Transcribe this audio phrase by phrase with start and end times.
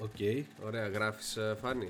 [0.00, 0.46] Οκ.
[0.66, 1.88] Ωραία, γράφεις ε, Φάνη;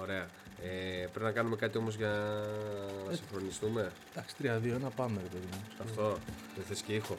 [0.00, 0.26] Ωραία.
[0.62, 2.08] Ε, πρέπει να κάνουμε κάτι όμως για
[3.08, 5.62] να συγχρονιστούμε; Εντάξει, 3-2-1 πάμε, ρε παιδί μου.
[5.82, 6.18] Αυτό.
[6.56, 7.16] Δεν θες και ήχο;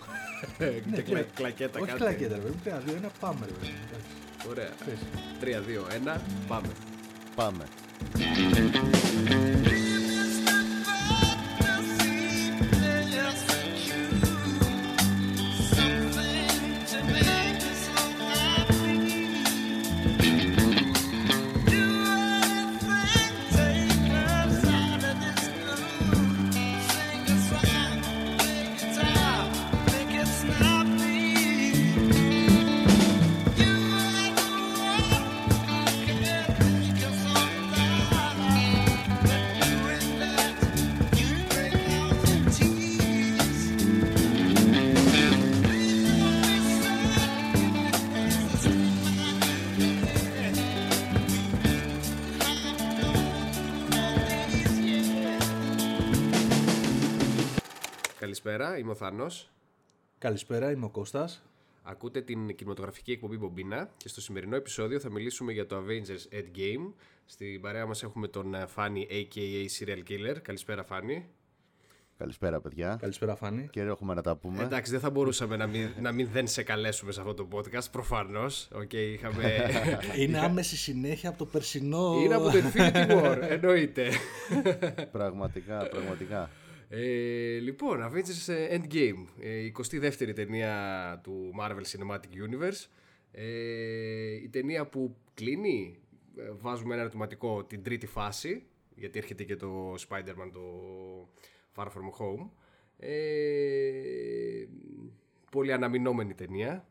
[0.58, 1.26] Ναι, Και κλα- ναι.
[1.36, 2.00] κλακέτα Όχι κάτι.
[2.00, 2.62] κλακέτα, ρε παιδί μου.
[3.08, 3.78] 3-2-1 πάμε, ρε παιδί μου.
[3.90, 4.50] Εντάξει.
[4.50, 4.70] Ωραία.
[4.86, 5.00] Πες.
[5.42, 6.68] 3, 2, 1, πάμε.
[7.36, 7.64] Πάμε.
[58.80, 59.52] Είμαι ο Θάνος.
[60.18, 61.44] Καλησπέρα, είμαι ο Κώστας.
[61.84, 66.94] Ακούτε την κινηματογραφική εκπομπή Μπομπίνα και στο σημερινό επεισόδιο θα μιλήσουμε για το Avengers Endgame.
[67.26, 69.66] Στην παρέα μας έχουμε τον ε, Φάνη a.k.a.
[69.80, 70.38] Serial Killer.
[70.42, 71.26] Καλησπέρα Φάνη.
[72.18, 72.98] Καλησπέρα, παιδιά.
[73.02, 73.68] Καλησπέρα, Φάνη.
[73.72, 74.64] Και έχουμε να τα πούμε.
[74.64, 77.92] Εντάξει, δεν θα μπορούσαμε να μην, να μην δεν σε καλέσουμε σε αυτό το podcast,
[77.92, 78.68] προφανώς.
[78.74, 79.54] Οκ, είχαμε...
[80.22, 82.20] Είναι άμεση συνέχεια από το περσινό.
[82.24, 84.10] Είναι από το Infinity War, εννοείται.
[85.12, 86.50] Πραγματικά, πραγματικά.
[86.92, 92.86] Ε, λοιπόν, Avengers Endgame, ε, η 22η ταινία του Marvel Cinematic Universe.
[93.32, 96.00] Ε, η ταινία που κλείνει,
[96.38, 98.64] ε, βάζουμε ένα ερωτηματικό την τρίτη φάση,
[98.96, 100.62] γιατί έρχεται και το Spider-Man το
[101.76, 102.50] Far From Home.
[102.98, 104.66] Ε,
[105.52, 106.88] πολύ αναμεινόμενη ταινία.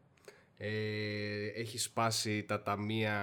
[0.57, 3.17] Ε, έχει σπάσει τα ταμεία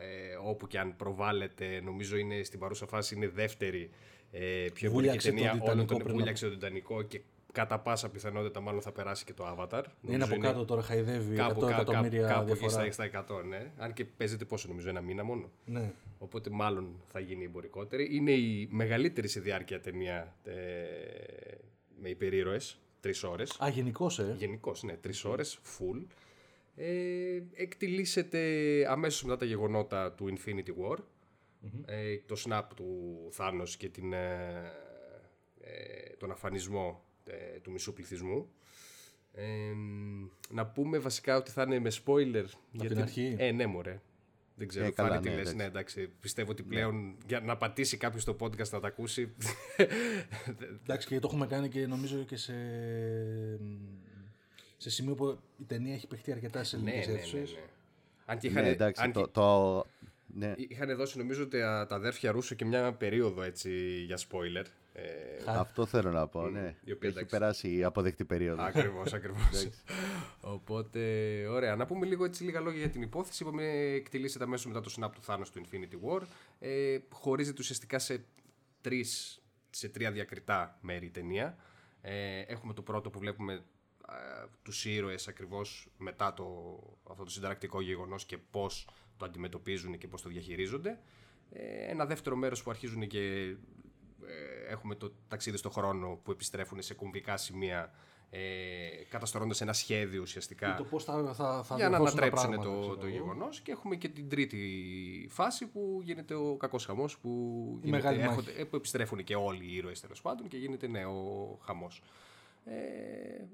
[0.00, 3.96] ε, όπου και αν προβάλλεται, νομίζω είναι στην παρούσα φάση είναι η δεύτερη ε,
[4.30, 7.20] πιο εμπορική Βούλιαξε ταινία τον όλων Τιτανικό των πριν να- βούλιαξε τον Τιτανικό και
[7.52, 9.82] κατά πάσα πιθανότητα μάλλον θα περάσει και το Avatar.
[10.02, 12.92] Είναι Νομίζω από κάτω τώρα, χαϊδεύει 100 κάπου, κάπου, εκατομμύρια κάπου εκεί διαφορά.
[12.92, 13.70] στα, στα 100, ναι.
[13.76, 15.50] Αν και παίζεται πόσο νομίζω, ένα μήνα μόνο.
[15.64, 15.92] Ναι.
[16.18, 18.08] Οπότε μάλλον θα γίνει εμπορικότερη.
[18.16, 20.52] Είναι η μεγαλύτερη σε διάρκεια ταινία ε,
[22.00, 23.56] με υπερήρωες, τρεις ώρες.
[23.64, 24.34] Α, γενικώ, ε.
[24.36, 26.04] Γενικώ, ναι, τρεις ώρες, full.
[26.76, 28.40] Ε, εκτιλήσεται
[28.88, 30.96] αμέσως μετά τα γεγονότα του Infinity War.
[31.86, 34.72] Ε, το snap του Thanos και την, ε,
[35.60, 38.48] ε, τον αφανισμό ε, του μισού πληθυσμού.
[39.32, 39.46] Ε,
[40.50, 42.44] να πούμε βασικά ότι θα είναι με spoiler.
[42.74, 44.00] Από την αρχή; Ε, ναι, μωρέ.
[44.54, 45.40] Δεν ξέρω, Ε, καλά, Φάνη, τι ναι, λες.
[45.40, 45.56] εντάξει.
[45.56, 46.08] Ναι, εντάξει.
[46.20, 49.34] Πιστεύω ότι πλέον για να πατήσει κάποιος το podcast να τα ακούσει.
[50.82, 52.54] Εντάξει, και το έχουμε κάνει και νομίζω και σε.
[54.76, 57.52] σε σημείο που η ταινία έχει παιχτεί αρκετά σε ναι, ελληνικές ναι, ναι, αίθουσες.
[57.52, 57.60] ναι.
[58.26, 59.86] Αν και είχαν, ναι, εντάξει, αν και- το, το,
[60.34, 63.70] ναι, Είχαν δώσει νομίζω τα, τα αδέρφια Ρούσο και μια περίοδο έτσι
[64.06, 64.64] για spoiler.
[64.92, 65.02] Ε,
[65.46, 66.74] αυτό θέλω να πω, ναι.
[66.84, 67.26] η οποία, Έχει εντάξει.
[67.38, 68.62] περάσει η αποδεκτή περίοδο.
[68.62, 69.68] ακριβώς, ακριβώς.
[70.40, 71.00] Οπότε,
[71.46, 71.76] ωραία.
[71.76, 73.42] Να πούμε λίγο έτσι λίγα λόγια για την υπόθεση.
[73.42, 76.22] Είπαμε, εκτελήσεται αμέσως μετά το snap του Thanos του Infinity War.
[76.58, 78.24] Ε, χωρίζεται ουσιαστικά σε,
[78.80, 81.56] τρεις, σε τρία διακριτά μέρη η ταινία.
[82.00, 86.78] Ε, έχουμε το πρώτο που βλέπουμε ε, τους ήρωες ακριβώς μετά το,
[87.10, 90.98] αυτό το συνταρακτικό γεγονός και πώς το αντιμετωπίζουν και πώς το διαχειρίζονται.
[91.52, 93.20] Ε, ένα δεύτερο μέρος που αρχίζουν και
[94.26, 97.92] ε, έχουμε το ταξίδι στο χρόνο που επιστρέφουν σε κομβικά σημεία
[98.30, 98.40] ε,
[99.08, 102.62] καταστρώνοντας ένα σχέδιο ουσιαστικά Το πώς θα, θα, θα για να διορθώσουν τα ανατρέψουν πράγματα,
[102.76, 103.14] το, ξέρω το εγώ.
[103.14, 107.28] γεγονός και έχουμε και την τρίτη φάση που γίνεται ο κακός χαμός που,
[107.82, 108.28] γίνεται, μεγάλη μάχη.
[108.28, 112.02] έρχονται- ε, που επιστρέφουν και όλοι οι ήρωες τέλος πάντων και γίνεται ναι, ο χαμός.
[112.64, 112.74] Ε,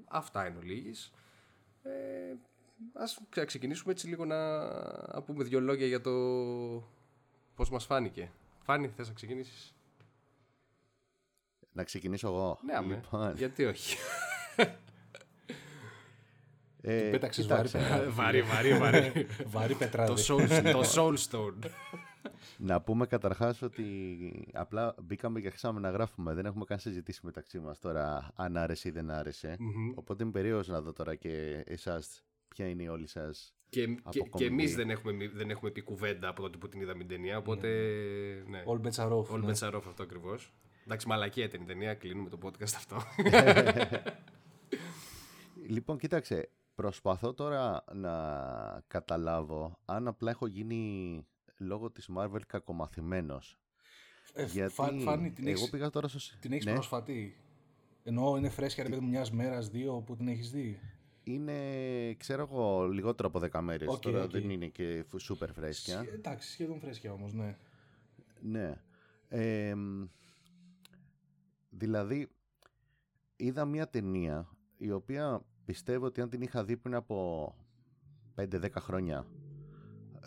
[0.07, 1.11] αυτά εν ολίγης.
[1.83, 1.89] Ε,
[2.93, 4.57] ας ξε- ξεκινήσουμε έτσι λίγο να,
[5.13, 6.11] να πούμε δύο λόγια για το
[7.55, 8.31] πώς μας φάνηκε.
[8.63, 9.75] Φάνη, θες να ξεκινήσεις;
[11.71, 12.59] Να ξεκινήσω εγώ.
[12.65, 12.95] Ναι, αμέ.
[12.95, 13.97] Λοιπόν, γιατί όχι;
[16.81, 18.09] ε, Πέταξες βάρη κοίταξε, πετράδε.
[18.21, 19.27] βαρύ, βαρύ, βαρύ.
[19.55, 20.13] Βάρη το, πετράδε.
[20.27, 21.69] soul, το Soulstone.
[22.57, 26.33] Να πούμε καταρχάς ότι απλά μπήκαμε και αρχίσαμε να γράφουμε.
[26.33, 29.57] Δεν έχουμε καν συζητήσει μεταξύ μας τώρα αν άρεσε ή δεν άρεσε.
[29.95, 32.23] Οπότε είμαι περίεργος να δω τώρα και εσάς
[32.55, 34.75] ποια είναι η όλη σας Και, και, Από και εμείς κομμωδία.
[34.75, 37.37] δεν έχουμε, δεν έχουμε πει κουβέντα από τότε που την είδαμε την ταινία.
[37.37, 37.67] Οπότε.
[38.47, 38.63] Ναι.
[38.67, 39.27] All bets are off.
[39.35, 39.51] All ναι.
[39.51, 40.53] bets are off αυτό ακριβώς.
[40.85, 41.93] Εντάξει, μαλακία ήταν η ταινία.
[41.93, 42.97] Κλείνουμε το podcast αυτό.
[45.67, 48.13] Λοιπόν, κοίταξε, προσπαθώ τώρα να
[48.87, 51.25] καταλάβω αν απλά έχω γίνει
[51.57, 53.59] λόγω της Marvel κακομαθημένος.
[54.33, 56.19] Ε, Γιατί Φα- Φάνη, την εγώ έχεις, πήγα τώρα στο...
[56.39, 56.73] την έχεις ναι.
[56.73, 57.39] προσφατή.
[58.03, 60.79] Ενώ είναι φρέσκια, ρε παιδί μου, μιας μέρας, δύο που την έχεις δει;
[61.25, 63.89] Είναι, ξέρω εγώ, λιγότερο από 10 μέρες.
[63.91, 64.29] Okay, Τώρα okay.
[64.29, 66.05] δεν είναι και σούπερ φρέσκια.
[66.13, 67.57] Εντάξει, σχεδόν φρέσκια όμως, ναι.
[68.41, 68.81] Ναι.
[69.27, 69.75] Ε,
[71.69, 72.27] δηλαδή,
[73.35, 77.55] είδα μια ταινία η οποία πιστεύω ότι αν την είχα δει πριν από
[78.35, 79.27] 5-10 χρόνια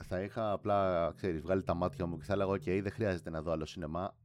[0.02, 3.42] θα είχα απλά, ξέρεις, βγάλει τα μάτια μου και θα έλεγα «ΟΚ, δεν χρειάζεται να
[3.42, 4.16] δω άλλο σινεμά».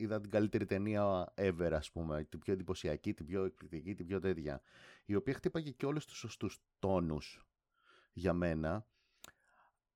[0.00, 4.20] Είδα την καλύτερη ταινία ever, ας πούμε, την πιο εντυπωσιακή, την πιο εκπληκτική, την πιο
[4.20, 4.60] τέτοια,
[5.04, 7.46] η οποία χτύπαγε και όλους τους σωστούς τόνους
[8.12, 8.86] για μένα,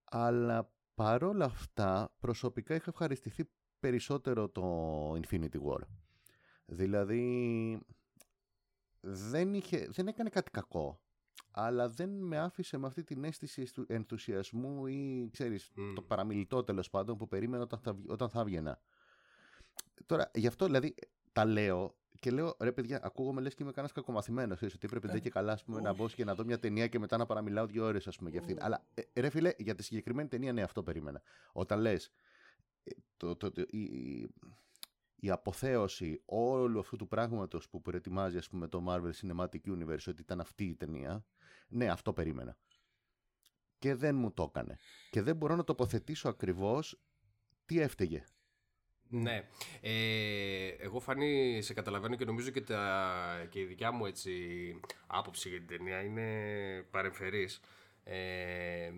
[0.04, 3.50] αλλά παρόλα αυτά προσωπικά είχα ευχαριστηθεί
[3.80, 5.80] περισσότερο το Infinity War.
[6.66, 7.80] Δηλαδή,
[9.00, 11.00] δεν, είχε, δεν έκανε κάτι κακό
[11.52, 17.16] αλλά δεν με άφησε με αυτή την αίσθηση ενθουσιασμού ή ξέρεις, το παραμιλητό τέλος πάντων
[17.16, 18.80] που περίμενα όταν θα, όταν θα έβγαινα.
[20.06, 20.94] Τώρα, γι' αυτό δηλαδή
[21.32, 24.62] τα λέω και λέω ρε παιδιά, ακούγομαι λες και είμαι κανένας κακομαθημένος.
[24.62, 27.16] Ότι πρέπει ε, και καλά πούμε, να μπω και να δω μια ταινία και μετά
[27.16, 28.58] να παραμιλάω δύο ώρες για αυτήν.
[28.60, 31.22] Αλλά ε, ρε φίλε, για τη συγκεκριμένη ταινία, ναι, αυτό περίμενα.
[31.52, 32.12] Όταν λες.
[32.84, 34.28] Ε, το, το, το, η,
[35.16, 40.20] η αποθέωση όλου αυτού του πράγματος που προετοιμάζει ας πούμε, το Marvel Cinematic Universe ότι
[40.20, 41.24] ήταν αυτή η ταινία,
[41.68, 42.56] ναι, αυτό περίμενα.
[43.78, 44.76] Και δεν μου το έκανε.
[45.10, 47.00] Και δεν μπορώ να τοποθετήσω ακριβώς
[47.64, 48.24] τι έφταιγε.
[49.12, 49.44] Ναι.
[49.80, 54.32] Ε, εγώ φανεί, σε καταλαβαίνω και νομίζω και, τα, και η δικιά μου έτσι,
[55.06, 56.26] άποψη για την ταινία είναι
[56.90, 57.60] παρεμφερής.
[58.04, 58.90] Ε,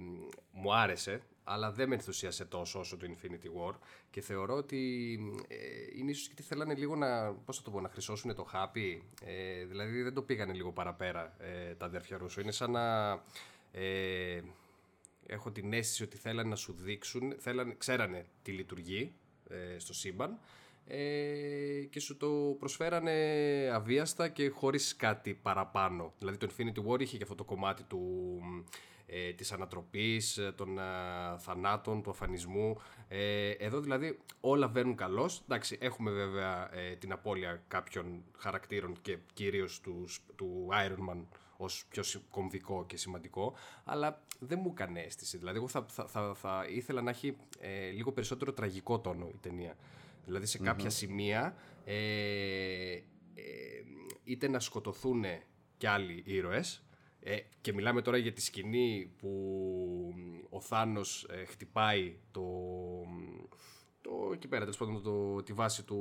[0.52, 3.74] μου άρεσε, αλλά δεν με ενθουσίασε τόσο όσο το Infinity War
[4.10, 5.18] και θεωρώ ότι
[5.48, 5.56] ε,
[5.98, 9.64] είναι ίσως γιατί θέλανε λίγο να, πώς θα το πω, να χρυσώσουν το χάπι ε,
[9.64, 13.12] δηλαδή δεν το πήγανε λίγο παραπέρα ε, τα αδέρφια Ρούσο είναι σαν να
[13.72, 14.40] ε,
[15.26, 19.23] έχω την αίσθηση ότι θέλανε να σου δείξουν θέλανε, ξέρανε τι λειτουργεί ε,
[19.76, 20.38] στο σύμπαν
[20.86, 23.12] ε, και σου το προσφέρανε
[23.72, 28.40] αβίαστα και χωρίς κάτι παραπάνω δηλαδή το Infinity War είχε και αυτό το κομμάτι του
[29.06, 30.82] ε, της ανατροπής, ε, των ε,
[31.38, 32.76] θανάτων, του αφανισμού.
[33.08, 35.40] Ε, εδώ δηλαδή όλα βαίνουν καλώς.
[35.40, 41.24] Εντάξει, έχουμε βέβαια ε, την απώλεια κάποιων χαρακτήρων και κυρίως τους, του Iron Man
[41.56, 43.54] ως πιο κομβικό και σημαντικό,
[43.84, 45.38] αλλά δεν μου έκανε αίσθηση.
[45.38, 49.38] Δηλαδή, εγώ θα, θα, θα, θα ήθελα να έχει ε, λίγο περισσότερο τραγικό τόνο η
[49.40, 49.76] ταινία.
[50.24, 53.00] Δηλαδή, σε κάποια σημεία, ε,
[54.24, 55.24] είτε να σκοτωθούν
[55.76, 56.84] κι άλλοι ήρωες,
[57.20, 59.30] ε, και μιλάμε τώρα για τη σκηνή που
[60.50, 62.42] ο Θάνος ε, χτυπάει το,
[64.04, 65.96] το, εκεί πέρα, τέλος πάντων, το, τη βάση του,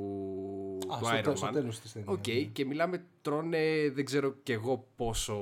[0.87, 1.37] Α, του στο, Iron Man.
[1.37, 2.43] Στο τέλος της ταινίας, okay, ναι.
[2.43, 5.35] και μιλάμε, τρώνε, δεν ξέρω κι εγώ πόσο,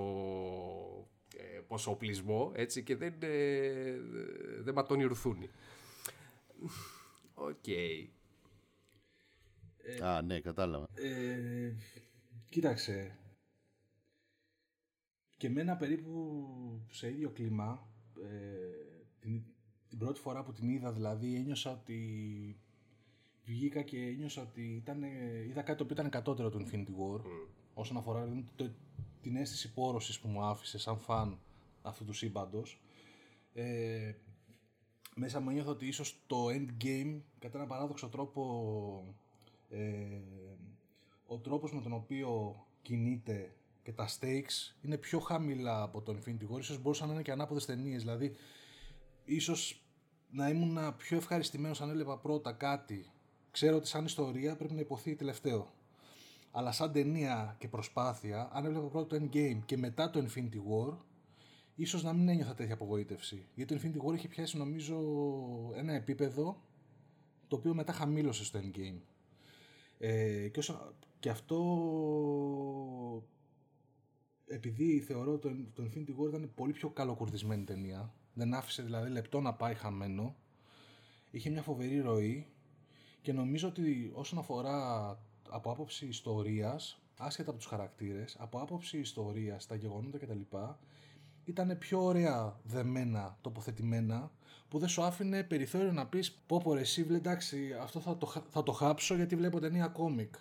[1.38, 3.98] ε, πόσο οπλισμό, έτσι, και δεν, ε,
[4.60, 5.50] δεν ματώνει ρουθούνι.
[7.34, 7.56] OK.
[7.66, 8.08] Okay.
[10.04, 10.88] Α, ναι, κατάλαβα.
[10.94, 11.76] Ε,
[12.50, 13.18] κοίταξε,
[15.38, 16.48] και μένα περίπου
[16.90, 17.88] σε ίδιο κλίμα,
[18.24, 19.44] ε, την,
[19.92, 22.00] την πρώτη φορά που την είδα δηλαδή ένιωσα ότι
[23.44, 25.04] βγήκα και ένιωσα ότι ήταν,
[25.48, 27.48] είδα κάτι το οποίο ήταν κατώτερο του Infinity War mm.
[27.74, 28.72] όσον αφορά δηλαδή, το,
[29.22, 31.40] την αίσθηση πόρωσης που μου άφησε σαν φαν
[31.82, 32.82] αυτού του σύμπαντος.
[33.54, 34.14] Ε,
[35.16, 39.16] μέσα μου ένιωθα ότι ίσως το Endgame κατά έναν παράδοξο τρόπο
[39.70, 40.20] ε,
[41.26, 46.56] ο τρόπος με τον οποίο κινείται και τα stakes είναι πιο χαμηλά από το Infinity
[46.56, 46.60] War.
[46.60, 48.02] Ίσως μπορούσαν να είναι και ανάποδες ταινίες.
[48.02, 48.36] Δηλαδή,
[49.26, 49.86] ίσως
[50.30, 53.12] να ήμουν πιο ευχαριστημένος αν έβλεπα πρώτα κάτι.
[53.52, 55.74] Ξέρω ότι σαν ιστορία πρέπει να υποθεί τελευταίο.
[56.52, 60.98] Αλλά σαν ταινία και προσπάθεια, αν έβλεπα πρώτα το Endgame και μετά το Infinity War,
[61.76, 63.48] ίσως να μην ένιωθα τέτοια απογοήτευση.
[63.56, 64.98] Γιατί το Infinity War έχει πιάσει νομίζω
[65.76, 66.62] ένα επίπεδο
[67.48, 69.00] το οποίο μετά χαμήλωσε στο Endgame.
[69.98, 71.58] Ε, και, όσο, και αυτό
[74.46, 79.42] επειδή θεωρώ το, το Infinity War ήταν πολύ πιο καλοκουρδισμένη ταινία, δεν άφησε δηλαδή λεπτό
[79.42, 80.36] να πάει χαμένο,
[81.32, 82.48] είχε μια φοβερή ροή
[83.22, 85.10] και νομίζω ότι όσον αφορά
[85.50, 90.58] από άποψη ιστορίας, άσχετα από τους χαρακτήρες, από άποψη ιστορίας, τα γεγονότα κτλ,
[91.44, 94.32] ήταν πιο ωραία δεμένα, τοποθετημένα,
[94.68, 98.44] που δεν σου άφηνε περιθώριο να πεις πω πω ρε εσύ εντάξει αυτό θα το,
[98.50, 100.36] θα το χάψω γιατί βλέπω ταινία κόμικ.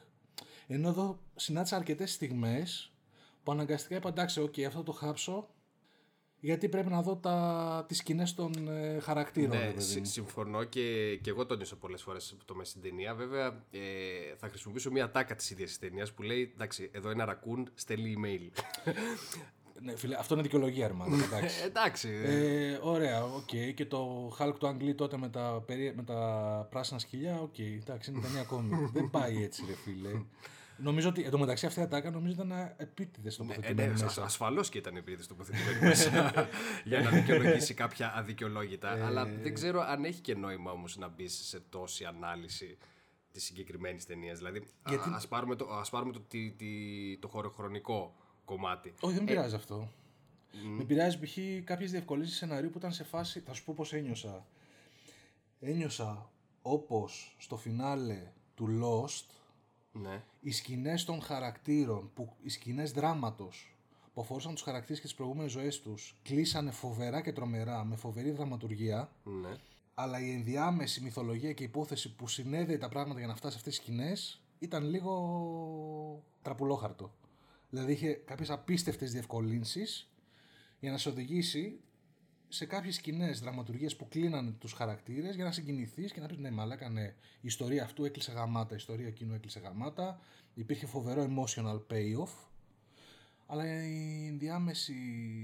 [0.67, 2.93] Ενώ εδώ συνάντησα αρκετές στιγμές
[3.43, 5.49] που αναγκαστικά είπα εντάξει, okay, αυτό το χάψω
[6.41, 9.57] γιατί πρέπει να δω τα, τις σκηνές των ε, χαρακτήρων.
[9.57, 13.15] Ναι, συμφωνώ και, και εγώ τόνισα πολλές φορές το μέσα στην ταινία.
[13.15, 13.81] Βέβαια, ε,
[14.37, 18.15] θα χρησιμοποιήσω μια τάκα της ίδιας της ταινίας που λέει, εντάξει, εδώ ένα ρακούν στέλνει
[18.19, 18.63] email.
[19.85, 21.17] ναι, φίλε, αυτό είναι δικαιολογία, Αρμάνο.
[21.25, 21.63] Εντάξει.
[21.65, 22.09] εντάξει.
[22.25, 23.49] Ε, ωραία, OK.
[23.53, 23.75] Okay.
[23.75, 27.55] Και το Hulk του Ang Lee τότε με τα, με τα πράσινα σκυλιά, OK.
[27.57, 27.79] Okay.
[27.81, 28.69] Εντάξει, είναι ταινία κόμικ.
[28.95, 30.11] Δεν πάει έτσι, ρε φίλε.
[30.83, 34.05] Νομίζω ότι εντωμεταξύ αυτή η ατάκα νομίζω ήταν επίτηδες τοποθετημένη Ε, ναι, μέσα.
[34.07, 36.33] ασ- ασφαλώς και ήταν επίτηδες τοποθετημένη μέσα
[36.85, 38.97] για να δικαιολογήσει κάποια αδικαιολόγητα.
[38.97, 39.03] Ε.
[39.03, 42.79] Αλλά δεν ξέρω αν έχει και νόημα όμως να μπεις σε τόση ανάλυση
[43.33, 44.39] της συγκεκριμένης ταινίας.
[44.39, 48.95] Δηλαδή, Γιατί- α ας πάρουμε το, ας πάρουμε το, τι- τι- το χωροχρονικό κομμάτι.
[49.01, 49.93] Όχι, δεν με πειράζει αυτό.
[50.77, 51.37] Με πειράζει π.χ.
[51.65, 53.41] κάποιες διευκολύνσεις σενάριου που ήταν σε φάση.
[53.41, 54.47] Θα σου πω πώς ένιωσα.
[55.61, 56.31] Ένιωσα
[56.63, 59.27] όπως στο φινάλε του Lost
[59.93, 60.23] Ναι.
[60.41, 63.75] οι σκηνές των χαρακτήρων, που, οι σκηνές δράματος
[64.15, 68.31] που αφορούσαν τους χαρακτήρες και τις προηγούμενες ζωές τους, κλείσανε φοβερά και τρομερά με φοβερή
[68.31, 69.13] δραματουργία.
[69.25, 69.57] ναι.
[69.95, 73.77] Αλλά η ενδιάμεση μυθολογία και υπόθεση που συνέδεε τα πράγματα για να φτάσει σε αυτές
[73.77, 77.15] τις σκηνές ήταν λίγο τραπουλόχαρτο.
[77.71, 80.11] Δηλαδή είχε κάποιες απίστευτες διευκολύνσεις
[80.81, 81.81] για να σε οδηγήσει
[82.53, 86.51] σε κάποιες σκηνές δραματουργίες που κλείνανε τους χαρακτήρες για να συγκινηθείς και να πεις: Ναι,
[86.51, 90.21] μαλάκα, ναι, η ιστορία αυτού έκλεισε γαμάτα, η ιστορία εκείνου έκλεισε γαμάτα.
[90.55, 92.49] Υπήρχε φοβερό emotional payoff.
[93.47, 94.95] Αλλά η ενδιάμεση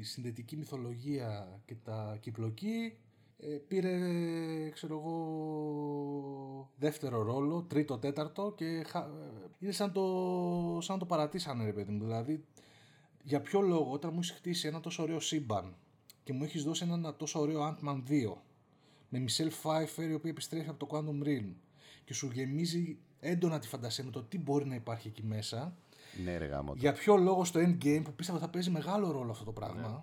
[0.03, 2.97] συνδετική μυθολογία και τα κυκλοκή
[3.39, 3.99] ε, πήρε,
[4.71, 8.99] ξέρω εγώ, δεύτερο ρόλο, τρίτο, τέταρτο και χα...
[8.99, 9.07] ε,
[9.59, 12.05] είναι σαν το, σαν να το παρατήσανε ρε παιδί μου.
[12.05, 12.45] Δηλαδή,
[13.23, 15.75] για ποιο λόγο όταν μου έχεις χτίσει ένα τόσο ωραίο σύμπαν
[16.27, 18.33] και μου έχεις δώσει ένα τόσο ωραίο Ant-Man 2
[19.09, 21.53] με Michelle Pfeiffer η οποία επιστρέφει από το Quantum Realm
[22.05, 25.77] και σου γεμίζει έντονα τη φαντασία με το τι μπορεί να υπάρχει εκεί μέσα
[26.25, 26.75] Ναι, ρε γάμο.
[26.77, 30.03] για ποιο λόγο στο endgame που πίστευα θα παίζει μεγάλο ρόλο αυτό το πράγμα, Ναι.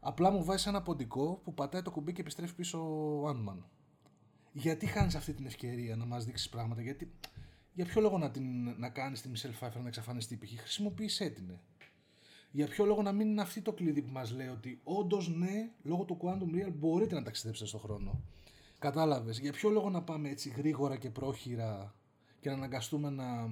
[0.00, 2.78] απλά μου βάζει ένα ποντικό που πατάει το κουμπί και επιστρέφει πίσω
[3.22, 3.58] ο Ant-Man.
[4.52, 7.10] Γιατί χάνεις αυτή την ευκαιρία να μας δείξεις πράγματα, γιατί.
[7.72, 10.60] Για ποιο λόγο να, την, να κάνεις τη Michelle Pfeiffer να εξαφανιστεί, π.χ.
[10.60, 11.50] χρησιμοποίησέ την.
[12.52, 12.56] Ε.
[12.56, 15.70] Για ποιο λόγο να μην είναι αυτή το κλειδί που μας λέει ότι όντως ναι,
[15.82, 18.20] λόγω του Quantum Real μπορείτε να ταξιδέψετε στον χρόνο.
[18.78, 19.38] Κατάλαβες.
[19.38, 21.94] Για ποιο λόγο να πάμε έτσι γρήγορα και πρόχειρα
[22.40, 23.50] και να αναγκαστούμε να,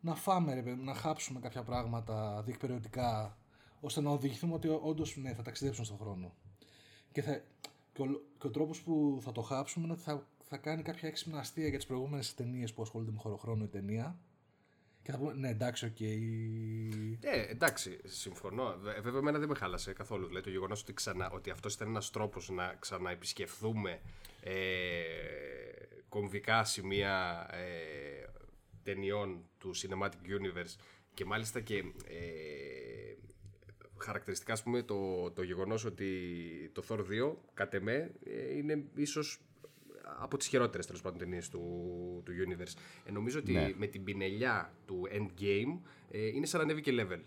[0.00, 3.38] να φάμε, ρε, παιδί μου, να χάψουμε κάποια πράγματα διεκπεραιωτικά,
[3.80, 6.34] ώστε να οδηγηθούμε ότι όντως ναι, θα ταξιδέψουν στον χρόνο.
[7.12, 7.42] Και, θα,
[7.92, 8.06] και, ο,
[8.38, 11.68] και ο τρόπος που θα το χάψουμε είναι ότι θα, θα κάνει κάποια έξυπνα αστεία
[11.68, 14.18] για τις προηγούμενες ταινίες που ασχολούνται με χωροχρόνο η ταινία.
[15.08, 16.00] Και θα πούμε, ναι, εντάξει, οκ.
[16.00, 18.76] Ε, εντάξει, συμφωνώ.
[18.80, 20.26] Βε- Βέβαια, εμένα δεν με χάλασε καθόλου.
[20.26, 24.00] Δηλαδή, το γεγονός ότι, ξανα, ότι αυτός ήταν ένας τρόπος να ξαναεπισκεφθούμε
[24.40, 24.52] ε,
[26.08, 28.26] κομβικά σημεία ε,
[28.82, 30.76] ταινιών του Cinematic Universe
[31.14, 31.76] και μάλιστα και
[32.08, 33.14] ε,
[33.98, 36.10] χαρακτηριστικά, ας πούμε, το, το γεγονός ότι
[36.74, 39.40] το Thor 2, κατ' εμέ, ε, είναι ίσως
[40.20, 41.60] από τις χειρότερες τέλος πάντων ταινίες του,
[42.24, 42.74] του Universe.
[43.04, 43.72] Ε, νομίζω ότι Ναι.
[43.76, 45.78] με την πινελιά του Endgame
[46.10, 47.22] ε, είναι σαν να ανέβει και level.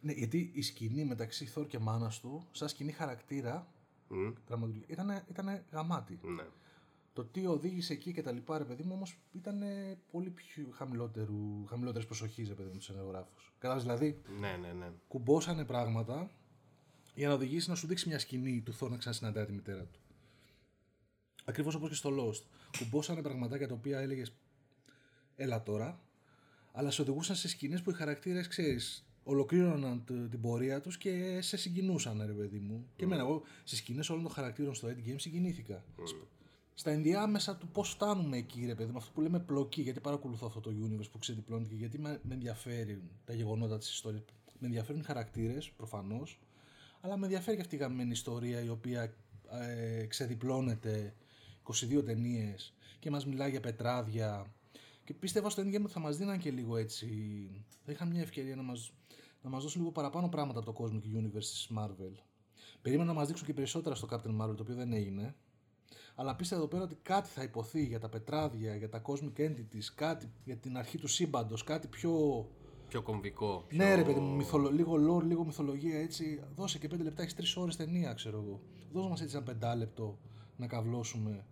[0.00, 3.72] Ναι, γιατί η σκηνή μεταξύ Θόρ και μάνας του, σαν σκηνή χαρακτήρα,
[4.08, 6.18] Μμ, δραματουργία, ήταν, ήταν γαμάτι.
[6.22, 6.42] ναι.
[7.12, 9.62] Το τι οδήγησε εκεί και τα λοιπά, ρε παιδί μου, όμως ήταν
[10.10, 13.52] πολύ πιο χαμηλότερου, χαμηλότερης προσοχής, ρε παιδί μου, τους σενεργογράφους.
[13.58, 14.90] Κατάλαβες, δηλαδή, ναι, ναι, ναι.
[15.08, 16.30] κουμπώσανε πράγματα
[17.14, 20.00] για να οδηγήσει να σου δείξει μια σκηνή του Θόρ να ξανασυναντάει τη μητέρα του.
[21.48, 22.42] Ακριβώς όπως και στο Lost.
[22.78, 24.32] Κουμπώσανε πραγματάκια τα οποία έλεγες
[25.36, 26.00] έλα τώρα,
[26.72, 31.40] αλλά σε οδηγούσαν σε σκηνές που οι χαρακτήρες, ξέρεις, ολοκλήρωναν τ- την πορεία τους και
[31.40, 32.86] σε συγκινούσαν, ρε παιδί μου.
[32.96, 35.84] Και εμένα, εγώ στις σκηνές όλων των χαρακτήρων στο Endgame συγκινήθηκα.
[36.74, 40.46] Στα ενδιάμεσα του πώς φτάνουμε εκεί, ρε παιδί μου, αυτό που λέμε πλοκή, γιατί παρακολουθώ
[40.46, 44.22] αυτό το universe που ξεδιπλώνεται και γιατί με, με ενδιαφέρουν τα γεγονότα της ιστορίας.
[44.58, 46.38] Με ενδιαφέρουν οι χαρακτήρες, προφανώς,
[47.00, 49.14] αλλά με ενδιαφέρει και αυτή η γαμμένη ιστορία η οποία
[49.50, 51.14] ε, ξεδιπλώνεται
[51.72, 54.54] 22 ταινίες και μας μιλάει για πετράδια
[55.04, 57.06] και πίστευα στο endgame ότι θα μας δίναν και λίγο έτσι
[57.84, 58.92] θα είχαν μια ευκαιρία να μας,
[59.42, 62.12] να μας δώσουν λίγο παραπάνω πράγματα από το Cosmic Universe της Marvel
[62.82, 65.34] περίμενα να μας δείξουν και περισσότερα στο Captain Marvel το οποίο δεν έγινε
[66.14, 69.84] αλλά πίστευα εδώ πέρα ότι κάτι θα υποθεί για τα πετράδια, για τα Cosmic Entities,
[69.94, 72.46] κάτι για την αρχή του σύμπαντος, κάτι πιο
[72.88, 73.64] Πιο κομβικό.
[73.66, 73.78] Πιο...
[73.78, 74.70] ναι, ρε παιδί μου, μυθολο...
[74.70, 76.42] λίγο lore, λίγο μυθολογία έτσι.
[76.54, 78.60] Δώσε και πέντε λεπτά, έχεις τρεις ώρες ταινία, ξέρω εγώ.
[78.92, 80.18] Δώσε μας έτσι ένα πεντάλεπτο
[80.56, 81.46] να καυλώσουμε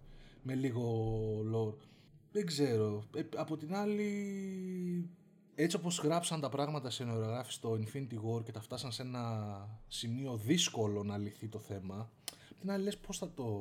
[0.46, 1.18] με λίγο
[1.54, 1.84] lore.
[2.32, 3.04] Δεν ξέρω.
[3.14, 5.10] Ε, από την άλλη,
[5.54, 9.68] έτσι όπως γράψαν τα πράγματα σε νεογράφη στο Infinity War και τα φτάσαν σε ένα
[9.88, 12.10] σημείο δύσκολο να λυθεί το θέμα,
[12.50, 13.60] απ' την άλλη λες πώς θα το...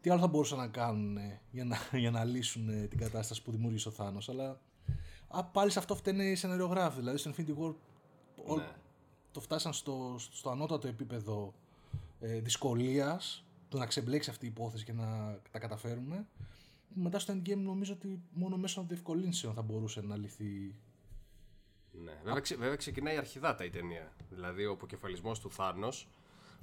[0.00, 3.42] Τι άλλο θα μπορούσαν να κάνουν ε, για να, για να λύσουν ε, την κατάσταση
[3.42, 4.60] που δημιούργησε ο Θάνος, αλλά
[5.28, 6.98] Α, πάλι σε αυτό φταίνε οι σεναριογράφοι.
[6.98, 7.74] Δηλαδή στο Infinity War
[8.46, 8.68] ο- Ναι.
[9.32, 11.54] το φτάσαν στο, στο ανώτατο επίπεδο
[12.20, 16.26] ε, δυσκολίας το να ξεμπλέξει αυτή η υπόθεση και να τα καταφέρουμε.
[16.94, 20.74] Μετά στο endgame νομίζω ότι μόνο μέσω διευκολύνσεων θα μπορούσε να λυθεί.
[22.04, 22.12] Ναι.
[22.24, 24.12] Βέβαια, ξε- βέβαια ξεκινάει αρχιδάτα η ταινία.
[24.30, 26.08] Δηλαδή ο αποκεφαλισμός του Θάνος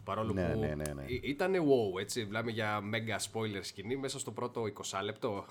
[0.03, 1.03] Παρόλο Ναι, που ναι, ναι, ναι.
[1.07, 2.25] ήταν wow, έτσι.
[2.25, 5.45] Μιλάμε για mega spoiler σκηνή μέσα στο πρώτο 20 λεπτό.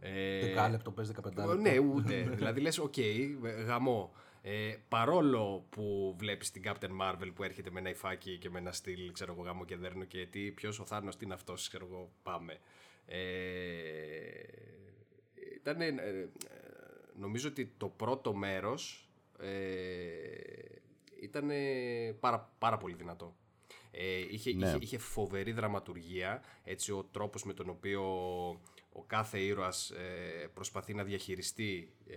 [0.00, 1.54] Ε, Δεκάλεπτο, πες 15 λεπτό.
[1.54, 2.22] Ναι, ούτε.
[2.34, 3.28] δηλαδή λες, οκ, okay,
[3.66, 4.12] γαμώ.
[4.44, 8.72] Ε, παρόλο που βλέπεις την Captain Marvel που έρχεται με ένα υφάκι και με ένα
[8.72, 11.86] στυλ, ξέρω εγώ, γαμώ και δέρνω και τι, ποιος ο Θάνος, τι είναι αυτός, ξέρω
[11.90, 12.58] εγώ, πάμε.
[13.06, 13.18] Ε,
[15.54, 16.28] ήταν, ε,
[17.16, 19.52] νομίζω ότι το πρώτο μέρος ε,
[21.20, 21.50] ήταν
[22.20, 23.36] πάρα, πάρα πολύ δυνατό.
[23.90, 24.66] Ε, είχε, ναι.
[24.66, 28.02] είχε, είχε, φοβερή δραματουργία, έτσι ο τρόπος με τον οποίο
[28.92, 32.16] ο κάθε ήρωας ε, προσπαθεί να διαχειριστεί ε,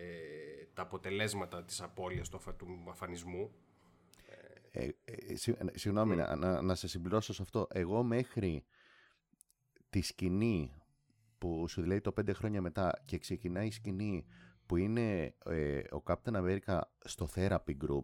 [0.75, 3.51] τα αποτελέσματα της απώλειας του, του αφανισμού.
[4.71, 5.35] Ε, ε,
[5.73, 7.67] συγγνώμη, να, να, να σε συμπληρώσω σε αυτό.
[7.71, 8.65] Εγώ μέχρι
[9.89, 10.71] τη σκηνή
[11.37, 14.25] που σου λέει το πέντε χρόνια μετά και ξεκινάει η σκηνή
[14.65, 15.35] που είναι
[15.91, 18.03] ο Captain America στο Therapy Group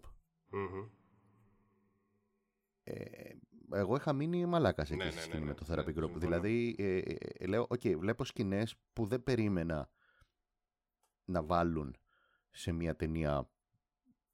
[3.71, 6.11] εγώ είχα μείνει μαλάκας εκεί ναι, στη ναι, σκηνή ναι, με το Therapy Group.
[6.15, 9.89] Δηλαδή, ε, ε, ε, λέω, OK, βλέπω σκηνές που δεν περίμενα
[11.25, 11.95] να βάλουν
[12.51, 13.49] σε μια ταινία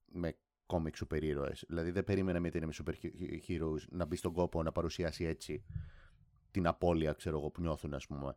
[0.05, 1.63] με κόμικ σούπερ ήρωες.
[1.67, 2.95] Δηλαδή δεν περίμενα μια ταινία με σούπερ
[3.47, 5.63] heroes να μπει στον κόπο να παρουσιάσει έτσι
[6.51, 8.35] την απώλεια, ξέρω εγώ, που νιώθουν, ας πούμε.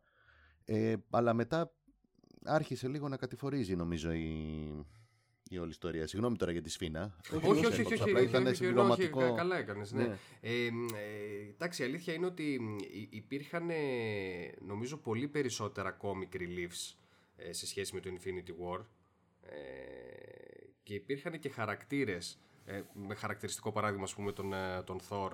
[0.65, 1.73] Ε, αλλά μετά
[2.43, 4.85] άρχισε λίγο να κατηφορίζει, νομίζω, η,
[5.49, 6.07] η όλη ιστορία.
[6.07, 7.15] Συγγνώμη τώρα για τη σφίνα.
[7.33, 7.93] Όχι, όχι, όχι.
[7.93, 9.33] όχι, όχι ήταν συμπληρωματικό.
[9.33, 9.91] Καλά έκανες.
[9.91, 10.03] Ναι.
[10.03, 10.17] ναι.
[10.39, 10.69] Ε,
[11.49, 12.59] εντάξει, η αλήθεια είναι ότι
[13.09, 13.69] υπήρχαν
[14.59, 16.95] νομίζω πολύ περισσότερα comic reliefs
[17.35, 18.83] ε, σε σχέση με το Infinity War ε,
[20.83, 24.53] και υπήρχαν και χαρακτήρες ε, με χαρακτηριστικό παράδειγμα ας πούμε τον,
[24.85, 25.31] τον Thor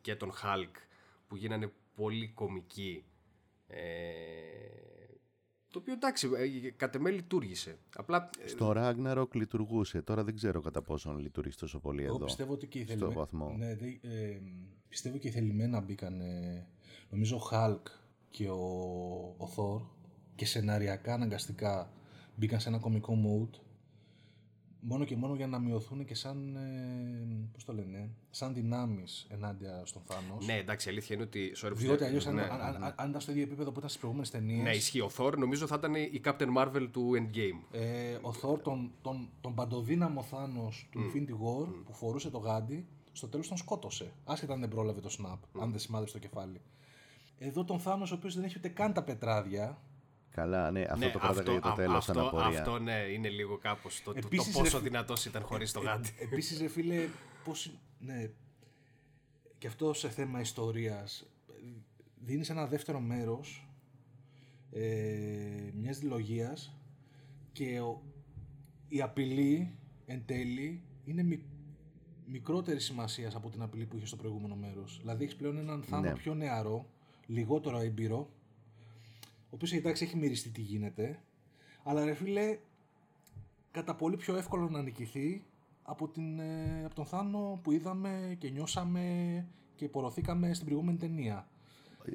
[0.00, 0.74] και τον Hulk
[1.28, 3.04] που γίνανε πολύ κομικοί
[5.72, 6.30] το οποίο εντάξει,
[6.64, 7.78] ε, κατ' εμέ λειτουργήσε.
[7.96, 8.30] Απλά...
[8.44, 10.02] Ε, στο Ragnarok λειτουργούσε.
[10.02, 12.24] Τώρα δεν ξέρω κατά πόσον λειτουργεί τόσο πολύ Εγώ εδώ.
[12.24, 13.28] Πιστεύω ότι και οι θελημένα.
[13.56, 14.40] Ναι, ε,
[14.88, 16.20] πιστεύω και οι θελημένα μπήκαν.
[17.10, 17.82] νομίζω ο Hulk
[18.30, 18.64] και ο,
[19.38, 19.86] ο Thor
[20.34, 21.92] και σεναριακά αναγκαστικά
[22.34, 23.58] μπήκαν σε ένα κομικό mood
[24.82, 29.82] μόνο και μόνο για να μειωθούν και σαν, ε, πώς το λένε, σαν δυνάμεις ενάντια
[29.84, 30.46] στον Θάνος.
[30.46, 31.52] Ναι, εντάξει, η αλήθεια είναι ότι...
[31.62, 34.00] Sorry, Διότι αλλιώς ναι, αν, αν, αν, αν, ήταν στο ίδιο επίπεδο που ήταν στις
[34.00, 34.62] προηγούμενες ταινίες...
[34.62, 35.00] Ναι, ισχύει.
[35.00, 37.78] Ο Thor νομίζω θα ήταν η Captain Marvel του Endgame.
[37.78, 41.16] Ε, ο Thor, τον, τον, τον παντοδύναμο Θάνος του mm.
[41.16, 41.82] Infinity War mm.
[41.84, 44.12] που φορούσε το γάντι, στο τέλος τον σκότωσε.
[44.24, 45.62] Άσχετα αν δεν πρόλαβε το snap, mm.
[45.62, 46.60] αν δεν σημάδεψε το κεφάλι.
[47.38, 49.78] Εδώ τον Θάνος ο οποίος δεν έχει ούτε καν τα πετράδια,
[50.32, 52.08] Καλά, ναι, αυτό ναι, το κράταγα για το τέλος.
[52.08, 54.82] Αυτό, αυτό, ναι, είναι λίγο κάπως το, το, το, πόσο ρε...
[54.82, 56.08] δυνατός ήταν χωρίς το γάντι.
[56.18, 57.08] Ε, Επίσης, ρε φίλε,
[57.44, 58.30] πώς, ναι,
[59.58, 61.26] και αυτό σε θέμα ιστορίας.
[62.24, 63.68] Δίνεις ένα δεύτερο μέρος
[64.70, 66.76] ε, μιας δηλογίας
[67.52, 68.02] και ο,
[68.88, 71.44] η απειλή εν τέλει είναι μη,
[72.26, 74.98] μικρότερη σημασίας από την απειλή που είχες στο προηγούμενο μέρος.
[75.00, 76.18] Δηλαδή, έχεις πλέον έναν θάνατο ναι.
[76.18, 76.86] πιο νεαρό,
[77.26, 78.41] λιγότερο έμπειρο ο
[79.54, 81.22] οποίος εντάξει έχει μυριστεί τι γίνεται,
[81.82, 82.58] αλλά ρε φίλε,
[83.70, 85.44] κατά πολύ πιο εύκολο να νικηθεί
[85.82, 91.48] από, την, ε, από τον Θάνο που είδαμε και νιώσαμε και υπορωθήκαμε στην προηγούμενη ταινία.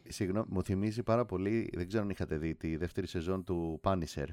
[0.08, 4.28] Συγγνώμη, μου θυμίζει πάρα πολύ, δεν ξέρω αν είχατε δει τη δεύτερη σεζόν του Punisher.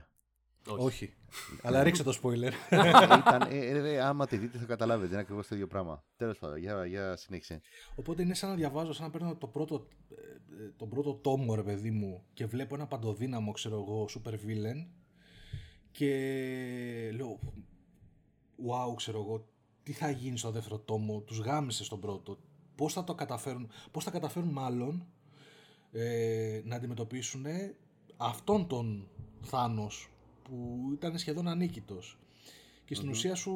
[0.69, 1.15] Όχι.
[1.63, 2.53] Αλλά ρίξε το spoiler.
[3.19, 6.05] Ήταν, ε, ε, άμα τη δείτε θα καταλάβετε, είναι ακριβώς το ίδιο πράγμα.
[6.17, 7.61] Τέλος πάντων, για, για συνέχισε.
[7.95, 11.63] Οπότε είναι σαν να διαβάζω, σαν να παίρνω το πρώτο, ε, τον πρώτο τόμο, ρε
[11.63, 14.87] παιδί μου, και βλέπω ένα παντοδύναμο, ξέρω εγώ, super villain.
[15.91, 16.09] Και
[17.15, 17.39] λέω,
[18.69, 19.49] wow, ξέρω εγώ,
[19.83, 22.39] τι θα γίνει στο δεύτερο τόμο, τους γάμισες στον πρώτο.
[22.75, 25.07] Πώς θα το καταφέρουν, πώς θα καταφέρουν μάλλον
[25.93, 27.45] ε, να αντιμετωπίσουν
[28.17, 29.09] αυτόν τον
[29.41, 30.14] Θάνος
[30.45, 32.19] που ήταν σχεδόν ανίκητος.
[32.85, 33.53] Και στην ουσία σου,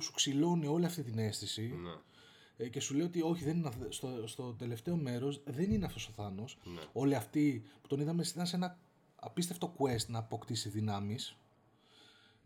[0.00, 2.64] σου ξυλώνει όλη αυτή την αίσθηση ναι.
[2.64, 6.08] ε, και σου λέει ότι όχι δεν είναι, στο, στο τελευταίο μέρος δεν είναι αυτός
[6.08, 6.58] ο Θάνος.
[6.64, 6.80] Ναι.
[6.92, 8.78] όλοι αυτοί που τον είδαμε ήταν σε ένα
[9.16, 11.36] απίστευτο quest να αποκτήσει δυνάμεις.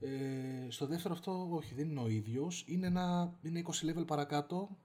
[0.00, 2.64] Ε, στο δεύτερο αυτό όχι δεν είναι ο ίδιος.
[2.66, 4.76] Είναι, ένα, είναι 20 level παρακάτω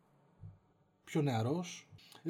[1.03, 1.87] πιο νεαρός.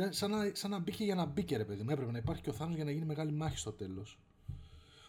[0.10, 1.90] Σαν να, σαν να μπήκε για να μπήκε ρε παιδί μου.
[1.90, 4.20] Έπρεπε να υπάρχει και ο Θάνος για να γίνει μεγάλη μάχη στο τέλος.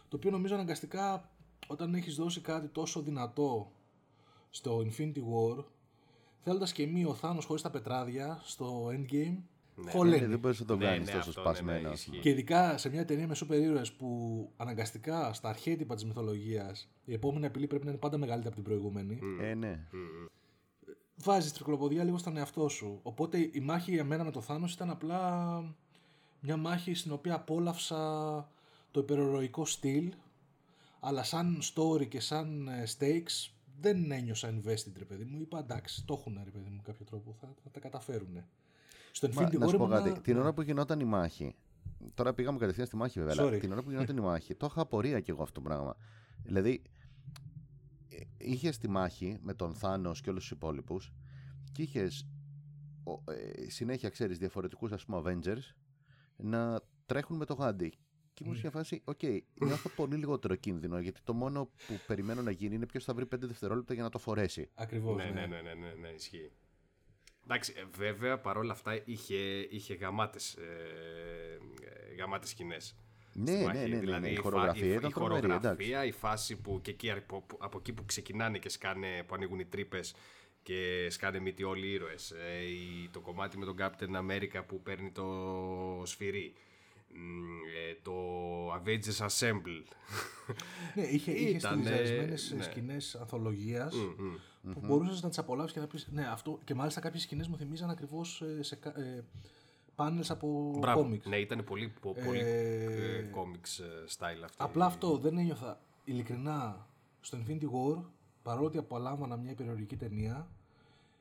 [0.09, 1.31] Το οποίο νομίζω αναγκαστικά
[1.67, 3.73] όταν έχεις δώσει κάτι τόσο δυνατό
[4.51, 5.65] στο Infinity War,
[6.39, 9.37] θέλοντας και μη ο Θάνος χωρίς τα πετράδια στο Endgame,
[9.75, 11.89] ναι, ναι, δεν μπορείς να το ναι, κάνεις ναι, τόσο σπασμένο.
[11.89, 16.89] Ναι, και ειδικά σε μια ταινία με σούπερ ήρωες που αναγκαστικά στα αρχέτυπα της μυθολογίας
[17.05, 19.19] η επόμενη απειλή πρέπει να είναι πάντα μεγαλύτερη από την προηγούμενη.
[19.23, 19.45] Mm.
[19.45, 19.87] Ε, ναι.
[19.93, 20.29] Mm.
[21.15, 23.01] Βάζεις τρικλοποδιά λίγο στον εαυτό σου.
[23.03, 25.75] Οπότε η μάχη για μένα με το Θάνος ήταν απλά
[26.41, 27.99] μια μάχη στην οποία απόλαυσα
[28.91, 30.13] το υπερορροϊκό στυλ
[31.01, 35.41] αλλά σαν story και σαν ε, stakes δεν ένιωσα invested ρε παιδί μου.
[35.41, 38.45] Είπα εντάξει, το έχουν ρε παιδί μου κάποιο τρόπο, θα, θα τα καταφέρουν.
[39.13, 39.59] Στο Infinity War.
[39.59, 40.21] Να σου πω κάτι.
[40.21, 41.55] Την ώρα που γινόταν η μάχη,
[42.15, 43.35] τώρα πήγαμε κατευθείαν στη μάχη βέβαια.
[43.39, 45.97] Αλλά την ώρα που γινόταν η μάχη, το είχα απορία κι εγώ αυτό το πράγμα.
[46.43, 46.83] Δηλαδή,
[48.09, 51.13] ε, είχες τη μάχη με τον Θάνος και όλους τους υπόλοιπους
[51.73, 52.27] και είχες
[53.25, 55.75] ε, συνέχεια, ξέρεις, διαφορετικούς ας πούμε Avengers
[56.37, 57.93] να τρέχουν με το γάντι.
[58.35, 62.01] Και ήμουν σε μια φάση, οκ, okay, νιώθω πολύ λιγότερο κίνδυνο γιατί το μόνο που
[62.07, 64.71] περιμένω να γίνει είναι ποιος θα βρει 5 δευτερόλεπτα για να το φορέσει.
[64.75, 65.17] Ακριβώς.
[65.17, 66.51] Ναι, ναι, ναι, ναι, ναι, ναι, ισχύει.
[67.45, 71.59] Εντάξει, ε, βέβαια παρόλα αυτά είχε, είχε γαμάτες, ε,
[72.19, 72.97] γαμάτες σκηνές.
[73.33, 76.91] Ναι, ναι, ναι, ναι, δηλαδή, ναι, η χορογραφία ήταν η, χορογραφία, η φάση που και
[76.91, 80.15] εκεί, από, από εκεί που ξεκινάνε και σκάνε, που ανοίγουν οι τρύπες
[80.63, 82.31] και σκάνε μύτη όλοι οι ήρωες.
[82.31, 82.65] Ε,
[83.11, 85.27] το κομμάτι με τον Captain America που παίρνει το
[86.05, 86.55] σφυρί.
[87.13, 88.13] Ε, το
[88.75, 89.85] Avengers Assemble.
[90.95, 92.63] Ναι, είχε, είχε στυλιζαρισμένες ναι.
[92.63, 93.95] σκηνές ανθολογίας
[94.73, 96.09] που μπορούσες να τις απολαύσεις και να πεις.
[96.13, 96.59] Ναι, αυτό.
[96.65, 99.21] Και μάλιστα κάποιες σκηνές μου θυμίζαν ακριβώς ε, σε ε,
[99.95, 101.27] πάνελς από κόμιξ.
[101.27, 104.65] Ναι, ήταν πολύ, πολύ ε, comics ε, style αυτό.
[104.65, 106.87] Απλά αυτό δεν ένιωθα ειλικρινά
[107.21, 108.03] στο Infinity War,
[108.43, 110.49] παρόλο ότι απολάμβανα μια υπερηρωτική ταινία,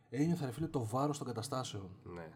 [0.09, 1.89] ένιωθα ρε φίλε το βάρος των καταστάσεων.
[2.03, 2.27] Ναι.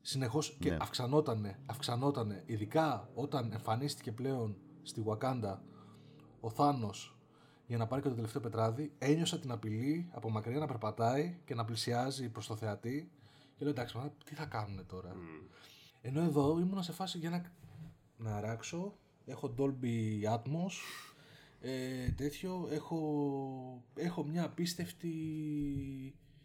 [0.00, 0.76] Συνεχώς και ναι.
[0.80, 5.56] αυξανότανε, αυξανότανε, ειδικά όταν εμφανίστηκε πλέον στη Wakanda
[6.40, 7.18] ο Θάνος
[7.66, 11.54] για να πάρει και το τελευταίο πετράδι, ένιωσα την απειλή από μακριά να περπατάει και
[11.54, 13.10] να πλησιάζει προς το θεατή.
[13.56, 15.16] Και λέω εντάξει, μα, τι θα κάνουν τώρα.
[16.00, 17.52] Ενώ εδώ ήμουν σε φάση για να,
[18.16, 18.96] να αράξω.
[19.24, 20.72] Έχω Dolby Atmos.
[21.60, 22.68] Ε, τέτοιο.
[22.70, 25.14] Έχω, έχω μια απίστευτη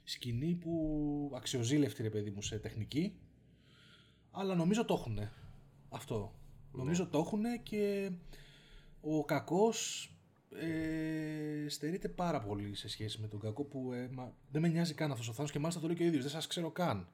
[0.03, 3.15] σκηνή που αξιοζήλευτη ρε παιδί μου σε τεχνική.
[4.31, 5.19] Αλλά νομίζω το έχουν.
[5.89, 6.33] Αυτό.
[6.71, 6.79] Ναι.
[6.79, 8.11] Νομίζω το έχουν και
[9.01, 10.07] ο κακός
[10.59, 14.93] ε, στερείται πάρα πολύ σε σχέση με τον κακό που ε, μα, δεν με νοιάζει
[14.93, 16.21] καν αυτός ο Θάνος και μάλιστα το λέει και ο ίδιος.
[16.21, 17.07] Δεν σας ξέρω καν.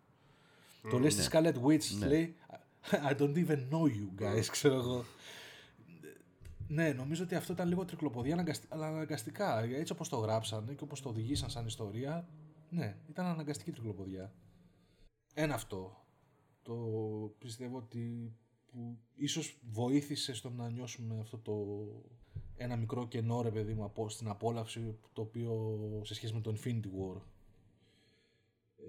[0.83, 2.07] Mm, το λέει στη Scarlet Witch, ναι.
[2.07, 2.35] λέει
[3.09, 5.05] I don't even know you guys, ξέρω εγώ.
[6.67, 9.63] Ναι, νομίζω ότι αυτό ήταν λίγο τρικλοποδία, αλλά αναγκαστικά.
[9.63, 12.27] Έτσι όπως το γράψανε και όπως το οδηγήσαν σαν ιστορία,
[12.69, 14.33] ναι, ήταν αναγκαστική τρικλοποδιά.
[15.33, 16.03] Ένα αυτό.
[16.61, 16.75] Το
[17.37, 18.33] πιστεύω ότι
[18.65, 21.85] που ίσως βοήθησε στο να νιώσουμε αυτό το
[22.55, 26.85] ένα μικρό κενό ρε παιδί μου στην απόλαυση το οποίο σε σχέση με το Infinity
[26.85, 27.21] War.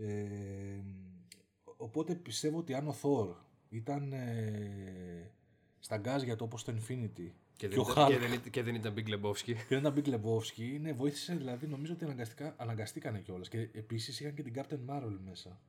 [0.01, 0.81] Ε,
[1.77, 3.35] οπότε πιστεύω ότι αν ο Thor
[3.69, 5.31] ήταν ε,
[5.79, 9.09] στα γκάζια του όπως το Infinity και, δεν, ήταν, και, δεν, και δεν ήταν Big
[9.09, 9.43] Lebowski.
[9.43, 10.79] Και δεν ήταν Big Lebowski.
[10.81, 13.49] Ναι, βοήθησε δηλαδή, νομίζω ότι αναγκαστικά, αναγκαστήκανε κιόλας.
[13.49, 15.61] Και επίσης είχαν και την Captain Marvel μέσα.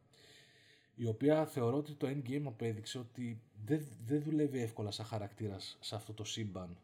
[0.96, 5.96] Η οποία θεωρώ ότι το Endgame απέδειξε ότι δεν, δεν δουλεύει εύκολα σαν χαρακτήρας σε
[5.96, 6.78] αυτό το σύμπαν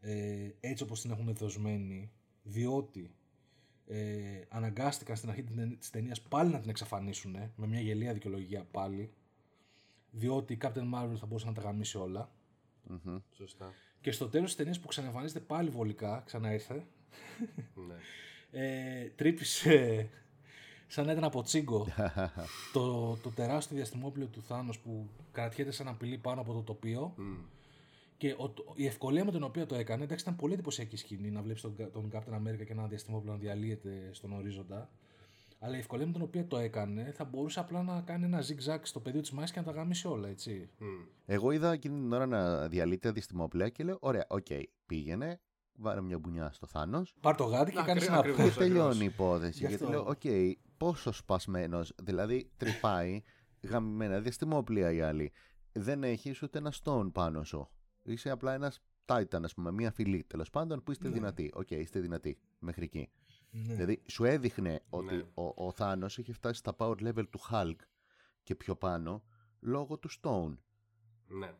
[0.00, 2.12] ε, έτσι όπως την έχουν δοσμένη
[2.42, 3.14] διότι
[3.86, 5.42] ε, αναγκάστηκαν στην αρχή
[5.78, 9.12] της ταινίας πάλι να την εξαφανίσουν με μια γελία δικαιολογία πάλι
[10.10, 12.30] διότι η Captain Marvel θα μπορούσε να τα γαμίσει όλα
[12.90, 13.22] mm-hmm.
[13.30, 13.72] Σωστά.
[14.04, 16.84] Και στο τέλος της ταινίας που ξαναεμφανίζεται πάλι βολικά ξανά ήρθε
[17.88, 17.94] ναι.
[18.50, 20.08] ε, τρύπησε
[20.86, 21.86] σαν να ήταν από τσίγκο
[22.72, 27.14] το, το τεράστιο διαστημόπλαιο του Θάνος που κρατιέται σαν απειλή πάνω από το τοπίο
[28.16, 31.42] και ο, η ευκολία με την οποία το έκανε, εντάξει, ήταν πολύ εντυπωσιακή σκηνή να
[31.42, 34.90] βλέπεις τον, τον Captain America και ένα διαστημόπλαιο να διαλύεται στον ορίζοντα.
[35.64, 38.78] Αλλά η ευκολία με την οποία το έκανε θα μπορούσε απλά να κάνει ένα zigzag
[38.82, 40.70] στο πεδίο της μάχη και να τα γάμισει όλα, έτσι.
[41.24, 45.40] Εγώ είδα εκείνη την ώρα να διαλύεται διαστημόπλοια και λέω: Ωραία, οκ, okay, πήγαινε,
[45.74, 47.14] βάλε μια μπουνιά στο Θάνος.
[47.20, 51.12] Πάρ το γάντι και κάνεις ένα Και τελειώνει η υπόθεση; γιατί λέω: Οκ, okay, πόσο
[51.12, 53.22] σπασμένος, δηλαδή τρυπάει
[53.62, 55.32] γαμημένα διαστημόπλοια οι άλλοι.
[55.72, 57.68] Δεν έχεις ούτε ένα stone πάνω σου.
[58.02, 61.14] Είσαι απλά ένας Titan, ας πούμε, μία φυλή τέλος πάντων που είστε ναι.
[61.14, 61.50] δυνατοί.
[61.54, 63.08] Οκ, okay, είστε δυνατοί μέχρι εκεί.
[63.56, 63.74] Ναι.
[63.74, 65.22] Δηλαδή σου έδειχνε ότι ναι.
[65.34, 67.76] ο, ο Θάνος είχε φτάσει στα power level του Hulk
[68.42, 69.24] και πιο πάνω
[69.60, 70.56] λόγω του Stone.
[71.26, 71.54] Ναι.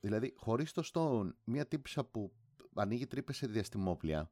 [0.00, 2.32] Δηλαδή, χωρίς το Stone, μία τύψα που
[2.74, 4.30] ανοίγει τρύπες σε διαστημόπλια.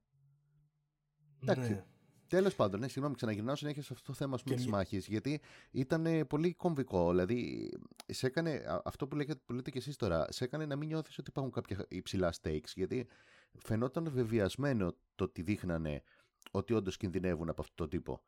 [1.43, 1.85] Εντάξει, ναι.
[2.27, 6.55] Τέλος πάντων, ναι, συγγνώμη, ξαναγυρνάω συνέχεια σε αυτό το θέμα της μάχης, γιατί ήταν πολύ
[6.55, 7.11] κομβικό.
[7.11, 7.71] Δηλαδή,
[8.07, 11.19] σε έκανε, αυτό που λέτε, που λέτε και εσείς τώρα, σε έκανε να μην νιώθεις
[11.19, 13.07] ότι υπάρχουν κάποια υψηλά stakes, γιατί
[13.59, 16.03] φαινόταν βεβαιασμένο το ότι δείχνανε
[16.51, 18.21] ότι όντως κινδυνεύουν από αυτό το τύπο.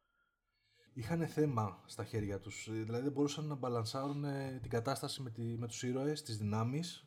[0.92, 2.68] Είχαν θέμα στα χέρια τους.
[2.70, 4.24] Δηλαδή δεν μπορούσαν να μπαλανσάρουν
[4.60, 7.06] την κατάσταση με, τη, με τους ήρωες, τις δυνάμεις,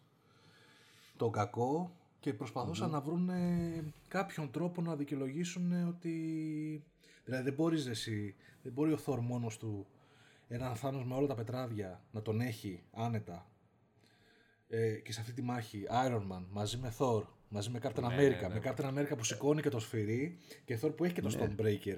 [1.17, 3.29] το κακό και προσπαθουσαν να βρουν
[4.07, 6.13] κάποιον τρόπο να δικαιολογήσουν ότι.
[7.25, 9.87] Δηλαδή δεν μπορείς εσύ, δεν μπορεί ο Θόρ μόνος του
[10.47, 13.49] έναν Θάνος με όλα τα πετράδια να τον έχει άνετα
[14.67, 18.08] ε, και σε αυτή τη μάχη Iron Man μαζί με Thor, μαζί με Captain ναι,
[18.08, 21.13] America, ναι, ναι, με Captain America που σηκώνει και το σφυρί και Thor που έχει
[21.13, 21.36] και το ναι.
[21.39, 21.97] Stormbreaker.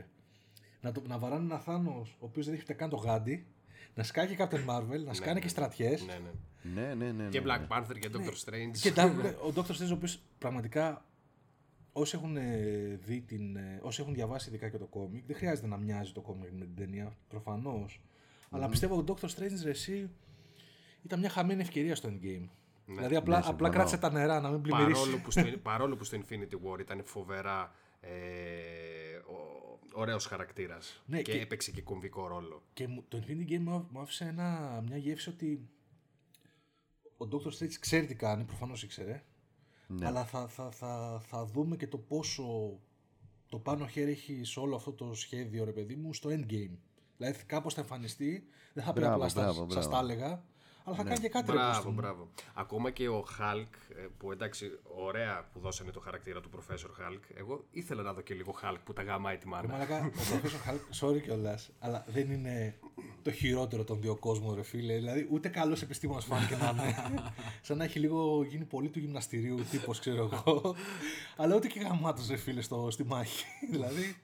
[0.82, 3.46] Να, το, να βαράνε ένα Θάνο ο οποίος δεν έχει ούτε καν το γάντι,
[3.94, 6.06] να σκάει και Captain Marvel, να σκάνε ναι, και στρατιές.
[6.06, 6.32] Ναι, ναι.
[6.74, 7.30] Ναι, ναι, ναι.
[7.30, 7.68] Και ναι, Black ναι.
[7.70, 8.78] Panther και Doctor Strange.
[8.82, 9.06] Και τα,
[9.48, 9.72] ο Dr.
[9.72, 11.06] Strange, ο οποίος πραγματικά
[11.92, 13.56] όσοι έχουν ε, δει την.
[13.56, 16.66] ε, Όσοι έχουν διαβάσει ειδικά και το κόμικ, δεν χρειάζεται να μοιάζει το κόμικ με
[16.66, 18.02] την ταινία, προφανώς.
[18.50, 19.26] Αλλά πιστεύω ότι ο Dr.
[19.26, 20.10] Strange ρε, εσύ
[21.02, 22.48] ήταν μια χαμένη ευκαιρία στο endgame.
[22.96, 23.70] Δηλαδή απλά, ναι, απλά συμφωνώ.
[23.70, 25.00] κράτησε τα νερά να μην πλημμυρίσει.
[25.02, 28.10] παρόλο, που στο, παρόλο που στο Infinity War ήταν φοβερά ε,
[29.16, 32.64] ο, ωραίος χαρακτήρας Ναι, και, και- έπαιξε και κομβικό ρόλο.
[32.74, 35.70] Και μου- το Infinity Game μου άφ- μου άφησε ένα, μια γεύση ότι
[37.18, 37.48] ο Dr.
[37.64, 39.24] Strange ξέρει τι κάνει, προφανώς ήξερε,
[39.88, 40.06] Ναι.
[40.06, 42.80] αλλά θα, θα, θα, θα δούμε και το πόσο
[43.50, 46.78] το πάνω χέρι έχει σε όλο αυτό το σχέδιο, ρε παιδί μου, στο endgame.
[47.18, 49.90] Δηλαδή κάπως θα εμφανιστεί, δεν θα πει Μπράβο, απλά στα, μπράβο, σας μπράβο.
[49.90, 50.44] τα έλεγα,
[50.88, 51.94] αλλά θα κάνει και κάτι ρε Μπράβο, πούστη μου.
[51.94, 52.28] μπράβο.
[52.54, 57.20] Ακόμα και ο Hulk, ε, που εντάξει, ωραία που δώσανε το χαρακτήρα του Professor Hulk.
[57.36, 59.68] Εγώ ήθελα να δω και λίγο Hulk που τα γαμάει τη Ρε μάνα.
[59.68, 62.80] μαλάκα, ο Professor Hulk, sorry κιόλας, αλλά δεν είναι
[63.22, 64.96] το χειρότερο των δύο κόσμων, ρε φίλε.
[64.96, 66.96] Δηλαδή, ούτε καλός επιστήμονας φάνηκε να είναι.
[67.62, 70.76] Σαν να έχει λίγο γίνει πολύ του γυμναστηρίου τύπος, ξέρω εγώ.
[71.38, 73.46] αλλά ούτε και γαμάτος, ρε φίλε, στο, στη μάχη.
[73.72, 74.16] δηλαδή.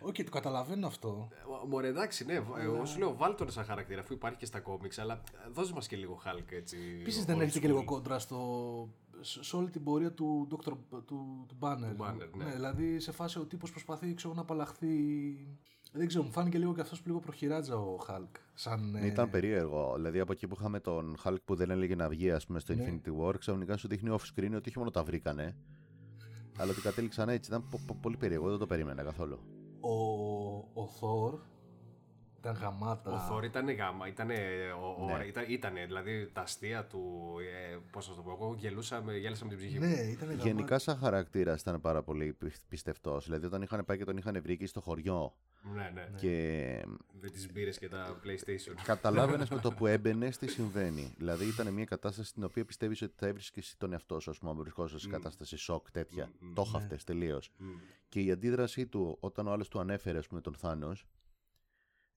[0.00, 1.28] Οκ, το καταλαβαίνω αυτό.
[1.32, 2.32] Ε, Μωρέ, εντάξει, ναι.
[2.58, 5.72] Εγώ σου λέω, βάλ τον σαν χαρακτήρα αφού υπάρχει και στα κόμιξ, αλλά ε, δώσ'
[5.72, 6.76] μας και λίγο Hulk έτσι.
[7.00, 7.68] Επίσης old δεν έρχεται και school.
[7.70, 8.38] λίγο κόντρα στο,
[9.20, 10.72] σε σε όλη την πορεία του Dr.
[11.06, 11.96] του, του Banner.
[12.02, 12.44] Banner, ναι.
[12.52, 14.88] δηλαδή σε φάση ο τύπος προσπαθεί ξέρω, να απαλλαχθεί.
[15.92, 18.28] Δεν ξέρω, μου φάνηκε λίγο και αυτός που λίγο προχειράτζα ο Hulk.
[18.54, 19.92] Σαν, ε, Ήταν περίεργο.
[19.94, 22.74] Δηλαδή από εκεί που είχαμε τον Hulk που δεν έλεγε να βγει ας πούμε, στο
[22.74, 22.84] Ναι.
[23.04, 25.56] Infinity War, ξαφνικά σου δείχνει off screen ότι όχι μόνο τα βρήκανε,
[26.58, 27.50] αλλά ότι κατέληξαν έτσι.
[27.50, 29.38] Ήταν πο- πο- πολύ περίεργο, δεν το περίμενα καθόλου.
[29.88, 31.32] Ο, ο Thor
[32.38, 33.12] ήταν γαμάτα.
[33.12, 34.34] Ο Θόρ ήταν γάμα, ήταν, ο,
[35.06, 35.12] Ναι.
[35.12, 37.32] ωραία, ήταν, ήτανε, δηλαδή τα αστεία του,
[37.72, 39.86] ε, πώς να το πω, εγώ γελούσα, με- γέλασα με την ψυχή μου.
[39.86, 40.46] Ναι, ήταν γαμάτα.
[40.48, 42.36] Γενικά, σαν χαρακτήρας ήταν πάρα πολύ
[42.68, 43.24] πιστευτός.
[43.24, 45.34] Δηλαδή, όταν είχαν πάει και τον είχαν βρει εκεί στο χωριό
[45.74, 46.08] Ναι, ναι.
[46.16, 46.84] και
[47.20, 48.74] Με τις μπύρες και τα PlayStation.
[48.84, 51.14] καταλάβαινες με το που έμπαινε τι συμβαίνει.
[51.18, 54.38] Δηλαδή, ήταν μια κατάσταση στην οποία πιστεύεις ότι θα έβρισκες εσύ τον εαυτό σου, ας
[54.38, 56.30] πούμε, αν βρισκόσαι σε κατάσταση σοκ τέτοια.
[56.54, 57.50] Το είχαυτε τελείως.
[58.08, 61.17] Και η αντίδρασή του όταν ο άλλος του ανέφερε, ας πούμε, τον Θάνος, Ναι,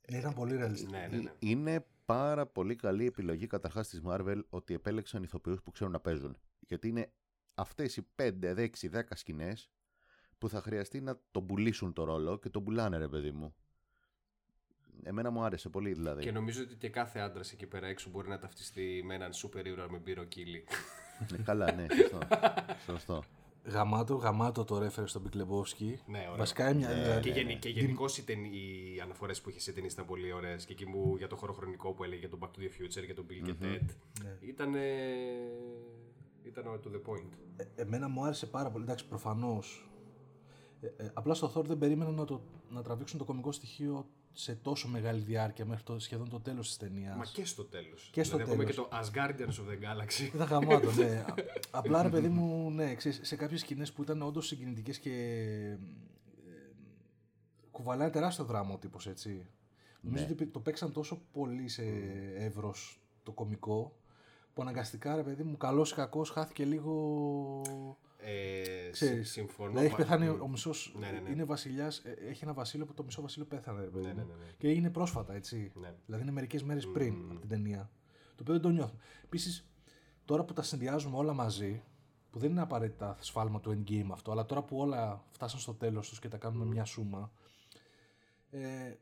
[0.07, 0.91] ήταν πολύ ρεαλιστικό.
[0.91, 1.31] ναι, ναι, ναι.
[1.39, 6.37] είναι πάρα πολύ καλή επιλογή καταρχάς της Marvel ότι επέλεξαν ηθοποιούς που ξέρουν να παίζουν.
[6.59, 7.11] Γιατί είναι
[7.53, 9.71] αυτές οι 5, 6, 10 σκηνές
[10.37, 13.55] που θα χρειαστεί να τον πουλήσουν το ρόλο και τον πουλάνε, ρε παιδί μου.
[15.03, 16.21] Εμένα μου άρεσε πολύ δηλαδή.
[16.21, 19.65] Και νομίζω ότι και κάθε άντρας εκεί πέρα έξω μπορεί να ταυτιστεί με έναν σούπερ
[19.65, 20.65] ήρωα με μπυροκύλι.
[21.31, 22.19] Ναι, καλά, ναι, σωστό.
[22.85, 23.23] σωστό.
[23.65, 25.99] Γαμάτο, γαμάτο το ρέφερε στον Πικλεμπόφσκι.
[26.07, 26.37] Ναι, ωραίο.
[26.37, 26.89] Βασικά μια.
[26.93, 30.31] δηλαδή, Και, γενι, και γενικώς οι, ταινί- οι αναφορές που είχε σε ταινίες ήταν πολύ
[30.33, 30.65] ωραίες.
[30.65, 33.05] Και εκεί μου για το χώρο χρονικό που έλεγε για τον Back to the Future,
[33.05, 33.85] για τον Bill και Ted.
[34.23, 34.37] Ναι.
[34.41, 34.73] Ήταν.
[36.43, 37.29] Ήταν to the point.
[37.55, 38.83] Ε, εμένα μου άρεσε πάρα πολύ.
[38.83, 39.89] Εντάξει, προφανώς.
[40.81, 44.55] Ε, ε, απλά στο Thor δεν περίμενα να, το, να τραβήξουν το κομικό στοιχείο σε
[44.55, 47.15] τόσο μεγάλη διάρκεια μέχρι το, σχεδόν το τέλος της ταινίας.
[47.15, 48.09] Μα και στο τέλος.
[48.11, 48.89] Και στο δηλαδή, ακόμα και τέλος.
[48.89, 50.33] το Asgardians of the Galaxy.
[50.33, 51.05] Ήταν γαμάτο, ναι.
[51.27, 51.33] Α-
[51.79, 55.11] Απλά ρε παιδί μου, ναι, ξέρεις, σε κάποιες σκηνές που ήταν όντως συγκινητικές και.
[55.11, 55.77] Ε,
[57.71, 59.45] κουβαλάει τεράστιο δράμα ο τύπος, έτσι.
[60.01, 61.83] Νομίζω ότι το παίξαν τόσο πολύ σε
[62.35, 63.95] εύρος το κωμικό
[64.53, 67.61] που αναγκαστικά ρε παιδί μου, καλός ή κακός, χάθηκε λίγο.
[68.23, 69.69] Ε, Ξέρεις, συ- συμφωνώ.
[69.69, 70.95] Δηλαδή έχει πα- πεθάνει μ, ο μισός.
[70.99, 71.29] Ναι, ναι, ναι.
[71.29, 74.19] Είναι βασιλιάς, έχει ένα βασίλειο που το μισό βασίλειο πέθανε, ρε παιδί Ναι, μου.
[74.19, 74.51] ναι, ναι, ναι.
[74.57, 75.71] Και έγινε πρόσφατα, έτσι.
[75.75, 75.93] Ναι.
[76.05, 77.89] Δηλαδή είναι μερικές μέρες πριν από την ταινία.
[78.35, 78.95] Το οποίο δεν το νιώθω.
[79.23, 79.67] Επίσης,
[80.25, 81.81] τώρα που τα συνδυάζουμε όλα μαζί,
[82.29, 86.09] που δεν είναι απαραίτητα σφάλμα του endgame αυτό, αλλά τώρα που όλα φτάσαν στο τέλος
[86.09, 87.31] τους και τα κάνουμε μια σούμα.
[88.49, 88.93] Ε,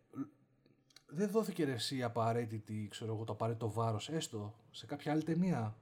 [1.07, 5.75] δεν δόθηκε ρε εσύ απαραίτητη, ξέρω εγώ, το απαραίτητο βάρος, έστω σε κάποια άλλη ταινία,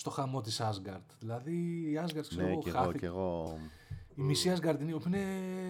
[0.00, 1.04] στο χαμό της Asgard.
[1.18, 1.52] Δηλαδή
[1.90, 2.98] η Asgard, ξέρω ναι, εγώ, και εγώ, χάθηκε.
[2.98, 3.58] και εγώ.
[4.14, 5.22] Η μισή Ασγκαρδινή, που είναι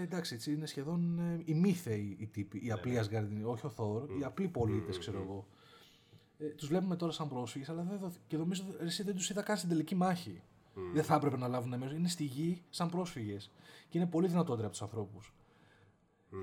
[0.02, 4.02] εντάξει, έτσι, είναι σχεδόν ε, οι μύθεοι οι τύποι, οι απλοί Ασγκαρδινοί, όχι ο Θόρ,
[4.20, 5.46] οι απλοί πολίτες, ξέρω εγώ.
[6.38, 9.30] Ε, τους βλέπουμε τώρα σαν πρόσφυγες, αλλά δεν δοθ- και νομίζω ότι εσύ δεν τους
[9.30, 10.42] είδα καν στην τελική μάχη.
[10.94, 11.94] Δεν θα έπρεπε να λάβουν μέρος.
[11.94, 13.50] Είναι στη γη σαν πρόσφυγες.
[13.88, 15.32] Και είναι πολύ δυνατότεροι από τους ανθρώπους.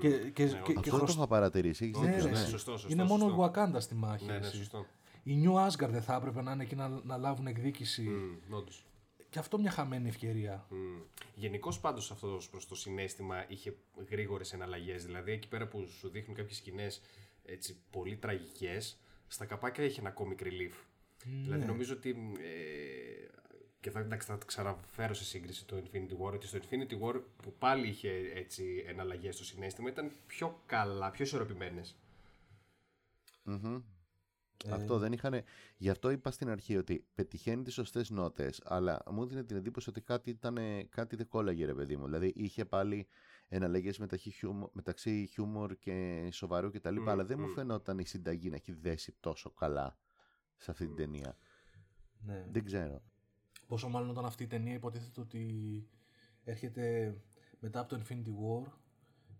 [0.00, 1.84] Και, και, και, και Αυτό το χρωσ- είχα παρατηρήσει.
[1.84, 2.38] Έχεις Ναι, δίκιο, ρε, ναι.
[2.38, 2.48] εσύ.
[2.50, 3.44] Σωστό, σωστό, είναι μόνο σωστό.
[3.44, 4.24] η Wakanda στη μάχη.
[4.26, 4.56] Ναι, ναι, εσύ.
[4.56, 4.86] σωστό.
[5.28, 8.02] Η New Asgard δεν θα έπρεπε να είναι εκεί να, να λάβουν εκδίκηση.
[8.02, 8.84] Μμ, όντως.
[9.30, 10.66] Και αυτό μια χαμένη ευκαιρία.
[11.34, 13.76] Γενικώς πάντως αυτό προς το συνέστημα είχε
[14.10, 15.04] γρήγορες εναλλαγές.
[15.04, 17.00] Δηλαδή εκεί πέρα που σου δείχνουν κάποιες σκηνές
[17.90, 20.74] πολύ τραγικές, στα καπάκια έχει ένα comic relief.
[21.42, 22.32] Δηλαδή νομίζω ότι.
[22.38, 23.28] Ε,
[23.80, 27.20] και θα, εντάξει, θα το ξαναφέρω σε σύγκριση το Infinity War, ότι στο Infinity War
[27.42, 31.96] που πάλι είχε έτσι εναλλαγές στο συνέστημα ήταν πιο καλά, πιο ισορροπημένες.
[34.66, 34.72] Μμμ.
[34.72, 35.42] Αυτό δεν είχαν.
[35.76, 39.90] Γι' αυτό είπα στην αρχή ότι πετυχαίνει τις σωστές νότες, αλλά μου έδινε την εντύπωση
[39.90, 42.04] ότι κάτι, ήταν, κάτι δεν κόλλαγε, ρε παιδί μου.
[42.04, 43.06] Δηλαδή είχε πάλι
[43.48, 46.96] εναλλαγές μεταξύ, χιούμορ, μεταξύ χιούμορ και σοβαρού κτλ.
[46.98, 49.98] Mm, αλλά δεν μου φαινόταν η συνταγή να έχει δέσει τόσο καλά
[50.56, 51.36] σε αυτή την ταινία.
[52.20, 52.46] Ναι.
[52.50, 53.02] Δεν ξέρω.
[53.66, 55.88] Πόσο μάλλον όταν αυτή η ταινία υποτίθεται ότι
[56.44, 57.16] έρχεται
[57.60, 58.72] μετά από το Infinity War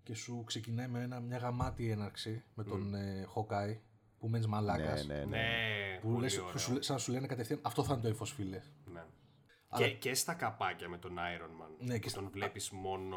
[0.02, 3.76] και σου ξεκινάει με ένα, μια γαμάτη έναρξη με τον ε, Hawkeye
[4.18, 5.06] που μένεις μαλάκας.
[5.06, 5.36] Ναι, ναι, ναι.
[5.36, 6.50] Ναι, Που, πολύ λες, ωραίο.
[6.52, 8.60] που σου, λέ- σαν να σου λένε κατευθείαν αυτό θα είναι το ύφος, φίλε.
[8.92, 9.04] Ναι.
[9.68, 11.70] Αλλά- Και, και στα καπάκια με τον Iron Man.
[11.78, 13.16] Ναι, και που στα- τον βλέπεις μόνο.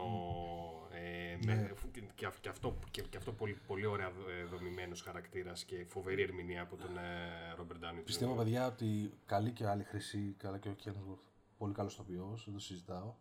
[0.93, 5.01] Ε, με, και, και, αυ- και αυτό, και, και αυτό πολύ, πολύ ωραία ε, δομημένος
[5.01, 8.05] χαρακτήρας και φοβερή ερμηνεία από τον ε, Robert Downey Jr.
[8.05, 11.23] Πιστεύω, παιδιά, ότι καλή και άλλη χρυσή, καλά και ο Kensworth,
[11.57, 13.13] πολύ καλός τοπιό, δεν το συζητάω.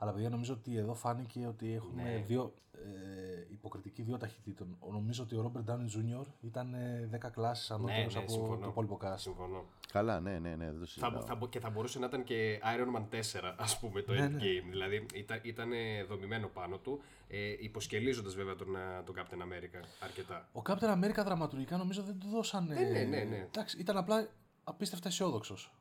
[0.00, 2.22] Αλλά παιδιά, νομίζω ότι εδώ φάνηκε ότι έχουμε Ναι.
[2.26, 4.76] δύο ε, υποκριτική δύο ταχυτήτων.
[4.78, 5.76] Ο- Νομίζω ότι ο Robert Downey
[6.20, 6.24] Jr.
[6.40, 8.56] ήταν ε, 10 κλάσεις ανώτερος ναι, από συμφωνώ.
[8.62, 9.14] το υπόλοιπο cast.
[9.18, 9.64] Συμφωνώ.
[9.92, 11.20] Καλά, ναι, ναι, ναι, δεν το Θα, συζητάω.
[11.22, 14.26] θα, μπο- και θα μπορούσε να ήταν και Iron Man 4, ας πούμε, το Ναι,
[14.26, 14.30] Endgame.
[14.64, 14.70] ναι.
[14.70, 15.70] Δηλαδή ήταν, ήταν
[16.08, 20.48] δομημένο πάνω του, ε, υποσκελίζοντας βέβαια τον, ε, τον Captain America αρκετά.
[20.52, 22.74] Ο Captain America δραματουργικά νομίζω δεν του δώσανε.
[22.80, 23.36] Ε, ναι, ναι, ναι.
[23.46, 24.28] Εντάξει, ήταν απλά
[24.64, 25.72] απίστευτα αισιόδοξος.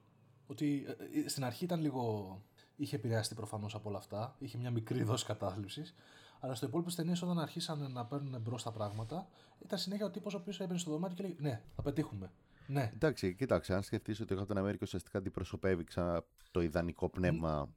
[0.48, 2.42] Ότι ε, ε, στην αρχή ήταν λίγο.
[2.78, 4.36] Είχε επηρεαστεί προφανώς από όλα αυτά.
[4.40, 5.96] Είχε μια μικρή δόση κατάθλιψης.
[6.40, 9.28] Αλλά στο υπόλοιπο ταινίε, όταν αρχίσαν να παίρνουν μπρος τα πράγματα,
[9.60, 12.32] ήταν συνέχεια ο τύπος ο οποίος έμπαινε στο δωμάτιο και λέει Ναι, θα πετύχουμε.
[12.68, 12.92] Ναι.
[12.94, 17.70] Εντάξει, κοίταξε, αν σκεφτείς ότι ο Captain America ουσιαστικά αντιπροσωπεύει ξανά το ιδανικό πνεύμα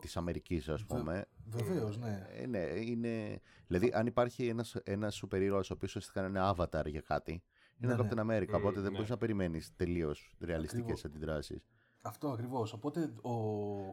[0.00, 1.24] της Αμερικής, ας πούμε.
[1.46, 2.26] Βεβαίως, ναι.
[2.36, 3.40] Ε, ναι, είναι.
[3.66, 7.42] Δηλαδή, αν υπάρχει ένας ένας σούπερ ήρωας ο οποίος ουσιαστικά είναι ένα avatar για κάτι,
[7.80, 8.08] είναι Ναι, ο ναι.
[8.10, 8.48] Captain America.
[8.48, 8.90] Μμμ, οπότε δεν ναι.
[8.90, 11.04] μπορείς να περιμένεις τελείως ρεαλιστικές Ακριβώς.
[11.04, 11.66] αντιδράσεις.
[12.06, 12.72] Αυτό ακριβώς.
[12.72, 13.34] Οπότε ο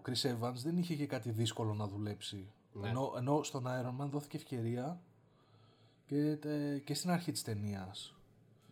[0.05, 2.51] Chris Evans δεν είχε και κάτι δύσκολο να δουλέψει.
[2.73, 2.89] Ναι.
[2.89, 4.99] Ενώ, ενώ στον Iron Man δόθηκε ευκαιρία
[6.05, 8.15] και, τε- και στην αρχή της ταινίας.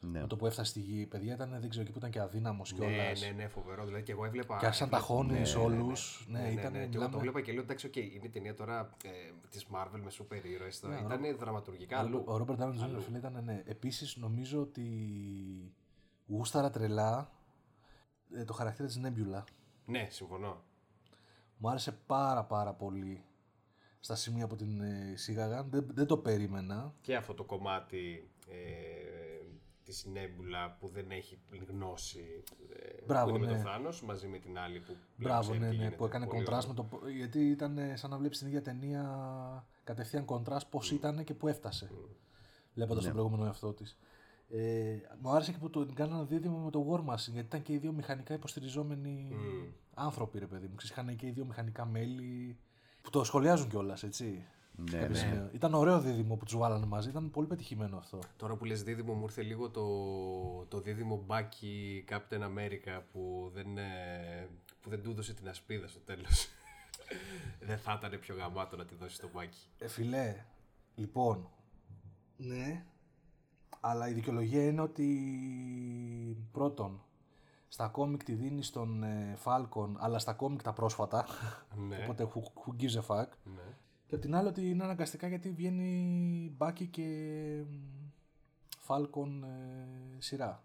[0.04, 0.20] Ναι.
[0.22, 2.72] Με το που έφτασε στη γη, παιδιά ήταν, δεν ξέρω, εκεί που ήταν και αδύναμος
[2.74, 3.22] Ναι, κιόλας.
[3.22, 3.86] ναι, ναι, φοβερό.
[3.86, 4.58] Δηλαδή και εγώ έβλεπα.
[4.58, 6.26] Και άρχισαν τα έβλεπα- χώνει ναι, όλους.
[6.30, 6.72] ναι, Ναι, ναι, ναι, ήταν.
[6.72, 9.10] ναι, Και εγώ μιλάμε- το βλέπα και λέω εντάξει, οκ, είναι η ταινία τώρα ε,
[9.50, 10.82] της Marvel με σούπερ ήρωες.
[10.84, 12.22] Ναι, Ήταν δραματουργικά Ο- αλλού.
[12.26, 12.84] Ο Robert Downey Jr.
[12.84, 13.02] Αλλού.
[13.02, 13.64] φίλε ήταν, ναι.
[13.66, 14.86] Επίσης νομίζω ότι
[16.28, 17.41] γούσταρα τρελά ε,
[18.46, 19.44] το χαρακτήρα της Nebula.
[19.86, 20.64] Ναι, συμφωνώ.
[21.58, 23.24] Μου άρεσε πάρα πάρα πολύ
[24.00, 25.70] στα σημεία που την ε, εισήγαγαν.
[25.70, 26.94] Δεν, δεν το περίμενα.
[27.02, 29.32] Και αυτό το κομμάτι ε,
[29.84, 33.64] της Νέμπουλα που δεν έχει γνώση ε, Μπράβο, που είναι με ναι.
[33.64, 35.96] τον Θάνος μαζί με την άλλη που πλέον Μπράβο, ξέρει ναι, τι ναι, γίνεται.
[35.96, 37.00] που έκανε Πολύ κοντράστ με ωραίο.
[37.00, 37.08] το.
[37.08, 41.48] Γιατί ήταν ε, σαν να βλέπεις την ίδια ταινία κατευθείαν κοντράστ πώς ήταν και που
[41.48, 41.92] έφτασε.
[42.74, 43.98] Βλέποντας τον προηγούμενο εαυτό της.
[44.54, 47.74] Ε, μου άρεσε και που το κάνανε δίδυμο με το War Machine, γιατί ήταν και
[47.74, 49.36] οι δύο μηχανικά υποστηριζόμενοι
[49.94, 50.76] άνθρωποι, ρε παιδί μου.
[50.76, 52.58] Ξέρεις, είχαν και οι δύο μηχανικά μέλη
[53.02, 54.46] που το σχολιάζουν κιόλας, έτσι.
[54.76, 55.16] Ναι, Κάποια ναι.
[55.16, 55.50] σημεία.
[55.54, 58.20] Ήταν ωραίο δίδυμο που τους βάλανε μαζί, ήταν πολύ πετυχημένο αυτό.
[58.38, 59.86] Τώρα που λες δίδυμο μου ήρθε λίγο το,
[60.66, 64.48] το δίδυμο μπάκι Captain America που δεν, ε,
[64.82, 66.48] που δεν του έδωσε την ασπίδα στο τέλος.
[67.68, 69.60] δεν θα ήταν πιο γαμάτο να τη δώσει το μπάκι.
[69.78, 70.36] Ε, φιλέ,
[70.96, 71.50] λοιπόν,
[72.38, 72.86] ναι,
[73.82, 75.08] αλλά η δικαιολογία είναι ότι
[76.52, 77.02] πρώτον,
[77.68, 81.26] στα κόμικ τη δίνεις στον ε, Falcon, αλλά στα κόμικ τα πρόσφατα,
[81.90, 81.98] Ναι.
[82.04, 83.28] οπότε who, who gives a fuck.
[83.44, 83.62] ναι.
[84.08, 87.08] Και απ' την άλλη ότι είναι αναγκαστικά γιατί βγαίνει Bucky και
[87.68, 87.76] μ,
[88.88, 90.64] Falcon ε, σειρά.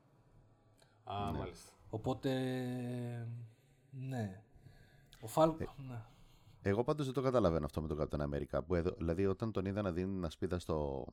[1.04, 1.70] Α, μάλιστα.
[1.90, 2.30] Οπότε,
[3.90, 4.42] ναι.
[5.20, 6.02] Ο Falcon, ναι.
[6.62, 8.60] Εγώ πάντως δεν το καταλαβαίνω αυτό με τον Captain America.
[8.66, 11.06] Που εδώ, δηλαδή, όταν τον είδα να δίνει ένα σπίδα στο,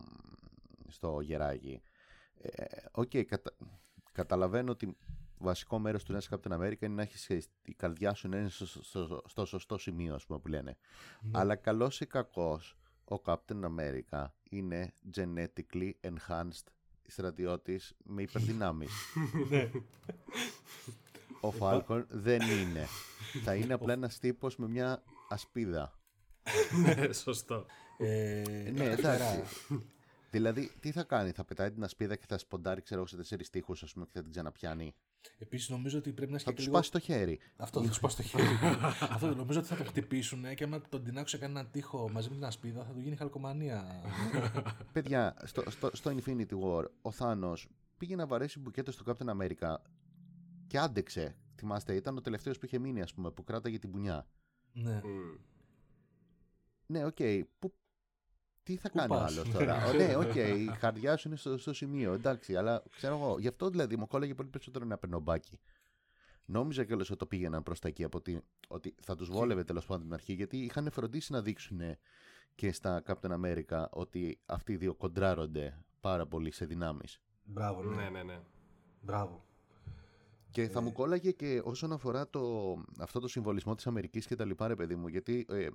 [0.87, 1.81] στο γεράκι.
[2.41, 3.51] Ε, Οκ, κατα,
[4.11, 4.97] καταλαβαίνω ότι
[5.37, 8.49] βασικό μέρος του να είσαι Captain America είναι να έχεις η καρδιά σου να είναι
[8.49, 10.77] στο, στο- στο σωστό σημείο, ας πούμε, που λένε.
[11.31, 16.63] Αλλά καλός ή κακός, ο Captain America είναι genetically enhanced
[17.07, 18.91] στρατιώτης με υπερδυνάμεις.
[21.41, 22.85] Ο Falcon δεν είναι.
[23.43, 25.99] Θα είναι απλά ένας τύπος με μια ασπίδα.
[26.83, 27.65] ναι, σωστό.
[27.97, 28.43] Ε,
[28.73, 29.13] Ναι, αριστερά.
[29.33, 29.83] εντάξει.
[30.33, 33.49] Δηλαδή, τι θα κάνει, θα πετάει την ασπίδα και θα σποντάρει, ξέρω εγώ, σε τέσσερις
[33.49, 34.95] τείχου, ας πούμε, και θα την ξαναπιάνει.
[35.37, 36.83] Επίσης νομίζω ότι πρέπει να Θα έχει του και λίγο...
[36.83, 37.39] σπάσει το χέρι.
[37.57, 38.45] Αυτό θα τους πάει στο χέρι.
[39.13, 42.35] Αυτό νομίζω ότι θα το χτυπήσουν και άμα τον τεινάξουν σε κανένα τείχο μαζί με
[42.35, 44.01] την ασπίδα θα του γίνει χαλκομανία.
[44.93, 49.75] Παιδιά, στο, στο, στο Infinity War, ο Θάνος πήγε να βαρέσει μπουκέτο στο Captain America
[50.67, 51.35] και άντεξε.
[51.55, 54.27] Θυμάστε, ήταν ο τελευταίος που είχε μείνει, ας πούμε, που κράταγε την πουνιά.
[54.73, 55.01] ναι.
[55.03, 55.37] Μμ.
[56.85, 57.17] Ναι, οκ.
[57.59, 57.73] Πού...
[58.63, 61.37] Τι θα Πού κάνει ο πας; άλλο τώρα; Ω, ναι, οκ, η καρδιά σου είναι
[61.37, 62.13] στο, στο σημείο.
[62.13, 63.39] Εντάξει, αλλά ξέρω εγώ.
[63.39, 65.59] Γι' αυτό δηλαδή μου κόλλαγε πολύ περισσότερο ένα με τον Bucky.
[66.45, 69.85] Νόμιζα κιόλας ότι το πήγαιναν προς τα εκεί από ότι, ότι θα τους βόλευε τέλος
[69.85, 71.79] πάντων την αρχή γιατί είχαν φροντίσει να δείξουν
[72.55, 77.21] και στα Captain America ότι αυτοί οι δύο κοντράρονται πάρα πολύ σε δυνάμεις.
[77.43, 77.95] Μπράβο, ναι.
[77.95, 78.39] Ναι, ναι, ναι.
[79.01, 79.45] Μπράβο.
[80.51, 84.45] Και θα μου κόλλαγε και όσον αφορά το, αυτό το συμβολισμό της Αμερικής και τα
[84.45, 85.67] λοιπά ρε παιδί μου γιατί ε,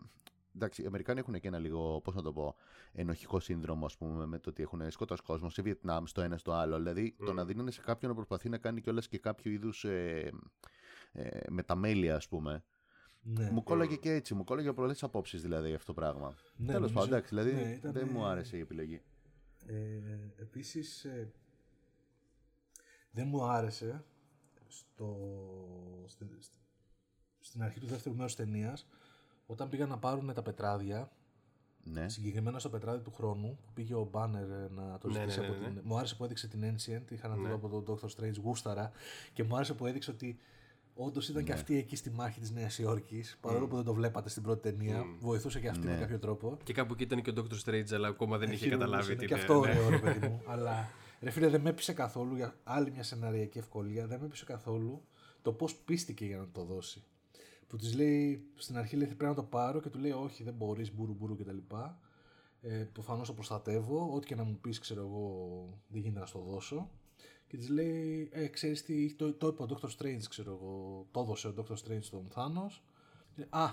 [0.59, 2.57] εντάξει, οι Αμερικάνοι έχουν και ένα λίγο, πώς να το πω,
[2.93, 6.53] ενοχικό σύνδρομο, ας πούμε, με το ότι έχουν σκοτώσει κόσμο σε Βιετνάμ, στο ένα στο
[6.53, 6.77] άλλο.
[6.77, 10.33] Δηλαδή, το να δίνουν σε κάποιον να προσπαθεί να κάνει κιόλας και κάποιο είδους ε,
[11.13, 12.65] ε, μεταμέλεια, ας πούμε.
[13.23, 13.51] Ναι.
[13.51, 16.35] Μου κόλλαγε και έτσι, μου κόλλαγε πολλές απόψεις δηλαδή αυτό το πράγμα.
[16.57, 19.03] Ναι, Τέλος πάντων, εντάξει, δηλαδή ναι, ήταν, δεν μου άρεσε η επιλογή.
[19.67, 19.75] Ε,
[20.37, 21.33] Επίσης, ε,
[23.11, 24.05] δεν μου άρεσε
[24.69, 25.17] στο,
[26.07, 26.29] στην,
[27.41, 28.87] στην αρχή του δεύτερου μέρους ταινίας
[29.51, 31.11] όταν πήγαν να πάρουν τα πετράδια.
[31.82, 32.09] Ναι.
[32.09, 35.55] Συγκεκριμένα στο πετράδι του χρόνου που πήγε ο Μπάνερ να το ναι, ζητήσει ναι, από
[35.55, 35.80] την.
[35.84, 38.90] Μου άρεσε που έδειξε την Ancient, είχα να δω από τον Doctor Strange, γούσταρα
[39.32, 40.38] και μου άρεσε που έδειξε ότι
[41.01, 43.38] Όντως ήταν και αυτή εκεί στη μάχη της Νέας Υόρκης.
[43.40, 46.57] Παρόλο που δεν το βλέπατε στην πρώτη ταινία, βοηθούσε και αυτή με κάποιο τρόπο.
[46.64, 49.34] Και κάπου εκεί ήταν και ο Doctor Strange, αλλά ακόμα δεν είχε καταλάβει τι Και
[49.34, 50.42] αυτό ωραίο, ρε παιδί μου.
[50.53, 50.88] αλλά
[51.20, 54.07] ρε φίλε, δεν με έπεισε καθόλου για άλλη μια σεναριακή ευκολία.
[54.07, 55.03] Δεν με έπεισε καθόλου
[55.42, 57.05] το πώς πίστηκε για να το δώσει
[57.69, 60.55] που της λέει στην αρχή λέει πρέπει να το πάρω και του λέει όχι δεν
[60.55, 61.57] μπορείς μπουρου μπουρου κτλ.
[62.61, 66.39] Ε, Προφανώς το προστατεύω, ό,τι και να μου πεις, ξέρω εγώ, δεν γίνεται να στο
[66.39, 66.91] δώσω.
[67.47, 69.89] Και της λέει, ε, ξέρεις τι, το, το είπε ο Dr.
[69.99, 71.73] Strange, ξέρω εγώ, το έδωσε ο Dr.
[71.73, 72.71] Strange στον Θάνο.
[73.49, 73.69] Α,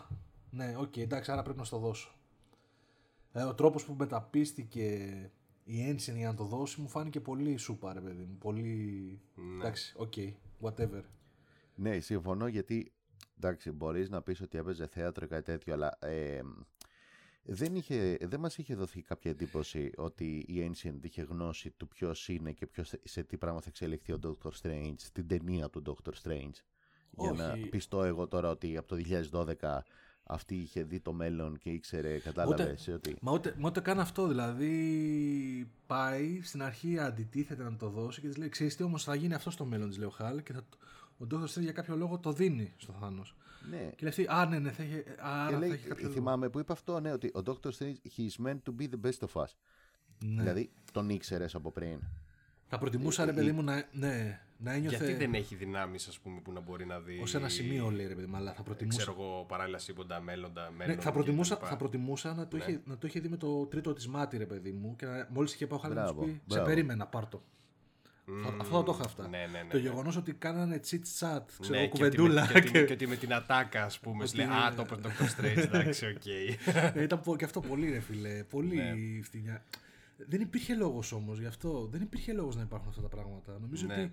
[0.50, 2.16] ναι, οκ, okay, εντάξει, άρα πρέπει να στο δώσω.
[3.32, 5.10] Ε, ο τρόπος που μεταπείστηκε
[5.64, 8.38] η Ancient για να το δώσει μου φάνηκε πολύ σούπα, ρε παιδί μου.
[8.38, 9.20] Πολύ.
[9.36, 9.56] Ναι.
[9.56, 10.32] Εντάξει, οκ, okay,
[10.62, 11.02] whatever.
[11.76, 12.92] Ναι, συμφωνώ γιατί
[13.38, 16.42] εντάξει, μπορείς να πεις ότι έπαιζε θέατρο ή κάτι τέτοιο, αλλά ε,
[17.44, 22.30] δεν, είχε, δεν μας είχε δοθεί κάποια εντύπωση ότι η Ancient είχε γνώση του ποιος
[22.30, 26.14] είναι και ποιος, σε τι πράγμα θα εξελιχθεί ο Doctor Strange στην ταινία του Doctor
[26.24, 26.60] Strange.
[27.18, 29.02] Για να πιστώ εγώ τώρα ότι από το
[29.62, 29.80] 2012
[30.24, 33.16] αυτή είχε δει το μέλλον και ήξερε, κατάλαβες ότι.
[33.22, 34.28] Μα ούτε, μα ούτε καν αυτό.
[34.28, 39.16] Δηλαδή πάει στην αρχή αντιτίθεται να το δώσει και της λέει: Ξέρεις τι όμως θα
[39.16, 40.66] γίνει αυτό στο μέλλον, της λέει ο Χάλ, και θα,
[41.18, 43.36] ο Doctor Strange για κάποιο λόγο το δίνει στο Θάνος.
[43.70, 43.92] Ναι.
[43.96, 46.50] Και λέει Α, ναι, ναι, θα έχει, άρα και λέει, θα έχει κάποιο Θυμάμαι λόγο.
[46.50, 49.42] που είπε αυτό, ναι, ότι ο Doctor Strange he's meant to be the best of
[49.42, 49.46] us.
[50.26, 50.42] Ναι.
[50.42, 52.00] Δηλαδή τον ήξερες από πριν.
[52.68, 54.98] Θα προτιμούσα, ε, ρε παιδί μου, να, ναι, να ένιωθε.
[54.98, 57.20] Γιατί δεν έχει δυνάμεις, ας πούμε, που να μπορεί να δει.
[57.20, 58.98] Ως ένα σημείο, λέει ρε παιδί μου, αλλά θα προτιμούσα.
[58.98, 60.96] Ξέρω εγώ, παράλληλα σύμπαντα, μέλλοντα, μέλλοντα.
[60.96, 62.64] Ναι, θα προτιμούσα, θα προτιμούσα να, το ναι.
[62.64, 64.96] είχε, να το είχε δει με το τρίτο της μάτι, ρε παιδί μου.
[64.96, 67.44] Και μόλις είχε πάω, χάρη να του πει: Σε περίμενα, πάρτο.
[68.28, 69.28] Mm, αυτό θα το είχα αυτά.
[69.28, 69.82] Ναι, ναι, ναι, το ναι.
[69.84, 72.48] γεγονός ότι κάνανε chit chat, ξέρω, ναι, κουβεντούλα.
[72.54, 75.24] Και, και, και, ότι με την ατάκα, ας πούμε, λέει Α, το είπε Dr.
[75.24, 76.26] Strange, εντάξει, οκ.
[76.96, 78.44] Ε, ήταν και αυτό πολύ, ρε φίλε.
[78.44, 79.22] Πολύ ναι.
[79.22, 79.64] φτηνιά.
[80.18, 81.88] Δεν υπήρχε λόγος όμως γι' αυτό.
[81.92, 83.58] Δεν υπήρχε λόγος να υπάρχουν αυτά τα πράγματα.
[83.62, 83.94] Νομίζω ναι.
[83.94, 84.12] ότι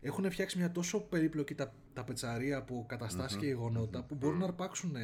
[0.00, 4.44] έχουν φτιάξει μια τόσο περίπλοκη τα, τα πετσαρία από καταστάσεις και γεγονότα που μπορούν να
[4.44, 4.96] αρπάξουν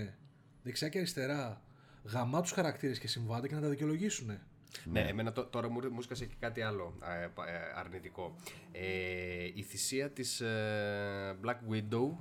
[0.63, 1.63] δεξιά και αριστερά
[2.05, 4.39] γαμά τους χαρακτήρες και συμβάντα και να τα δικαιολογήσουν.
[4.85, 7.29] Ναι, ναι εμένα τώρα μου, μου σκάσε και κάτι άλλο ε, ε,
[7.75, 8.37] αρνητικό.
[8.73, 12.17] Ε, η θυσία της ε, Black Widow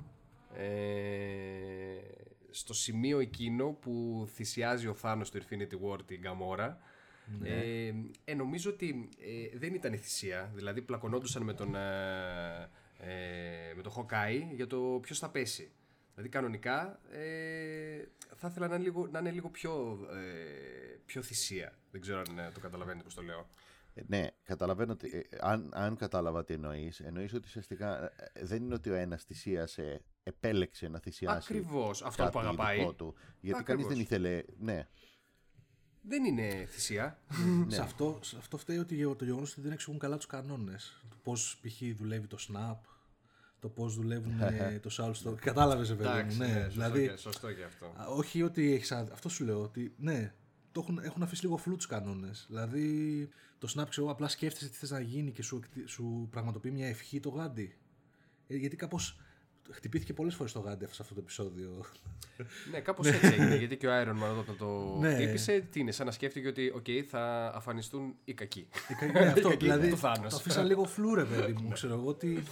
[2.50, 6.74] στο σημείο εκείνο που θυσιάζει ο Θάνος του Infinity War την Gamora
[7.38, 7.48] ναι.
[8.24, 9.08] ε, νομίζω ότι
[9.54, 11.70] δεν ήταν η θυσία, δηλαδή πλακωνόντουσαν με τον,
[13.74, 15.72] με τον Hawkeye για το ποιος θα πέσει.
[16.14, 21.78] Δηλαδή κανονικά ε, θα ήθελα να είναι λίγο, να είναι λίγο πιο, ε, πιο θυσία.
[21.90, 23.48] Δεν ξέρω αν ε, το καταλαβαίνετε πώς το λέω.
[23.94, 25.26] Ε, ναι, καταλαβαίνω ότι.
[25.30, 30.04] Ε, αν, αν κατάλαβα τι εννοείς, εννοείς ότι ουσιαστικά δεν είναι ότι ο ένας θυσίασε,
[30.22, 31.52] επέλεξε να θυσιάσει.
[31.52, 32.94] Ακριβώς αυτό που αγαπάει.
[32.94, 34.42] Του, γιατί κανείς δεν ήθελε.
[34.58, 34.88] Ναι.
[36.06, 37.18] Δεν είναι θυσία.
[37.66, 37.74] ναι.
[37.74, 41.04] σε, αυτό, σε αυτό φταίει ότι το γεγονός ότι δεν εξηγούν καλά τους κανόνες.
[41.22, 41.96] Πώς π.χ.
[41.96, 42.78] δουλεύει το Snap,
[43.60, 44.32] το πώς δουλεύουν
[44.82, 45.34] το Soulstone.
[45.34, 46.22] Κατάλαβες, βέβαια.
[46.22, 47.94] Ναι, ναι, δηλαδή, σωστό και αυτό.
[48.08, 48.92] Όχι ότι έχεις.
[48.92, 49.62] Αυτό σου λέω.
[49.62, 50.34] Ότι ναι,
[50.74, 52.46] το έχουν, έχουν αφήσει λίγο φλού τους κανόνες.
[52.48, 56.88] Δηλαδή, το Snap ξέρω, απλά σκέφτεσαι τι θες να γίνει και σου, σου πραγματοποιεί μια
[56.88, 57.76] ευχή το γάντι.
[58.46, 59.18] Ε, γιατί κάπως
[59.70, 61.84] χτυπήθηκε πολλές φορές το γάντι σε αυτό το επεισόδιο.
[62.70, 63.56] ναι, κάπως έτσι έγινε.
[63.56, 65.14] Γιατί και ο Iron Man όταν το ναι.
[65.14, 68.68] χτύπησε, τι είναι, σαν να σκέφτηκε ότι okay, θα αφανιστούν οι κακοί.
[68.88, 71.68] Οι κακοί, ναι, αυτό, δηλαδή, το, το αφήσαν λίγο φλούρε, παιδί μου.
[71.72, 72.42] ξέρω εγώ ότι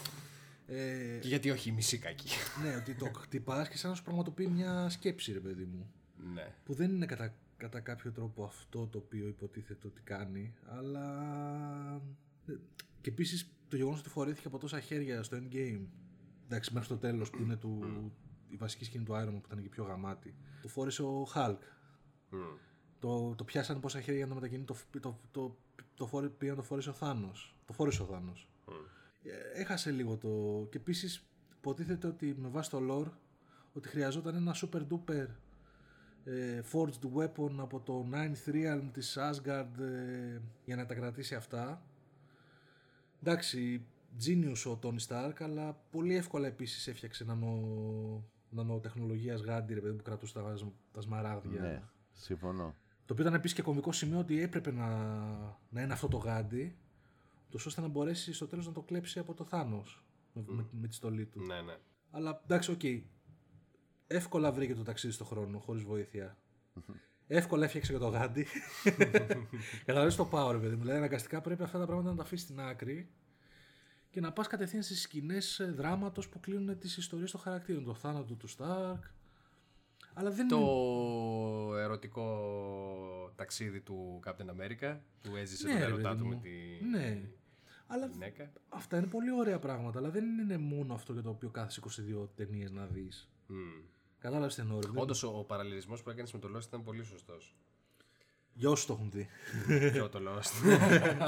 [0.67, 2.29] ε, και γιατί όχι η μισή κακή.
[2.63, 5.93] ναι, ότι το χτυπάς και σαν να σου πραγματοποιεί μια σκέψη, ρε παιδί μου.
[6.35, 6.47] Ναι.
[6.65, 11.07] Που δεν είναι κατά, κατά κάποιο τρόπο αυτό το οποίο υποτίθεται ότι κάνει, αλλά.
[12.47, 12.53] Ε,
[13.01, 15.87] και επίσης το γεγονός ότι φορέθηκε από τόσα χέρια στο endgame.
[16.45, 17.81] Εντάξει, μέχρι το τέλος που είναι του,
[18.49, 20.35] η βασική σκηνή του Iron Man που ήταν και πιο γαμάτι.
[20.63, 21.59] Το φόρεσε ο Hulk.
[22.33, 22.37] Mm.
[22.99, 24.65] Το, το πιάσανε πόσα χέρια για να μετακινεί.
[24.65, 25.57] Το, το, το, το,
[25.95, 27.33] το, το, πήγαν το φόρεσε ο Θάνο.
[27.67, 28.33] Το φόρεσε ο Θάνο.
[28.67, 28.73] Mm.
[29.23, 30.67] Ε, έχασε λίγο το.
[30.71, 33.11] Και επίσης υποτίθεται ότι με βάση το lore
[33.73, 35.27] ότι χρειαζόταν ένα super duper ε,
[36.73, 41.83] forged weapon από το 9th realm της Asgard ε, για να τα κρατήσει αυτά.
[43.23, 43.85] Εντάξει,
[44.25, 50.03] genius ο Tony Stark, αλλά πολύ εύκολα επίσης έφτιαξε νανο, νανοτεχνολογίας γάντι, ρε παιδί που
[50.03, 50.55] κρατούσε τα,
[50.93, 51.61] τα σμαράγδια.
[51.61, 51.83] Ναι.
[52.13, 52.75] Συμφωνώ.
[53.05, 54.89] Το οποίο ήταν επίσης και κομβικό σημείο ότι έπρεπε να,
[55.69, 56.77] να είναι αυτό το γάντι,
[57.51, 59.83] τόσο ώστε να μπορέσει στο τέλος να το κλέψει από το Θάνο
[60.33, 61.41] με, με, με, τη στολή του.
[61.45, 61.77] Ναι, ναι.
[62.11, 62.81] Αλλά εντάξει, οκ.
[62.83, 63.03] Okay.
[64.17, 66.37] Εύκολα βρήκε το ταξίδι στον χρόνο, χωρίς βοήθεια.
[67.27, 68.47] Εύκολα έφτιαξε και το γάντι.
[69.87, 70.81] Καταλαβαίνεις το power, παιδί μου.
[70.81, 73.11] Δηλαδή, αναγκαστικά πρέπει αυτά τα πράγματα να τα αφήσεις στην άκρη
[74.11, 77.85] και να πας κατευθείαν στις σκηνές δράματος που κλείνουν τις ιστορίες των χαρακτήρων.
[77.85, 79.05] Το θάνατο του Σταρκ.
[80.15, 80.57] Αλλά δεν Το
[81.71, 81.81] είναι...
[81.81, 86.35] ερωτικό ταξίδι του Captain America που έζησε Ναι, τον ρε, ερωτά παιδί του μου.
[86.35, 87.23] με τη Ναι.
[87.87, 88.53] Αλλά γυναίκα.
[88.69, 89.99] αυτά είναι πολύ ωραία πράγματα.
[89.99, 91.81] Αλλά δεν είναι μόνο αυτό για το οποίο κάθε
[92.23, 93.31] 22 ταινίες να δεις.
[93.51, 93.83] Mm.
[94.23, 94.81] Κατάλαβες τι εννοώ.
[94.81, 97.57] ρε, δεν- Όντως ο, ο παραλληλισμός που έκανες με το Lost ήταν πολύ σωστός.
[98.55, 99.29] Για όσους το έχουν δει.
[99.93, 100.69] Ποιο το Lost.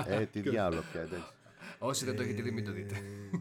[0.06, 1.32] ε, τι διάλογο πια, εντάξει.
[1.78, 2.94] Όσοι δεν το έχετε δει, μην το δείτε.
[2.94, 3.38] Ε,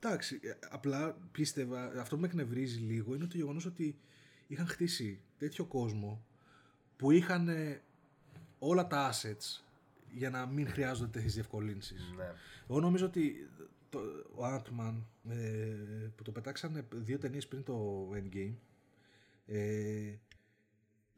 [0.00, 3.98] Εντάξει, ε, απλά πίστευα, αυτό που με εκνευρίζει λίγο είναι το γεγονός ότι
[4.46, 6.24] είχαν χτίσει τέτοιο κόσμο
[6.96, 7.82] που είχαν ε,
[8.58, 9.62] όλα τα assets
[10.12, 12.12] για να μην χρειάζονται τέτοιες διευκολύνσεις.
[12.16, 12.32] ναι.
[12.70, 13.50] Εγώ νομίζω ότι
[13.88, 13.98] το,
[14.34, 14.94] ο Ant-Man
[15.28, 15.36] ε,
[16.16, 18.54] που το πετάξανε δύο ταινίες πριν το Endgame
[19.46, 20.14] ε,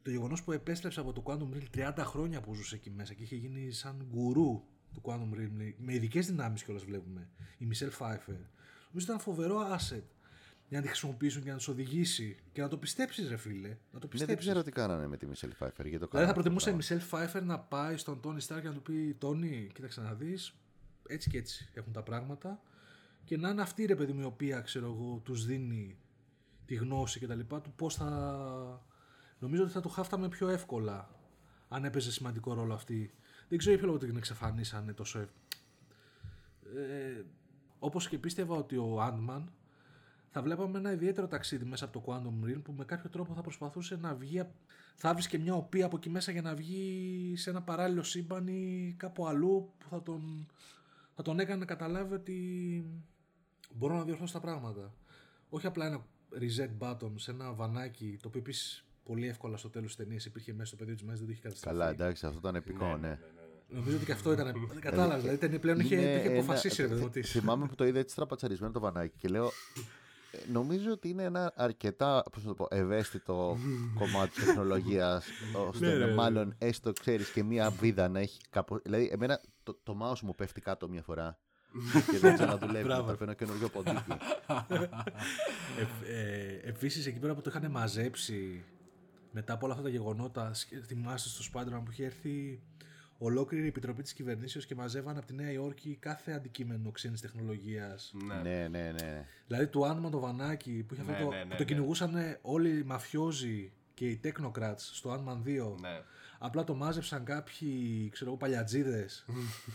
[0.01, 3.23] το γεγονός που επέστρεψε από το Quantum Realm 30 χρόνια που ζούσε εκεί μέσα και
[3.23, 4.63] είχε γίνει σαν γκουρού
[4.93, 7.29] του Quantum Realm με ειδικές δυνάμεις κιόλας βλέπουμε.
[7.57, 8.39] Η Michelle Pfeiffer.
[8.87, 10.03] Νομίζω ήταν φοβερό asset
[10.67, 13.67] για να τη χρησιμοποιήσουν και να τους οδηγήσει και να το πιστέψεις, ρε φίλε.
[13.67, 14.37] Να το Ναι, δεν πιστέψεις.
[14.39, 15.85] ξέρω τι κάνανε με τη Μισελ Φάιφερ.
[15.85, 18.61] Γιατί το Δηλαδή θα κάνανε προτιμούσε η αυτό Michelle Pfeiffer να πάει στον Tony Stark
[18.61, 20.53] και να του πει Τόνι, κοίταξε να δεις,
[21.11, 22.61] έτσι και έτσι έχουν τα πράγματα.
[23.23, 25.97] Και να είναι αυτή ρε παιδί μου η οποία ξέρω εγώ τους δίνει
[26.65, 28.85] τη γνώση και τα λοιπά του πώς θα...
[29.39, 31.09] Νομίζω ότι θα το χάφταμε πιο εύκολα
[31.69, 33.13] αν έπαιζε σημαντικό ρόλο αυτή.
[33.49, 35.39] Δεν ξέρω για ποιο λόγο την εξαφανίσανε τόσο εύκολα.
[36.81, 37.23] Ε,
[37.79, 39.43] όπως και πίστευα ότι ο Ant-Man
[40.29, 43.41] θα βλέπαμε ένα ιδιαίτερο ταξίδι μέσα από το Quantum Realm που με κάποιο τρόπο θα
[43.41, 44.39] προσπαθούσε να βγει.
[44.39, 44.55] απ-
[44.95, 48.47] Θα βρει και μια οπία από εκεί μέσα για να βγει σε ένα παράλληλο σύμπαν
[48.47, 50.47] ή κάπου αλλού που θα τον,
[51.23, 52.37] θα τον έκανε να καταλάβει ότι
[53.75, 54.93] μπορώ να διορθώσω τα πράγματα.
[55.49, 56.05] Όχι απλά ένα
[56.39, 60.53] reset button σε ένα βανάκι το οποίο επίσης πολύ εύκολα στο τέλος της ταινίας υπήρχε
[60.53, 61.77] μέσα στο πεδίο της μέσα, δεν το είχε καταστραφεί.
[61.77, 63.19] Καλά, εντάξει, αυτό ήταν επικό, ναι.
[63.69, 64.53] Νομίζω ότι και αυτό ήταν.
[64.79, 65.17] Κατάλαβες.
[65.21, 67.21] Δηλαδή η ταινία πλέον είχε, Είναι είχε ένα- αποφασίσει ρε παιδί μου τι.
[67.23, 69.49] Θυμάμαι που το είδα έτσι τραπατσαρισμένο το βανάκι και λέω.
[70.47, 73.57] «Ε, Νομίζω ότι είναι ένα αρκετά πώς να το πω, ευαίσθητο
[73.99, 75.25] κομμάτι της τεχνολογίας
[75.67, 76.13] ώστε Ναι, να ναι, ναι.
[76.13, 78.79] μάλλον έστω ξέρεις και μία βίδα να έχει κάπου...
[78.83, 81.37] Δηλαδή εμένα το, το mouse μου πέφτει κάτω μία φορά
[82.11, 83.03] και δεν ξαναδουλεύει Μπράβο.
[83.05, 84.11] μετά παίρνω καινούριο ποντίκι.
[85.77, 88.63] Ε, ε, Επίσης, εκεί πέρα που το είχαν μαζέψει
[89.31, 92.61] μετά από όλα αυτά τα γεγονότα, σκ- θυμάστε στο Spider-Man που είχε έρθει
[93.23, 98.13] ολόκληρη η επιτροπή της κυβερνήσεως και μαζεύαν από τη Νέα Υόρκη κάθε αντικείμενο ξένης τεχνολογίας.
[98.27, 98.35] Ναι.
[98.49, 99.25] ναι, ναι, ναι.
[99.47, 101.63] Δηλαδή του Άνμα το βανάκι που, είχε Ναι, αυτό το, ναι, ναι, που το ναι.
[101.65, 105.75] κυνηγούσαν όλοι οι μαφιόζοι και οι Technocrats στο Ant-Man 2.
[105.81, 106.01] ναι.
[106.43, 109.25] Απλά το μάζεψαν κάποιοι, ξέρω εγώ, παλιατζίδες.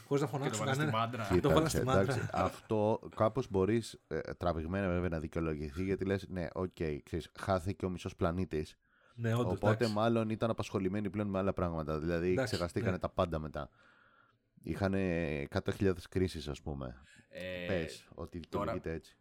[0.07, 1.07] χωρίς να Και το φωνάξουν βάλα στην κανένα.
[1.07, 1.41] πάντρα.
[1.41, 2.03] Το βάλα Κοίταξε, στη μάντρα.
[2.03, 3.99] εντάξει, αυτό κάπως μπορείς
[4.39, 8.77] τραβηγμένα βέβαια να δικαιολογηθεί γιατί λες, ναι, οκ, ξέρεις, χάθηκε ο μισός πλανήτης.
[9.19, 9.93] Ναι, όντως, Οπότε εντάξει.
[9.93, 11.99] μάλλον ήταν απασχολημένοι πλέον με άλλα πράγματα.
[11.99, 12.99] Δηλαδή Εντάξει, ξεχαστήκανε ναι.
[12.99, 13.71] τα πάντα μετά.
[14.63, 17.03] Είχαν 100.000 κρίσεις, ας πούμε.
[17.29, 19.17] Ε, Πες ότι δικαιολογείται έτσι.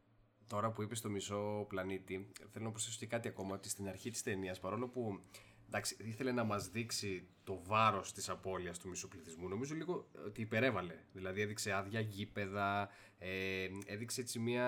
[0.47, 3.55] Τώρα που είπες το μισό πλανήτη, θέλω να προσθέσω και κάτι ακόμα.
[3.55, 5.19] Ότι στην αρχή της ταινίας, παρόλο που
[5.67, 10.41] εντάξει, ήθελε να μας δείξει το βάρος της απώλειας του μισού πληθυσμού, νομίζω λίγο ότι
[10.41, 10.95] υπερέβαλε.
[11.13, 14.67] Δηλαδή έδειξε άδεια γήπεδα, ε, έδειξε έτσι μια,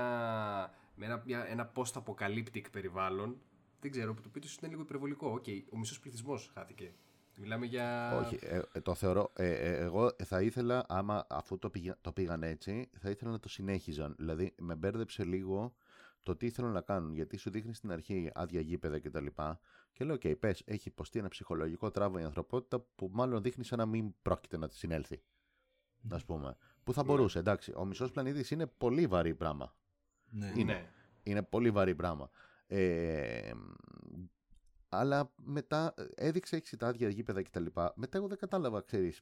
[0.95, 3.41] με ένα, μια, ένα post-apocalyptic περιβάλλον.
[3.81, 5.31] Δεν ξέρω, το οποίο ίσως είναι λίγο υπερβολικό.
[5.31, 6.93] Οκ, ο μισός πληθυσμός χάθηκε.
[7.39, 8.17] Μιλάμε για.
[8.17, 9.31] Όχι, ε, ε, το θεωρώ.
[9.35, 13.39] ε, ε, εγώ θα ήθελα, άμα αφού το, πήγα, το πήγαν έτσι, θα ήθελα να
[13.39, 14.15] το συνέχιζαν.
[14.17, 15.75] Δηλαδή, με μπέρδεψε λίγο
[16.23, 17.13] το τι θέλουν να κάνουν.
[17.13, 19.25] Γιατί σου δείχνει στην αρχή άδεια γήπεδα κτλ.
[19.93, 23.77] Και λέω, OK, πες, έχει υποστεί ένα ψυχολογικό τραύμα η ανθρωπότητα που μάλλον δείχνει σαν
[23.77, 25.21] να μην πρόκειται να της συνέλθει.
[26.09, 26.57] Α πούμε.
[26.83, 27.73] Που θα μπορούσε, εντάξει.
[27.75, 29.75] Ο μισός πλανήτης είναι πολύ βαρύ πράγμα.
[30.29, 30.51] Ναι.
[30.55, 30.73] είναι.
[30.73, 30.89] Ναι.
[31.23, 32.29] Είναι πολύ βαρύ πράγμα.
[32.67, 33.51] Ε,
[34.89, 37.65] αλλά μετά ε, έδειξε έξι τα άδεια γήπεδα κτλ.
[37.95, 39.21] Μετά εγώ δεν κατάλαβα, ξέρεις,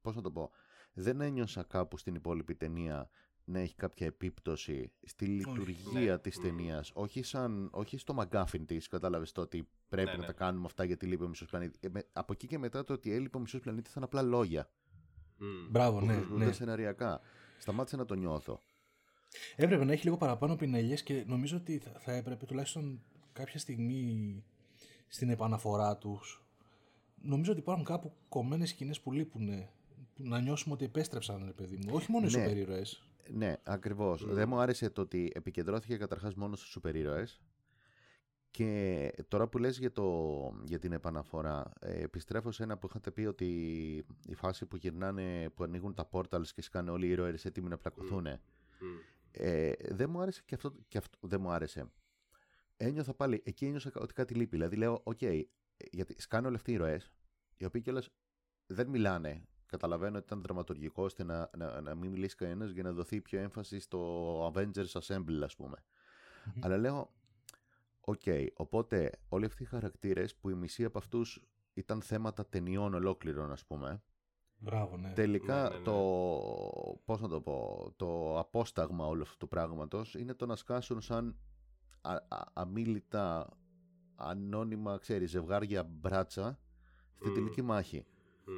[0.00, 0.50] πώς να το πω.
[0.92, 3.08] Δεν ένιωσα κάπου στην υπόλοιπη ταινία
[3.44, 6.18] να έχει κάποια επίπτωση στη λειτουργία Ναι.
[6.18, 6.42] της Μμ.
[6.42, 6.90] ταινίας.
[6.94, 10.26] Όχι, σαν, όχι στο μαγκάφιν της, κατάλαβες το ότι πρέπει Ναι, να ναι.
[10.26, 11.78] τα κάνουμε αυτά γιατί λείπει ο μισός πλανήτη.
[11.82, 14.70] Ε, με- από εκεί και μετά το ότι έλειπε ο μισός πλανήτη ήταν απλά λόγια.
[15.38, 15.46] Μμ.
[15.70, 16.12] Μπράβο, που ναι.
[16.12, 16.52] χρησιμοποιούνται ναι.
[16.52, 17.20] σεναριακά.
[17.58, 18.60] Σταμάτησε να το νιώθω.
[19.56, 23.00] Έπρεπε να έχει λίγο παραπάνω πινελιές και νομίζω ότι θα, θα έπρεπε τουλάχιστον
[23.32, 24.42] κάποια στιγμή
[25.08, 26.44] στην επαναφορά τους.
[27.22, 29.68] Νομίζω ότι υπάρχουν κάπου κομμένες σκηνές που λείπουν
[30.16, 31.90] να νιώσουμε ότι επέστρεψαν ρε παιδί μου.
[31.94, 32.38] Όχι μόνο οι Ναι.
[32.38, 34.24] σούπερ ήρωες Ναι, ακριβώς.
[34.28, 37.42] Δεν μου άρεσε το ότι επικεντρώθηκε καταρχάς μόνο στους σούπερ ήρωες
[38.50, 40.30] Και τώρα που λες για, το,
[40.64, 43.46] για την επαναφορά, ε, επιστρέφω σε ένα που είχατε πει ότι
[44.26, 47.76] η φάση που γυρνάνε, που ανοίγουν τα portals και σκάνε όλοι οι ήρωες έτοιμοι να
[47.76, 48.26] πλακωθούν.
[49.36, 51.90] Ε, δεν μου άρεσε και αυτό, και αυτό δεν μου άρεσε.
[52.76, 54.56] Ένιωθα πάλι, εκεί ένιωσα ότι κάτι λείπει.
[54.56, 55.42] Δηλαδή λέω, ok, okay,
[55.90, 57.12] γιατί σκάνε όλοι αυτοί οι ήρωες,
[57.56, 58.10] οι οποίοι κιόλας
[58.66, 59.48] δεν μιλάνε.
[59.66, 63.40] Καταλαβαίνω ότι ήταν δραματουργικό ώστε να, να, να μην μιλήσει κανένας για να δοθεί πιο
[63.40, 65.84] έμφαση στο Avengers Assemble, ας πούμε.
[66.60, 67.14] Αλλά λέω,
[68.00, 72.94] ok, okay, οπότε όλοι αυτοί οι χαρακτήρες που η μισή από αυτούς ήταν θέματα ταινιών
[72.94, 74.02] ολόκληρων, ας πούμε,
[74.58, 75.12] Μπράβο, ναι.
[75.12, 75.82] Τελικά Ναι, ναι, ναι.
[75.84, 81.00] το, πώς να το πω, το απόσταγμα όλου αυτού του πράγματος είναι το να σκάσουν
[81.00, 81.36] σαν
[82.00, 83.48] α, α- αμίλητα,
[84.16, 86.58] ανώνυμα, ξέρεις, ζευγάρια μπράτσα
[87.14, 87.34] στην Μμμ.
[87.34, 88.04] τελική μάχη.
[88.44, 88.52] Μμ.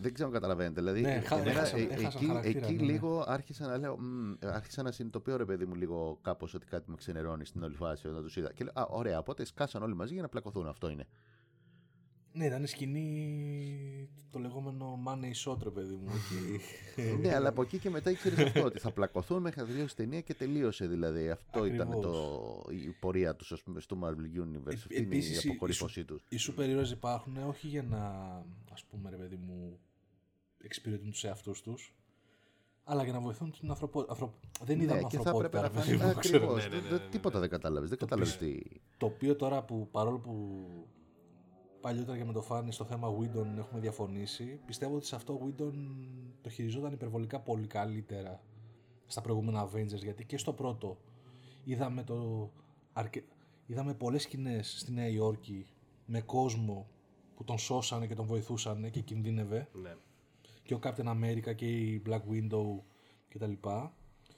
[0.00, 0.80] Δεν ξέρω αν καταλαβαίνετε.
[0.80, 2.92] Δηλαδή, Ναι, χα- εμένα, έχασαν- ε, έχασαν εκεί, χαρακτήρα, εκεί ναι, ναι.
[2.92, 6.90] λίγο άρχισα να λέω, μ, άρχισα να συνειδητοποιώ ρε παιδί μου λίγο κάπως ότι κάτι
[6.90, 8.52] με ξενερώνει στην όλη φάση όταν τους είδα.
[8.52, 10.66] Και λέω, α, ωραία, οπότε σκάσαν όλοι μαζί για να πλακωθούν.
[10.66, 11.06] Αυτό είναι.
[12.34, 16.10] Ναι, ήταν σκηνή το λεγόμενο money shot, ρε παιδί μου.
[16.14, 16.60] εκεί.
[17.22, 19.96] ναι, αλλά από εκεί και μετά ήξερε αυτό, ότι θα πλακωθούν μέχρι να τελειώσει η
[19.96, 21.30] ταινία και τελείωσε δηλαδή.
[21.30, 22.08] Αυτό ήταν το,
[22.66, 22.84] Ακριβώς.
[22.86, 24.66] η πορεία τους στο Marvel Universe.
[24.70, 26.22] Ε, Αυτή είναι η επίσης, η- αποκορύφωσή τους.
[26.28, 27.98] Οι σούπερ ήρωες υπάρχουν όχι για να,
[28.72, 29.78] ας πούμε, ρε παιδί μου,
[30.64, 31.94] εξυπηρετούν τους εαυτούς τους,
[32.84, 34.32] αλλά για να βοηθούν την ανθρωπότητα.
[34.64, 36.12] Δεν είδαμε Ναι, και θα ανθρωπότητα, έπρεπε να ρε παιδί φανεί.
[36.14, 36.36] μου, ξέρω.
[36.52, 36.68] Ακριβώς.
[36.68, 37.08] Ναι, ναι, ναι, ναι, ναι.
[37.10, 37.88] Τίποτα δεν κατάλαβες.
[37.88, 38.58] Δεν κατάλαβες τι.
[38.98, 40.66] Το οποίο τώρα που παρόλο που
[41.82, 45.40] παλιότερα και με το Φάνη στο θέμα Whedon έχουμε διαφωνήσει, πιστεύω ότι σε αυτό ο
[45.46, 45.72] Whedon
[46.40, 48.42] το χειριζόταν υπερβολικά πολύ καλύτερα
[49.06, 50.98] στα προηγούμενα Avengers, γιατί και στο πρώτο
[51.64, 52.50] είδαμε, το,
[52.92, 53.24] αρκε...
[53.66, 55.66] είδαμε πολλές σκηνές στη Νέα Υόρκη
[56.06, 56.86] με κόσμο
[57.34, 59.96] που τον σώσανε και τον βοηθούσαν και κινδύνευε Ναι.
[60.62, 62.80] και ο Captain America και η Black Widow
[63.28, 63.52] κτλ.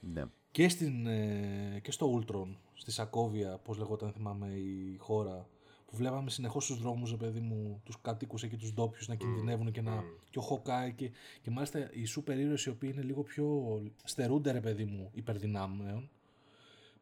[0.00, 0.24] Ναι.
[0.50, 5.48] Και, στην, ε, και στο Ultron, στη Σακόβια, πώς λεγόταν θυμάμαι η χώρα,
[5.94, 9.70] που βλέπαμε συνεχώς στους δρόμους, ρε παιδί μου, τους κατοίκους εκεί, τους ντόπιους να κινδυνεύουν
[9.72, 13.22] και, να, και ο Χοκάι και, και μάλιστα οι σούπερ ήρωες οι οποίοι είναι λίγο
[13.22, 13.62] πιο
[14.04, 16.10] στερούνται, ρε παιδί μου, υπερδυνάμεων,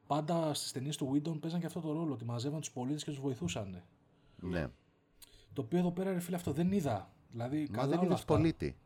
[0.07, 3.11] πάντα στις ταινίες του Whedon παίζαν και αυτό το ρόλο, ότι μαζεύαν τους πολίτες και
[3.11, 3.83] τους βοηθούσαν.
[4.41, 4.67] ναι.
[5.55, 7.13] Το οποίο εδώ πέρα, ρε φίλε, αυτό δεν είδα.
[7.31, 8.35] Δηλαδή, Μα καλά δεν όλα είδες αυτά.
[8.35, 8.77] πολίτη.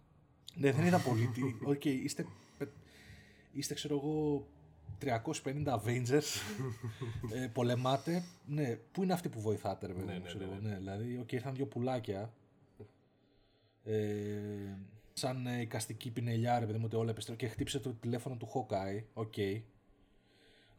[0.54, 1.56] Ναι, δεν είδα πολίτη.
[1.72, 2.26] Οκ, είστε,
[2.58, 2.68] πε-
[3.52, 4.46] είστε, ξέρω εγώ,
[5.00, 6.40] 350 Avengers.
[7.34, 8.24] ε, πολεμάτε.
[8.46, 10.60] Ναι, πού είναι αυτοί που βοηθάτε, ρε παιδί μου, ναι, ξέρω ναι, εγώ.
[10.60, 12.32] Ναι, δηλαδή, οκ, ήρθαν δύο πουλάκια.
[13.84, 13.96] Ε,
[15.12, 18.48] σαν ε, εικαστική πινελιά, ρε παιδί μου, ότι όλα επιστρέφουν και χτύπησε το τηλέφωνο του
[18.54, 19.02] Hawkeye.
[19.14, 19.34] Ok.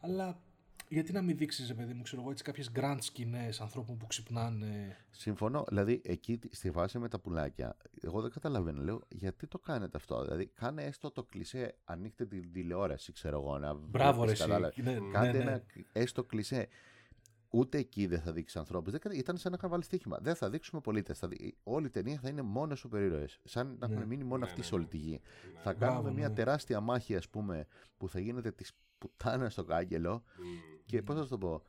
[0.00, 0.40] Αλλά
[0.88, 4.06] γιατί να μην δείξεις, ρε παιδί μου, ξέρω εγώ, έτσι κάποιες grand σκηνές ανθρώπων που
[4.06, 5.64] ξυπνάνε; Συμφωνώ.
[5.68, 8.82] Δηλαδή, εκεί στη φάση με τα πουλάκια, εγώ δεν καταλαβαίνω.
[8.82, 13.58] Λέω, γιατί το κάνετε αυτό; Δηλαδή, κάνε έστω το κλισέ, ανοίχτε την τηλεόραση, ξέρω εγώ.
[13.58, 14.48] Να Μπράβο, ρε, βλέπεις, εσύ.
[14.48, 14.76] κατάλαβες.
[14.76, 15.38] Ναι, ναι, Κάντε ναι.
[15.38, 15.62] ένα
[15.92, 16.68] έστω κλισέ.
[17.50, 18.92] Ούτε εκεί δεν θα δείξεις ανθρώπους.
[19.12, 20.18] Ήταν σαν να είχαν βάλει στοίχημα.
[20.20, 21.22] Δεν θα δείξουμε πολίτες.
[21.62, 23.40] Όλη η ταινία θα είναι μόνος σούπερ ήρωες.
[23.44, 25.20] Σαν να έχουν μείνει μόνο αυτοί σε όλη τη γη.
[25.62, 26.34] Θα κάνουμε Μπράβο, μια ναι.
[26.34, 27.66] τεράστια μάχη, ας πούμε,
[27.96, 30.22] που θα γίνεται της πουτάνας στο κάγκελο.
[30.88, 31.62] Και πώς θα σου το πω.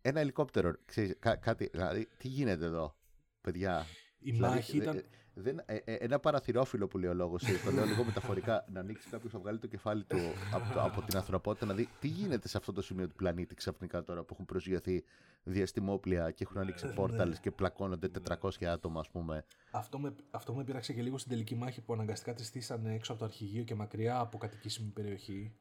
[0.00, 0.72] Ένα ελικόπτερο.
[0.84, 2.94] Ξέρεις, κά- κάτι, δηλαδή, τι γίνεται εδώ,
[3.40, 3.86] παιδιά;
[4.18, 4.96] Η Δηλαδή, μάχη δε- ήταν.
[4.96, 5.02] ε,
[5.34, 9.08] δεν, ε, ε, ένα παραθυρόφυλλο που λέει ο λόγος, το λέω λίγο μεταφορικά, να ανοίξει
[9.08, 10.16] κάποιος να βγάλει το κεφάλι του
[10.52, 13.54] από, το- από την ανθρωπότητα, να δει τι γίνεται σε αυτό το σημείο του πλανήτη
[13.54, 15.04] ξαφνικά τώρα που έχουν προσγειωθεί
[15.42, 20.64] διαστημόπλια και έχουν ανοίξει πόρταλ και πλακώνονται 400 άτομα, ας πούμε; Αυτό με, αυτό με
[20.64, 23.74] πείραξε και λίγο στην τελική μάχη που αναγκαστικά τη στήσανε έξω από το αρχηγείο και
[23.74, 25.52] μακριά από κατοικήσιμη περιοχή.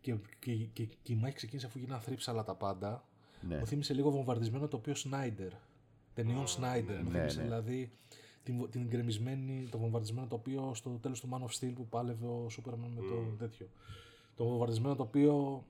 [0.00, 3.04] Και, και, και, και η μάχη ξεκίνησε αφού γίνανε θρύψαλα τα πάντα.
[3.40, 3.58] Ναι.
[3.58, 5.52] Μου θύμισε λίγο βομβαρδισμένο τοπίο Σνάιντερ.
[6.14, 7.02] Ταινιών Σνάιντερ.
[7.02, 7.42] Μου ναι, θύμισε ναι.
[7.44, 7.92] δηλαδή
[8.42, 12.48] την, την γκρεμισμένη, το βομβαρδισμένο τοπίο στο τέλος του Man of Steel που πάλευε ο
[12.48, 13.68] Σούπερμαν με το τέτοιο.
[14.34, 15.64] Το βομβαρδισμένο τοπίο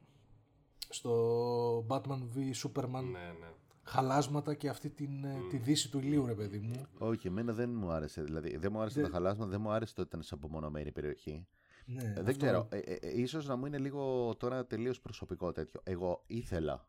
[0.88, 3.02] στο Batman v Superman.
[3.02, 3.52] Ναι, ναι.
[3.82, 6.86] Χαλάσματα και αυτή την, ε, τη δύση του ηλίου, ρε παιδί μου.
[6.98, 8.22] Όχι, εμένα δεν μου άρεσε.
[8.22, 11.46] Δηλαδή, δεν μου άρεσε τα χαλάσματα, δεν μου άρεσε το ότι ήταν σε απομονωμένη περιοχή.
[11.90, 12.68] Ναι, Ε, αυτό- Δεν ξέρω.
[12.70, 15.80] Ε, ε, ε, ίσως να μου είναι λίγο τώρα τελείως προσωπικό τέτοιο.
[15.84, 16.86] Εγώ ήθελα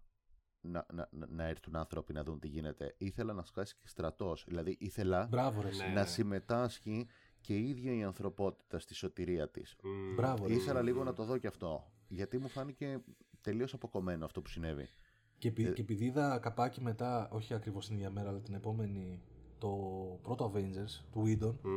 [0.62, 2.96] να, να, να- να έρθουν άνθρωποι να δουν τι γίνεται.
[2.98, 4.44] Ήθελα να σκάσει και στρατός.
[4.48, 5.68] Δηλαδή ήθελα Μπράβο, ρε.
[5.68, 5.88] εσύ.
[5.88, 5.94] Ναι.
[5.94, 7.08] να συμμετάσχει
[7.42, 9.76] και η ίδια η ανθρωπότητα στη σωτηρία της.
[9.84, 10.14] Μμ.
[10.16, 10.54] Μπράβο, ρε.
[10.54, 11.92] Ήθελα λίγο να το δω και αυτό.
[12.08, 13.02] Γιατί μου φάνηκε
[13.42, 14.88] τελείως αποκομμένο αυτό που συνέβη.
[15.38, 18.54] Και, Ε, επει- και επειδή είδα καπάκι μετά, όχι ακριβώς την ίδια μέρα, αλλά την
[18.54, 19.22] επόμενη,
[19.58, 19.70] το
[20.22, 21.70] πρώτο Avengers του Whedon, Μμ.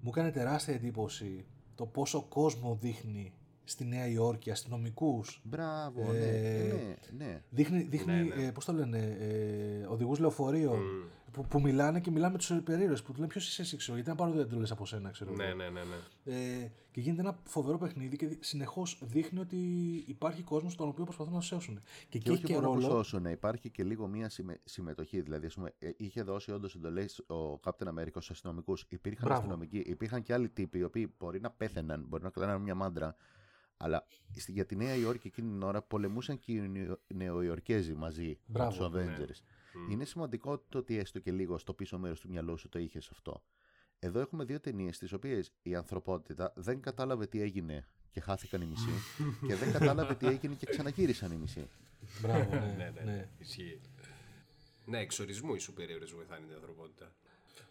[0.00, 1.46] μου έκανε τεράστια εντύπωση
[1.82, 3.32] το πόσο κόσμο δείχνει
[3.64, 5.40] στη Νέα Υόρκη, αστυνομικούς.
[5.44, 6.72] Μπράβο, Ε, ναι,
[7.18, 7.42] ναι, ναι.
[7.50, 8.46] Δείχνει, δείχνει Ναι, ναι.
[8.46, 10.80] Ε, πώς το λένε, ε, οδηγούς λεωφορείων,
[11.32, 13.94] που, που μιλάνε και μιλάνε με τους περίεργου που του λένε ποιος είσαι εσύ, ξέρω,
[13.94, 15.34] γιατί να πάρω δεν το λες από σένα, ξέρω.
[15.34, 15.80] Ναι, ναι, ναι.
[15.84, 15.96] ναι.
[16.34, 19.56] Ε, και γίνεται ένα φοβερό παιχνίδι και συνεχώς δείχνει ότι
[20.06, 21.80] υπάρχει κόσμος τον οποίο προσπαθούν να σώσουν.
[22.08, 22.80] Και, και, όχι και μόνο ρόλο...
[22.80, 24.30] σώσουν, υπάρχει και λίγο μία
[24.64, 25.20] συμμετοχή.
[25.20, 28.86] Δηλαδή, ας πούμε, ε, είχε δώσει όντως εντολές ο Captain America στους αστυνομικούς.
[28.88, 29.40] Υπήρχαν Μπράβο.
[29.40, 33.16] αστυνομικοί, υπήρχαν και άλλοι τύποι οι οποίοι μπορεί να πέθαιναν, μπορεί να κλαίναν μια μάντρα.
[33.76, 34.06] Αλλά
[34.46, 38.86] για τη Νέα Υόρκη εκείνη την ώρα πολεμούσαν και οι Νεοϊορκέζοι μαζί Μπράβο, με τους
[38.86, 39.28] Avengers.
[39.28, 39.51] Ναι.
[39.90, 43.08] Είναι σημαντικό το ότι έστω και λίγο στο πίσω μέρος του μυαλού σου το είχες
[43.10, 43.42] αυτό.
[43.98, 48.66] Εδώ έχουμε δύο ταινίες τις οποίες η ανθρωπότητα δεν κατάλαβε τι έγινε και χάθηκαν οι
[48.66, 48.90] μισοί
[49.46, 51.68] και δεν κατάλαβε τι έγινε και ξαναγύρισαν οι μισοί.
[52.20, 53.02] Μπράβο, ναι, ναι, ναι.
[53.12, 53.28] ναι.
[53.38, 53.80] Ισχύει.
[54.84, 57.12] Ναι, εξορισμού οι σούπερ βοηθάνε την ανθρωπότητα.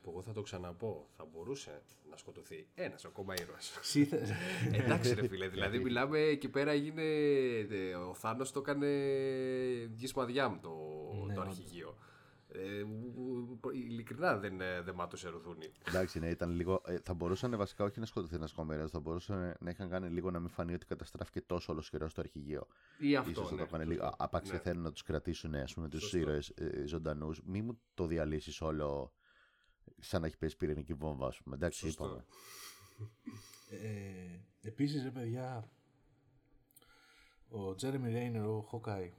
[0.02, 3.80] Που εγώ θα το ξαναπώ, θα μπορούσε να σκοτωθεί ένας ακόμα ήρωας.
[4.72, 7.04] Εντάξει, ρε φίλε, δηλαδή μιλάμε εκεί πέρα έγινε.
[8.10, 8.88] Ο Θάνος το έκανε
[9.96, 10.72] γκίσμα μου το,
[11.26, 11.98] ναι, το αρχηγείο.
[12.54, 12.86] Ε,
[13.74, 15.72] ειλικρινά δεν, ε, δεν μάτωσε ρουθούνη.
[15.88, 16.82] Εντάξει, ναι, ήταν λίγο.
[16.86, 20.32] Ε, θα μπορούσαν βασικά όχι να σκοτωθεί ένας κομμάτι, θα μπορούσαν να είχαν κάνει λίγο
[20.32, 22.68] να μην φανεί ότι καταστράφηκε τόσο ολοσχερό στο αρχηγείο.
[22.98, 23.32] Ή αυτό.
[23.32, 23.66] Ίσως ναι.
[23.66, 24.14] το λίγο.
[24.18, 24.58] Άπαξ ναι.
[24.58, 27.42] θέλουν να τους κρατήσουν, ας πούμε, τους ήρωες ε, ζωντανούς.
[27.46, 29.12] Μη μου το διαλύσεις όλο
[30.00, 31.56] σαν να έχει πέσει πυρηνική βόμβα, ας πούμε.
[31.56, 32.06] Εντάξει, Σωστό.
[32.06, 32.26] είπαμε.
[33.70, 35.70] Ε, Επίσης, ρε παιδιά,
[37.50, 39.14] ο Τζέρεμι Ρέινερ, ο Χοκάι,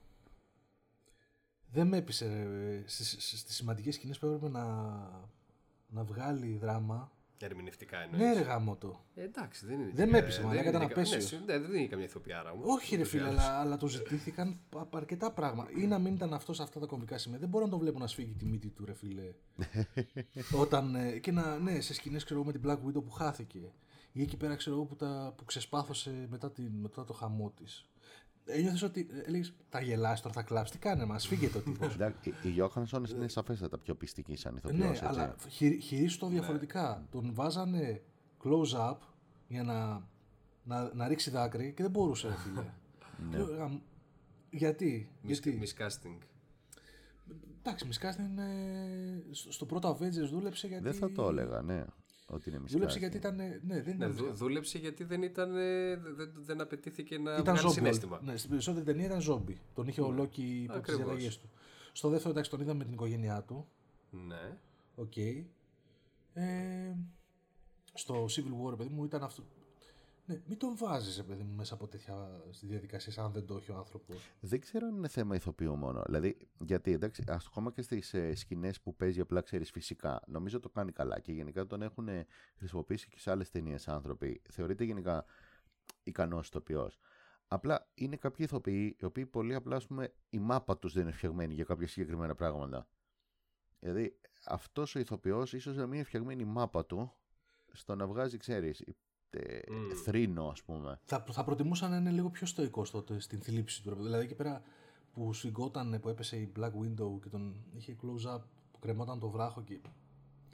[1.71, 3.09] δεν με έπεισε ρε, στις,
[3.39, 4.65] στις σημαντικές σκηνές που έπρεπε να,
[5.89, 7.13] να βγάλει δράμα.
[7.45, 8.23] Ερμηνευτικά εννοείς.
[8.23, 9.05] Ναι, ρε γάμο το.
[9.15, 9.91] Ε, εντάξει, δεν είναι.
[9.95, 11.39] Δεν με έπεισε, μάλλον ήταν απέσιο.
[11.47, 12.63] Ναι, δεν είναι καμία ηθοποιάρα μου.
[12.65, 15.71] Όχι, ρε φίλε, αλλά, αλλά του ζητήθηκαν αρκετά πράγματα.
[15.77, 17.39] Ή να μην ήταν αυτός σε αυτά τα κομβικά σημεία.
[17.39, 19.35] Δεν μπορώ να τον βλέπω να σφίγγει τη μύτη του, ρε φίλε.
[20.63, 20.95] Όταν.
[20.95, 23.73] Ε, και να, ναι, σε σκηνές ξέρω με την Black Widow που χάθηκε.
[24.13, 27.87] Ή εκεί πέρα ξέρω που, τα, που ξεσπάθωσε μετά, την, μετά το χαμό της
[28.45, 30.77] ένιωθες ότι ε, έλεγες Τα γελάσει τώρα, θα κλάψεις.
[30.77, 31.97] Τι κάνει, μας φύγεται ο τύπος.
[32.43, 35.01] η Γιώχανσον είναι σαφέστατα πιο πιστική σαν ηθοποιός.
[35.01, 35.37] Ναι, αλλά
[35.81, 37.07] χειρίσου το διαφορετικά.
[37.11, 38.03] Τον βάζανε
[38.45, 38.97] close up
[39.49, 40.03] για να,
[40.65, 42.65] να, να ρίξει δάκρυ και δεν μπορούσε, ρε φίλε.
[43.31, 43.81] ναι.
[44.51, 45.11] Γιατί.
[45.29, 46.19] Miscasting.
[47.65, 48.39] Εντάξει, miscasting
[49.49, 50.83] στο πρώτο Avengers δούλεψε γιατί.
[50.83, 51.85] Δεν θα το έλεγα, ναι.
[52.27, 53.37] Ότι είναι δούλεψε γιατί ήταν.
[53.37, 55.53] Ναι, δεν ήταν ναι, δούλεψε γιατί δεν, ήταν,
[56.17, 58.21] δεν, δεν απαιτήθηκε να ήταν βγάλει συνέστημα.
[58.23, 59.61] Ναι, στην περισσότερη ταινία ήταν ζόμπι.
[59.75, 60.17] Τον είχε ο ναι.
[60.17, 61.51] Λόκι υπό τις διαταγέ του.
[61.93, 63.69] Στο δεύτερο εντάξει τον είδαμε με την οικογένειά του.
[64.11, 64.59] Ναι.
[64.95, 65.13] Ok.
[65.17, 65.45] Okay.
[66.35, 66.95] Ε,
[67.95, 69.43] στο Civil War, παιδί μου, ήταν αυτό.
[70.27, 73.71] Ναι, μην τον βάζεις, παιδί μου, μέσα από τέτοια στη διαδικασία, αν δεν το έχει
[73.71, 74.31] ο άνθρωπος.
[74.41, 76.03] Δεν ξέρω αν είναι θέμα ηθοποιού μόνο.
[76.07, 80.69] Δηλαδή, γιατί εντάξει, ακόμα και στις ε, σκηνές που παίζει απλά ξέρεις φυσικά, νομίζω το
[80.69, 82.09] κάνει καλά και γενικά τον έχουν
[82.57, 84.43] χρησιμοποιήσει και σε άλλες ταινίες άνθρωποι.
[84.51, 85.25] Θεωρείται γενικά
[86.03, 86.99] ικανός ηθοποιός.
[87.49, 91.13] Απλά είναι κάποιοι ηθοποιοί οι οποίοι πολύ απλά, ας πούμε, η μάπα τους δεν είναι
[91.13, 92.87] φτιαγμένη για κάποια συγκεκριμένα πράγματα.
[93.79, 97.13] Δηλαδή, αυτός ο ηθοποιός ίσως να μην είναι φτιαγμένη η μάπα του
[97.73, 98.85] στο να βγάζει, ξέρεις,
[99.39, 99.95] mm.
[100.05, 101.01] θρήνο, ας πούμε.
[101.05, 103.95] Θα, θα προτιμούσα να είναι λίγο πιο στοικό τότε στην θλίψη του.
[103.95, 104.63] Δηλαδή εκεί πέρα
[105.13, 108.41] που σφιγγόταν, που έπεσε η Black Window και τον είχε close up,
[108.73, 109.81] που κρεμόταν το βράχο και.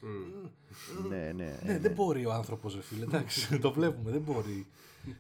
[0.03, 0.51] Mm.
[1.09, 3.05] ναι, ναι, ναι, δεν μπορεί ο άνθρωπος, ρε φίλε.
[3.05, 4.67] Εντάξει, το βλέπουμε, δεν μπορεί.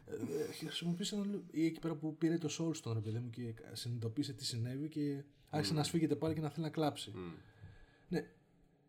[0.06, 1.26] Ε, χρησιμοποίησε ένα.
[1.50, 5.24] ή εκεί πέρα που πήρε το Soulstone, ρε παιδί μου, και συνειδητοποίησε τι συνέβη και
[5.50, 7.12] άρχισε να σφίγγεται πάλι και να θέλει να κλάψει.
[8.08, 8.26] Ναι,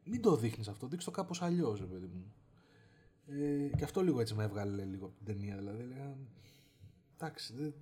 [0.04, 2.34] μην το δείχνεις αυτό, δείξτε το κάπως αλλιώς, ρε παιδί μου.
[3.32, 5.58] Ε, και αυτό λίγο έτσι με έβγαλε λίγο από την ταινία.
[5.58, 6.18] Δηλαδή έλεγα.
[7.16, 7.74] Εντάξει, δεν,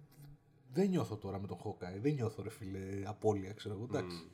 [0.74, 2.00] δεν νιώθω τώρα με τον Χόκαη.
[2.00, 3.84] Δεν νιώθω ρε φίλε απώλεια, ξέρω εγώ.
[3.84, 4.18] Εντάξει.
[4.28, 4.32] Mm.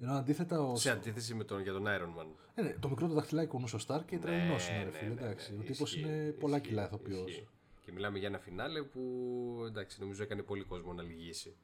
[0.00, 0.60] Ενώ αντίθετα.
[0.60, 0.76] Ο...
[0.76, 2.26] Σε αντίθεση με τον, για τον Iron Man.
[2.54, 5.14] Ε, ναι, το μικρό το δαχτυλάκι ο Σταρ και τρελό ναι, είναι, ρε ναι, φίλε.
[5.14, 5.52] Ναι, εντάξει.
[5.52, 7.44] Ναι, ο τύπος είναι πολλά κιλά ηθοποιός.
[7.84, 9.00] Και μιλάμε για ένα φινάλε που
[9.66, 11.56] εντάξει, νομίζω έκανε πολύ κόσμο να λυγίσει.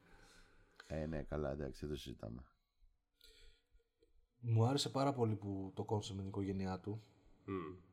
[0.87, 2.43] Ε, ναι, καλά, εντάξει, δεν το συζητάμε.
[4.39, 7.01] Μου άρεσε πάρα πολύ που το κόνσε με την οικογένειά του.
[7.47, 7.88] Mm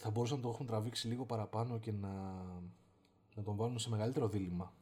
[0.00, 2.08] θα μπορούσαν να το έχουν τραβήξει λίγο παραπάνω και να,
[3.34, 4.72] να τον βάλουν σε μεγαλύτερο δίλημα.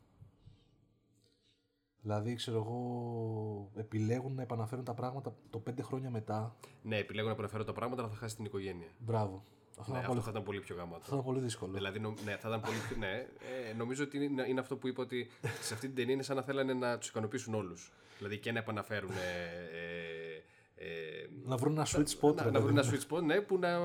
[2.00, 6.56] Δηλαδή, ξέρω εγώ, επιλέγουν να επαναφέρουν τα πράγματα το πέντε χρόνια μετά.
[6.82, 8.88] Ναι, επιλέγουν να επαναφέρουν τα πράγματα, αλλά θα χάσει την οικογένεια.
[8.98, 9.42] Μπράβο.
[9.78, 10.22] Αυτό, ναι, αυτό πολύ...
[10.22, 11.04] θα ήταν πολύ πιο γαμάτο.
[11.04, 11.72] Θα ήταν πολύ δύσκολο.
[11.72, 12.14] Δηλαδή, νο...
[12.24, 12.76] ναι, θα ήταν πολύ...
[12.98, 13.12] ναι,
[13.70, 16.36] ε, νομίζω ότι είναι, είναι, αυτό που είπα ότι σε αυτή την ταινία είναι σαν
[16.36, 17.92] να θέλανε να τους ικανοποιήσουν όλους.
[18.18, 19.16] Δηλαδή και να επαναφέρουν ε,
[19.78, 20.25] ε,
[21.44, 22.34] να βρουν ένα sweet spot.
[22.34, 23.78] Να, να βρουν ένα sweet spot, ναι, που να,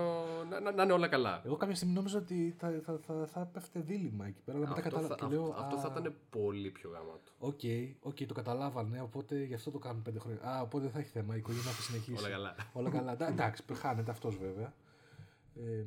[0.60, 1.42] να, να, είναι όλα καλά.
[1.46, 4.58] Εγώ κάποια στιγμή νόμιζα ότι θα, θα, θα, θα έπεφτε δίλημμα εκεί πέρα.
[4.58, 5.14] Αλλά μετά κατάλαβα.
[5.14, 7.32] Αυτό, λέω, αυτό θα ήταν πολύ πιο γαμάτο.
[7.38, 10.42] Ok, okay, okay, το καταλάβανε, οπότε γι' αυτό το κάνουν πέντε χρόνια.
[10.42, 11.36] Α, οπότε δεν θα έχει θέμα.
[11.36, 12.18] Η οικογένεια θα συνεχίσει.
[12.24, 12.56] όλα καλά.
[12.74, 13.30] όλα καλά.
[13.30, 14.74] Εντάξει, χάνεται αυτός βέβαια.
[15.56, 15.86] Ε,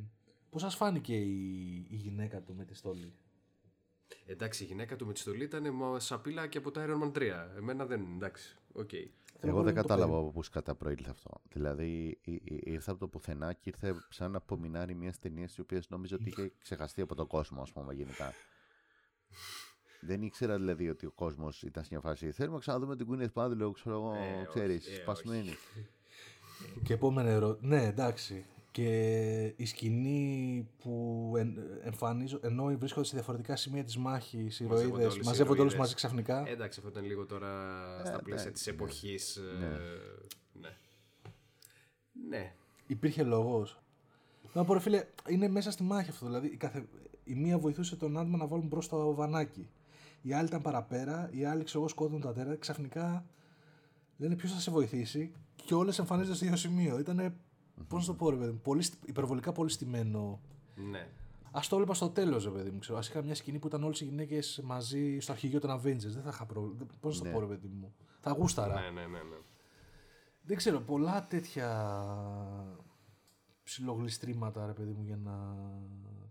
[0.54, 3.12] Πώς σας φάνηκε η, η γυναίκα του με τη στολή.
[4.26, 5.64] Εντάξει, η γυναίκα του με τη στολή ήταν
[5.96, 7.22] σαπίλα και από το Iron Man 3.
[7.56, 8.06] Εμένα δεν.
[8.14, 8.88] Εντάξει, ok.
[8.92, 9.08] Okay.
[9.44, 11.30] Εγώ δεν κατάλαβα από πού σκατά προήλθε αυτό.
[11.52, 16.14] Δηλαδή ήρθε από το πουθενά και ήρθε σαν να απομεινάρι μιας ταινίας τη οποία νόμιζα
[16.14, 18.32] ότι είχε ξεχαστεί από τον κόσμο, ας πούμε, γενικά.
[20.00, 22.32] Δεν ήξερα δηλαδή ότι ο κόσμος ήταν σε μια φάση.
[22.32, 25.54] Θέλουμε να ξαναδούμε την Gwyneth Paltrow, ξέρω εγώ, ε, ξέρεις, ε, σπασμένη.
[26.84, 27.76] και επόμενο ερώτημα.
[27.76, 28.46] Ναι, εντάξει.
[28.74, 31.32] Και η σκηνή που
[31.82, 36.44] εμφανίζω, ενώ βρίσκονται σε διαφορετικά σημεία της μάχης, οι ηρωίδες μαζεύονται όλους μαζί ξαφνικά.
[36.48, 37.48] Εντάξει, αυτό ήταν λίγο τώρα
[38.04, 39.40] ε, στα πλαίσια της εποχής.
[39.58, 39.68] Ναι.
[40.52, 40.68] ναι.
[42.28, 42.54] ναι.
[42.86, 43.82] Υπήρχε λόγος.
[44.52, 46.26] Να πω, ρε φίλε, είναι μέσα στη μάχη αυτό.
[46.26, 46.86] Δηλαδή, η, καθε...
[47.24, 49.68] η μία βοηθούσε τον άτομο να βάλουν μπρος στο βανάκι.
[50.22, 52.56] Η άλλη ήταν παραπέρα, η άλλη ξέρω εγώ σκότωνε τα τέρα.
[52.56, 53.24] Ξαφνικά
[54.16, 55.32] λένε ποιος θα σε βοηθήσει
[55.64, 56.98] και όλες εμφανίζονται στο ίδιο σημείο.
[56.98, 57.34] Ήταν
[57.88, 60.40] Πώς να το πω, ρε παιδί μου, πολύ, υπερβολικά πολύ στημένο.
[60.74, 61.08] Ναι.
[61.50, 62.78] Α το έβλεπα στο τέλος, ρε παιδί μου.
[62.78, 62.98] Ξέρω.
[62.98, 65.98] Α είχα μια σκηνή που ήταν όλες οι γυναίκες μαζί στο αρχηγείο των Avengers.
[65.98, 66.86] Δεν θα είχα πρόβλημα.
[67.00, 67.34] Πώς να το ναι.
[67.34, 67.94] πω, ρε παιδί μου.
[68.20, 68.80] Θα γούσταρα.
[68.80, 69.36] Ναι, ναι, ναι, ναι.
[70.42, 71.68] Δεν ξέρω, πολλά τέτοια
[73.62, 75.56] ψιλογλιστρήματα, ρε παιδί μου, για να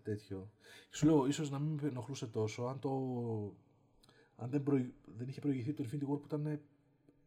[0.03, 0.51] τέτοιο.
[0.89, 2.89] Σου λέω, ίσως να μην με ενοχλούσε τόσο αν το.
[4.35, 4.63] Αν δεν,
[5.17, 6.59] δεν είχε προηγηθεί το Infinity War που ήταν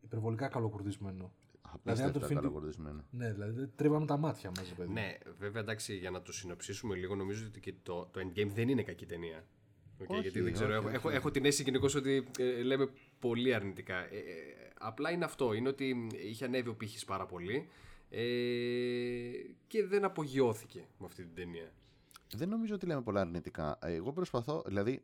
[0.00, 1.32] υπερβολικά καλοκουρδισμένο.
[1.84, 3.04] Απίστευτα δηλαδή, καλοκουρδισμένο.
[3.10, 4.92] Ναι, δηλαδή τρίβαμε τα μάτια μας, παιδί.
[4.92, 8.68] Ναι, βέβαια εντάξει, για να το συνοψίσουμε λίγο, νομίζω ότι και το, το Endgame δεν
[8.68, 9.44] είναι κακή ταινία.
[9.98, 13.54] Okay, όχι, γιατί δεν ξέρω, όχι, έχω, έχω, την αίσθηση γενικώς ότι ε, λέμε πολύ
[13.54, 13.96] αρνητικά.
[13.96, 14.22] Ε, ε,
[14.78, 17.68] απλά είναι αυτό, είναι ότι είχε ανέβει ο πύχης πάρα πολύ
[18.10, 18.20] ε,
[19.66, 21.72] και δεν απογειώθηκε με αυτή την ταινία.
[22.34, 23.78] Δεν νομίζω ότι λέμε πολλά αρνητικά.
[23.82, 25.02] Εγώ προσπαθώ, δηλαδή,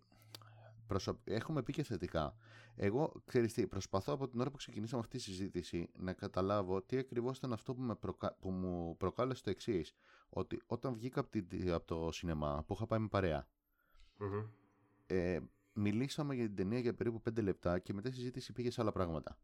[1.24, 2.34] έχουμε πει και θετικά.
[2.76, 6.96] Εγώ, ξέρεις τι, προσπαθώ από την ώρα που ξεκινήσαμε αυτή τη συζήτηση να καταλάβω τι
[6.96, 7.96] ακριβώς ήταν αυτό που, με
[8.40, 9.94] που μου προκάλεσε το εξής.
[10.28, 13.48] Ότι όταν βγήκα από, από το σινεμά, που είχα πάει με παρεα
[15.06, 15.40] ε,
[15.72, 18.92] μιλήσαμε για την ταινία για περίπου 5 λεπτά και μετά η συζήτηση πήγε σε άλλα
[18.92, 19.38] πράγματα.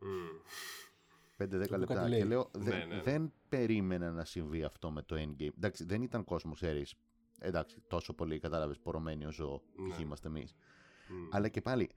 [0.00, 1.44] Mm.
[1.44, 2.08] 5-10 λεπτά.
[2.08, 3.02] Και λέω, ναι, δεν, ναι, ναι.
[3.02, 5.54] δεν περίμενα να συμβεί αυτό με το Endgame.
[5.56, 6.94] Εντάξει, δεν ήταν κόσμος, ξέρεις.
[7.38, 10.02] Εντάξει, τόσο πολύ κατάλαβες πορωμένοι όσο ναι.
[10.02, 10.54] είμαστε εμείς.
[10.54, 11.28] Mm.
[11.30, 11.90] Αλλά και πάλι,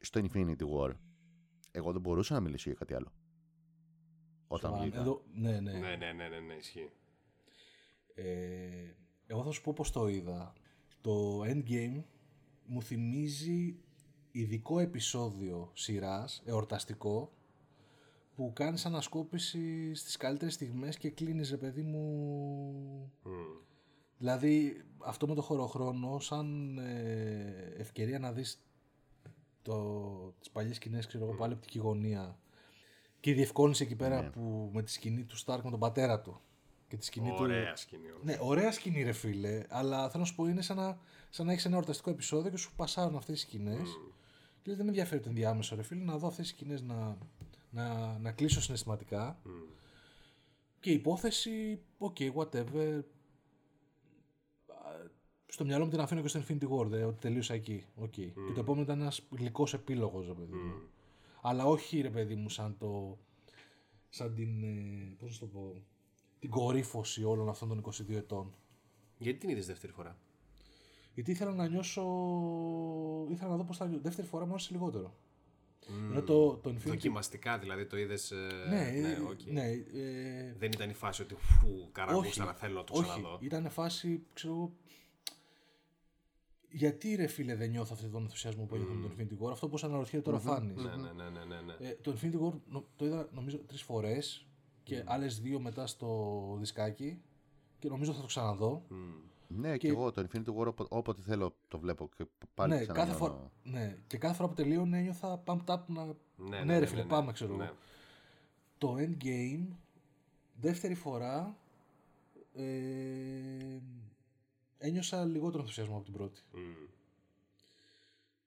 [0.00, 0.92] στο Infinity War,
[1.70, 3.12] εγώ δεν μπορούσα να μιλήσω για κάτι άλλο.
[4.46, 5.00] Όταν βγήκα.
[5.00, 5.72] Εδώ, ναι, ναι.
[5.72, 6.90] Ναι, ναι, ναι, ναι, ναι ισχύει.
[8.14, 8.94] Ε,
[9.26, 10.52] εγώ θα σου πω πώς το είδα.
[11.00, 12.02] Το Endgame
[12.66, 13.80] μου θυμίζει
[14.30, 17.32] ειδικό επεισόδιο σειράς, εορταστικό,
[18.34, 23.12] που κάνεις ανασκόπηση στις καλύτερες στιγμές και κλείνεις, ρε παιδί μου...
[24.18, 28.65] Δηλαδή, αυτό με το χωροχρόνο, σαν ε, ευκαιρία να δεις
[29.66, 32.38] το, τις παλιές σκηνές, ξέρω εγώ, πάλι από την γωνία.
[33.20, 34.30] Και η διευκόλυνση εκεί πέρα ναι.
[34.30, 36.40] που με τη σκηνή του Στάρκ με τον πατέρα του.
[36.88, 37.80] Και τη σκηνή ωραία του...
[37.80, 38.02] σκηνή.
[38.10, 38.20] Ωραία.
[38.22, 40.98] Ναι, ωραία σκηνή ρε φίλε, αλλά θέλω να σου πω είναι σαν να,
[41.30, 43.88] σαν να έχεις ένα ορταστικό επεισόδιο και σου πασάρουν αυτές τις σκηνές.
[43.88, 44.12] Mm.
[44.62, 47.18] Και δεν με ενδιαφέρει το ενδιάμεσο ρε φίλε, να δω αυτές τις σκηνές να,
[47.70, 49.38] να, να κλείσω συναισθηματικά.
[49.44, 49.48] Mm.
[50.80, 53.02] Και η υπόθεση, ok, whatever,
[55.56, 57.84] στο μυαλό μου την αφήνω και στο Infinity War, δε, ότι τελείωσα εκεί.
[58.02, 58.30] Okay.
[58.46, 60.74] Και το επόμενο ήταν ένας γλυκός επίλογος, ρε παιδί μου.
[61.42, 63.18] Αλλά όχι, ρε παιδί μου, σαν το.
[64.08, 64.62] σαν την.
[64.62, 65.72] Ε, πώς το πω.
[66.38, 68.54] την κορύφωση όλων αυτών των 22 ετών.
[69.18, 70.18] Γιατί την είδες δεύτερη φορά;
[71.14, 72.02] Γιατί ήθελα να νιώσω.
[73.28, 74.02] ήθελα να δω πώς θα νιώσω.
[74.02, 75.14] Δεύτερη φορά μου άρεσε λιγότερο.
[75.80, 76.22] Mm.
[76.24, 76.86] το, το Infinity...
[76.86, 78.30] Δοκιμαστικά δηλαδή το είδες.
[78.30, 78.36] Ε,
[78.68, 79.52] ναι, ναι, okay.
[79.52, 79.66] ναι
[80.00, 80.54] ε...
[80.58, 83.34] Δεν ήταν η φάση ότι φου, καραγκούσα να θέλω να το ξαναδώ.
[83.34, 84.72] Όχι, ήταν φάση, ξέρω
[86.76, 88.96] γιατί ρε φίλε δεν νιώθω αυτόν τον ενθουσιασμό που ένιωθα mm.
[88.96, 90.46] με τον Infinity War, αυτό που αναρωτιέται τώρα mm-hmm.
[90.46, 90.72] Φάνη.
[90.74, 91.88] Ναι, ναι, ναι, ναι, ναι, ναι.
[91.88, 94.46] Ε, το Infinity War το είδα νομίζω τρεις φορές
[94.82, 95.04] και mm.
[95.06, 97.20] άλλες δύο μετά στο δισκάκι
[97.78, 98.82] και νομίζω θα το ξαναδώ.
[98.90, 98.94] Mm.
[99.48, 99.76] Ναι, και...
[99.76, 103.96] και εγώ το Infinity War όποτε θέλω το βλέπω και πάλι ναι, κάθε φορά, ναι,
[104.06, 106.04] και κάθε φορά που τελείωνε ένιωθα pumped up να...
[106.04, 106.14] Ναι,
[106.48, 107.70] ναι, ναι, ρε ναι, φίλε, ναι, πάμε ξέρω ναι.
[108.78, 109.66] Το Endgame,
[110.60, 111.56] δεύτερη φορά,
[112.54, 112.64] ε,
[114.78, 116.40] ένιωσα λιγότερο ενθουσιασμό από την πρώτη.
[116.54, 116.88] Mm.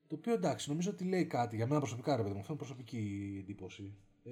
[0.08, 2.40] Το οποίο εντάξει, νομίζω ότι λέει κάτι για μένα προσωπικά, ρε παιδί μου.
[2.40, 3.94] Αυτό είναι προσωπική εντύπωση.
[4.24, 4.32] Ε,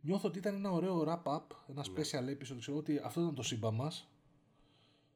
[0.00, 1.94] νιώθω ότι ήταν ένα ωραίο wrap-up, ένα ναι.
[1.94, 2.56] special episode.
[2.58, 4.08] Ξέρω ότι αυτό ήταν το σύμπαν μας.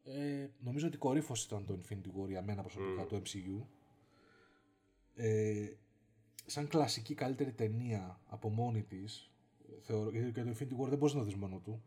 [0.04, 3.08] Ε, νομίζω ότι κορύφωση ήταν το Infinity War για μένα προσωπικά, mm.
[3.08, 3.64] το MCU.
[5.14, 5.72] Ε,
[6.46, 9.30] σαν κλασική καλύτερη ταινία από μόνη της,
[9.80, 11.82] θεωρώ, γιατί το Infinity War δεν μπορείς να δεις μόνο του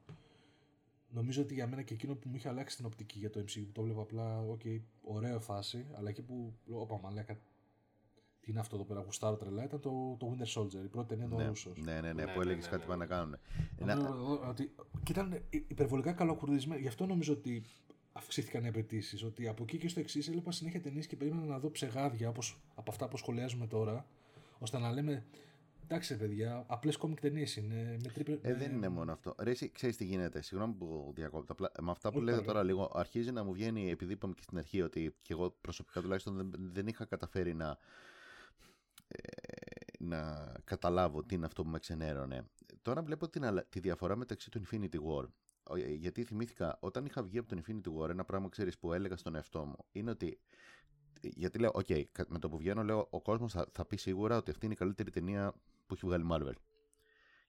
[1.11, 3.63] νομίζω ότι για μένα και εκείνο που μου είχε αλλάξει την οπτική για το MCU,
[3.65, 7.33] που το βλέπω απλά, ok, okay, ωραία φάση, αλλά εκεί που λέω, όπα μαλάκα,
[8.39, 11.27] τι είναι αυτό το πέρα, γουστάρω τρελά, ήταν το, το Winter Soldier, η πρώτη ταινία
[11.27, 11.77] των ναι, Russos.
[11.77, 12.87] Ναι, ναι, ναι, ναι, που ναι, έλεγες ναι, κάτι ναι.
[12.87, 13.37] πάνε να κάνουν.
[14.49, 14.71] Ότι,
[15.03, 17.63] και ήταν υπερβολικά καλοκουρδισμένο, γι' αυτό νομίζω ότι
[18.11, 19.23] αυξήθηκαν οι απαιτήσεις.
[19.23, 22.61] Ότι από εκεί και στο εξής έβλεπα συνέχεια ταινίες και περίμενα να δω ψεγάδια όπως,
[22.75, 24.05] από αυτά που σχολιάζουμε τώρα,
[24.59, 25.25] ώστε να λέμε
[25.93, 27.97] Εντάξει, παιδιά, απλές κόμικ ταινίες είναι.
[28.03, 28.37] Με τρίπλε...
[28.41, 29.35] Ε, δεν είναι μόνο αυτό.
[29.39, 30.41] Ρε, εσύ ξέρεις τι γίνεται.
[30.41, 31.51] Συγγνώμη που διακόπτω.
[31.53, 32.67] Απλά, με αυτά που Όχι, λέτε παρακαλώ.
[32.67, 36.01] τώρα λίγο, αρχίζει να μου βγαίνει, επειδή είπαμε και στην αρχή ότι και εγώ προσωπικά
[36.01, 37.77] τουλάχιστον δεν, δεν είχα καταφέρει να,
[39.07, 39.19] ε,
[39.99, 42.45] να καταλάβω τι είναι αυτό που με ξενέρωνε.
[42.81, 45.25] Τώρα βλέπω την, αλα- τη διαφορά μεταξύ του Infinity War.
[45.63, 48.93] Ο- ε, Γιατί θυμήθηκα, όταν είχα βγει από τον Infinity War, ένα πράγμα ξέρεις που
[48.93, 50.39] έλεγα στον εαυτό μου είναι ότι.
[51.23, 54.37] Γιατί λέω, οκ, κα- με το που βγαίνω, λέω, ο κόσμος θα, θα πει σίγουρα
[54.37, 55.53] ότι αυτή είναι η καλύτερη ταινία
[55.91, 56.55] που έχει βγάλει Marvel.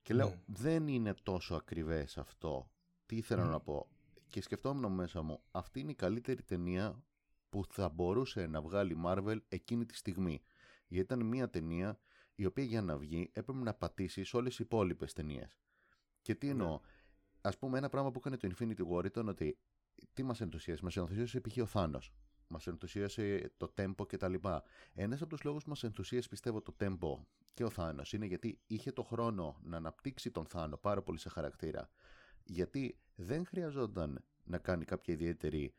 [0.02, 0.40] Και λέω, Ναι.
[0.46, 2.70] δεν είναι τόσο ακριβές αυτό.
[3.06, 3.50] Τι ήθελα Μμ.
[3.50, 3.88] να πω.
[4.28, 7.04] Και σκεφτόμουν μέσα μου, αυτή είναι η καλύτερη ταινία
[7.48, 10.42] που θα μπορούσε να βγάλει Marvel εκείνη τη στιγμή.
[10.88, 11.98] Γιατί ήταν μια ταινία
[12.34, 15.58] η οποία για να βγει έπρεπε να πατήσεις σε όλες οι υπόλοιπες ταινίες.
[16.22, 16.80] Και τι εννοώ.
[17.40, 19.58] Ας πούμε ένα πράγμα που έκανε το Infinity War ήταν ότι
[20.12, 20.84] τι μας ενθουσίασε.
[20.84, 21.56] Μας ενθουσίασε π.χ.
[21.62, 22.12] ο Θάνος.
[22.52, 24.34] Μας ενθουσίασε το tempo κτλ.
[24.94, 27.24] Ένας από τους λόγους που μας ενθουσίασε πιστεύω το tempo
[27.54, 31.28] και ο Θάνος είναι γιατί είχε το χρόνο να αναπτύξει τον Θάνο πάρα πολύ σε
[31.28, 31.88] χαρακτήρα.
[32.44, 35.74] Γιατί δεν χρειαζόταν να κάνει κάποια ιδιαίτερη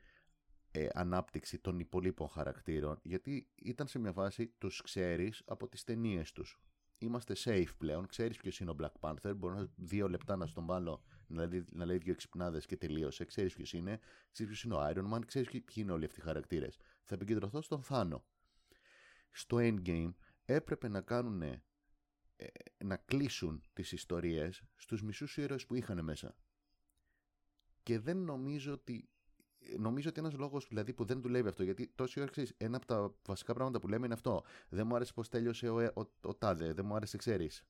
[0.72, 6.32] ε, ανάπτυξη των υπολείπων χαρακτήρων, γιατί ήταν σε μια φάση τους ξέρεις από τις ταινίες
[6.32, 6.62] τους.
[6.98, 10.66] Είμαστε safe πλέον, ξέρεις ποιος είναι ο Black Panther, μπορεί να δύο λεπτά να στον
[10.66, 11.04] βάλω
[11.34, 14.00] να λέει, να λέει δύο εξυπνάδες και τελείωσε, ξέρεις ποιος είναι,
[14.32, 16.78] ξέρεις ποιος είναι ο Iron Man, ξέρεις ποιοι ποιοι είναι όλοι αυτοί οι χαρακτήρες.
[17.04, 18.26] Θα επικεντρωθώ στον Θάνο.
[19.32, 20.14] Στο Endgame
[20.46, 21.62] έπρεπε να κάνουν ε,
[22.84, 26.36] να κλείσουν τις ιστορίες στους μισούς ήρωες που είχαν μέσα.
[27.84, 29.10] Και δεν νομίζω ότι
[29.78, 32.86] νομίζω ότι ένας λόγος δηλαδή, που δεν δουλεύει αυτό, γιατί τόση ώρα ξέρεις, ένα από
[32.86, 34.44] τα βασικά πράγματα που λέμε είναι αυτό.
[34.70, 37.64] Δεν μου άρεσε πώς τέλειωσε ο, ο, ο, Τάδε, δεν μου άρεσε, ξέρεις.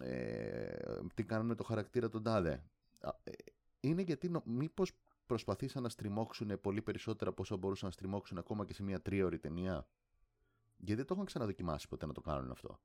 [0.00, 0.76] Ε,
[1.14, 2.64] τι κάνουμε με το χαρακτήρα τον Τάδε.
[3.00, 3.32] Α, ε,
[3.80, 4.92] Είναι γιατί νο, μήπως
[5.26, 9.38] προσπαθήσαν να στριμώξουν πολύ περισσότερα από όσα μπορούσαν να στριμώξουν ακόμα και σε μια τρίωρη
[9.38, 9.86] ταινία;
[10.76, 12.80] Γιατί δεν το έχουν ξαναδοκιμάσει ποτέ να το κάνουν αυτό.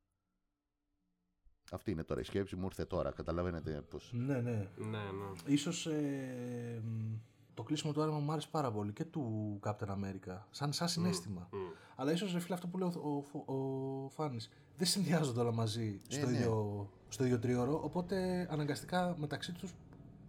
[1.72, 3.12] Αυτή είναι τώρα η σκέψη μου, ήρθε τώρα.
[3.12, 4.12] Καταλαβαίνετε πως...
[4.14, 4.70] Ναι, ναι.
[4.76, 5.54] Ναι, ναι.
[5.54, 7.16] Ίσως ε, μ,
[7.54, 10.38] το κλείσιμο του άρεμα μου άρεσε πάρα πολύ και του Captain America.
[10.50, 11.50] Σαν, σαν συνέστημα.
[11.52, 11.58] Μμ.
[11.96, 14.50] Αλλά ίσως ρε φίλε αυτό που λέει ο, ο, ο Φάνης.
[14.78, 16.38] Δεν συνδυάζονται όλα μαζί στο, Ε, ναι.
[16.38, 17.82] ίδιο, στο ίδιο τρίωρο.
[17.84, 19.74] Οπότε αναγκαστικά μεταξύ τους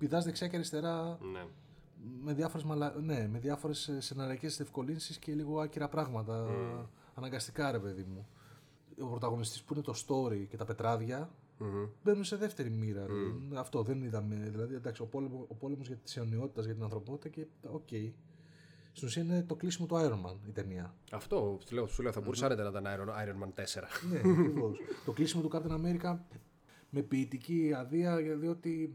[0.05, 1.45] πηδάς δεξιά και αριστερά Ναι.
[2.23, 2.95] με διάφορες, μαλα...
[3.03, 6.47] ναι, με διάφορες ε, σεναριακές διευκολύνσεις και λίγο άκυρα πράγματα.
[6.49, 6.87] Mm.
[7.15, 8.27] Αναγκαστικά ρε παιδί μου.
[9.03, 11.87] Ο πρωταγωνιστής που είναι το story και τα πετράδια Μμμ.
[12.05, 13.07] μπαίνουν σε δεύτερη μοίρα.
[13.07, 13.59] ρε.
[13.59, 14.35] Αυτό δεν είδαμε.
[14.51, 17.89] Δηλαδή, εντάξει, ο, πόλεμο, ο πόλεμος για τη αιωνιότητα, για την ανθρωπότητα και οκ.
[18.93, 20.95] Στην ουσία είναι το κλείσιμο του Iron Man η ταινία.
[21.13, 23.83] Αυτό σου λέω, σου λέω θα μπορούσε άνετα να ήταν Iron, Iron Man 4.
[24.11, 24.79] ναι, ακριβώς.
[25.05, 26.19] το κλείσιμο του Captain America
[26.91, 28.95] με ποιητική αδεία, διότι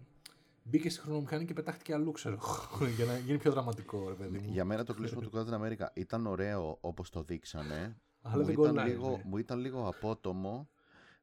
[0.69, 4.37] μπήκε στη χρονομηχανή και πετάχτηκε αλλού, ξέρω εγώ, για να γίνει πιο δραματικό, ρε παιδί
[4.39, 4.51] μου.
[4.51, 8.01] Για μένα το κλείσιμο του Captain America ήταν ωραίο όπως το δείξανε.
[8.21, 9.21] Αλλά μου, δεν ήταν κολλάει, λίγο, ναι.
[9.25, 10.69] μου ήταν λίγο απότομο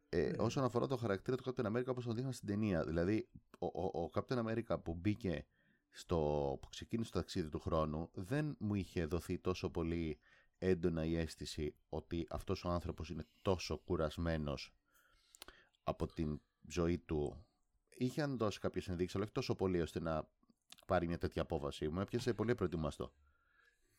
[0.08, 2.84] ε, όσον αφορά το χαρακτήρα του Captain America όπως τον δείχναν στην ταινία.
[2.84, 3.28] Δηλαδή,
[3.58, 5.46] ο, ο, ο Captain America που μπήκε
[5.90, 6.16] στο,
[6.60, 10.18] που ξεκίνησε το ταξίδι του χρόνου δεν μου είχε δοθεί τόσο πολύ
[10.58, 14.74] έντονα η αίσθηση ότι αυτός ο άνθρωπος είναι τόσο κουρασμένος
[15.84, 17.45] από την ζωή του.
[17.98, 20.28] Είχε αν δώσει κάποιες ενδείξεις, αλλά όχι τόσο πολύ ώστε να
[20.86, 21.88] πάρει μια τέτοια απόφαση.
[21.88, 23.12] Μου έπιασε πολύ προετοιμαστό.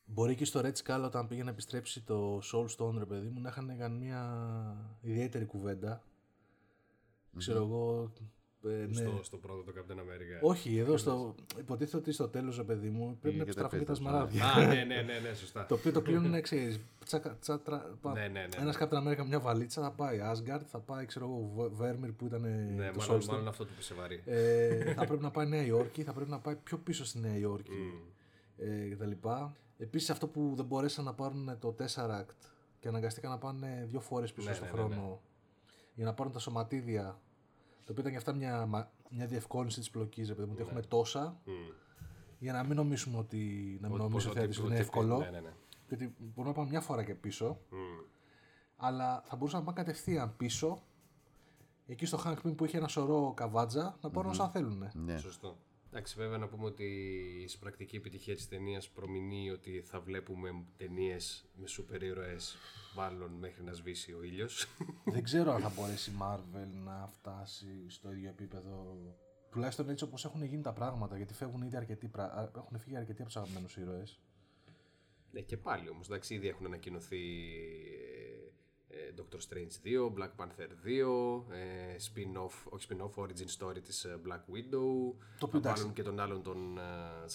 [0.05, 3.41] Μπορεί και στο Red Skull όταν πήγε να επιστρέψει το Soul Stone, ρε παιδί μου,
[3.41, 6.03] να είχαν κάνει μια ιδιαίτερη κουβέντα.
[7.37, 8.13] Ξέρω εγώ.
[8.69, 8.93] Ε, ναι.
[8.93, 10.39] στο, στο πρώτο το Captain America.
[10.41, 11.35] Όχι, εδώ στο.
[11.59, 13.97] Υποτίθεται ότι στο τέλος, ρε παιδί μου, πρέπει Πήγε να και επιστραφούν και τα τα
[13.97, 14.45] σμαράδια.
[14.45, 15.65] Α, ναι, ναι, ναι, ναι, σωστά.
[15.65, 16.81] το οποίο το κλείνουν εξή.
[18.13, 21.25] Ναι, ναι, ναι, Ένας Captain America με μια βαλίτσα θα πάει Asgard, θα πάει ξέρω
[21.25, 23.27] εγώ Βέρμιρ που ήταν ναι, το μάλλον, Soul Stone.
[23.27, 24.21] μάλλον αυτό του πήσε βαρύ.
[24.25, 27.37] Ε, θα πρέπει να πάει Νέα Υόρκη, θα πρέπει να πάει πιο πίσω στη Νέα
[27.37, 27.97] Υόρκη Μμ.
[28.57, 29.11] ε, κτλ.
[29.77, 32.33] Επίσης αυτό που δεν μπορέσαν να πάρουν το Tesseract
[32.79, 35.21] και αναγκαστήκαν να πάνε δύο φορές πίσω Ναι, στον ναι, ναι, χρόνο
[35.93, 37.19] για να πάρουν τα σωματίδια.
[37.87, 40.61] Το οποίο ήταν και αυτά μια, μα- μια διευκόλυνση της πλοκής, ρε παιδί μου, ότι
[40.67, 41.51] έχουμε τόσα Μμ.
[42.39, 43.37] για να μην νομίσουμε ότι,
[43.81, 45.17] να μην Ότι- νομίζεις ο ότι- θεατής ότι ότι- είναι εύκολο.
[45.17, 45.53] Ναι, ναι, ναι.
[45.87, 47.77] Γιατί μπορούμε να πάμε μια φορά και πίσω, Μμ.
[48.75, 50.81] αλλά θα μπορούσαν να πάνε κατευθείαν πίσω,
[51.85, 54.89] εκεί στο Hank Pym που είχε ένα σωρό καβάτζα, να πάρουν όσα θέλουν.
[54.93, 55.17] Ναι.
[55.17, 55.57] Σωστό.
[55.89, 56.83] Εντάξει, βέβαια να πούμε ότι
[57.43, 62.57] η συμπρακτική επιτυχία της ταινίας προμηνύει ότι θα βλέπουμε ταινίες με σούπερ ήρωες
[62.95, 64.67] μάλλον μέχρι να σβήσει ο ήλιος.
[65.05, 68.97] Δεν ξέρω αν θα μπορέσει η Marvel να φτάσει στο ίδιο επίπεδο.
[69.51, 72.95] Τουλάχιστον έτσι όπως έχουν γίνει τα πράγματα, γιατί φεύγουν ήδη αρκετοί, πρα- α, έχουν φύγει
[72.95, 74.19] αρκετοί από τους αγαπημένους ήρωες.
[75.31, 78.16] ναι, και πάλι όμως, εντάξει, ήδη έχουν ανακοινωθεί ε, ε,
[79.15, 84.53] Doctor Strange 2, Black Panther 2, ε, spin-off, όχι spin-off, origin story της ε, Black
[84.55, 85.13] Widow.
[85.39, 86.79] Το οποίο θα βάλουν και τον άλλον τον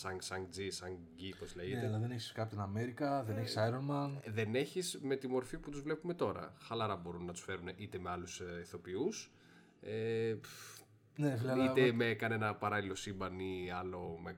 [0.03, 1.87] Sang Sang G, Sang G, πώς Ναι, λέγεται.
[1.87, 4.11] αλλά δεν έχεις Captain America, δεν έχεις Iron Man.
[4.27, 6.55] Δεν έχεις με τη μορφή που τους βλέπουμε τώρα.
[6.59, 9.33] Χαλάρα μπορούν να τους φέρουν είτε με άλλους ε, ηθοποιούς,
[9.81, 10.81] ε, πφ,
[11.17, 14.37] Ναι, φίλε, αλλά είτε με κανένα παράλληλο σύμπαν ή άλλο με,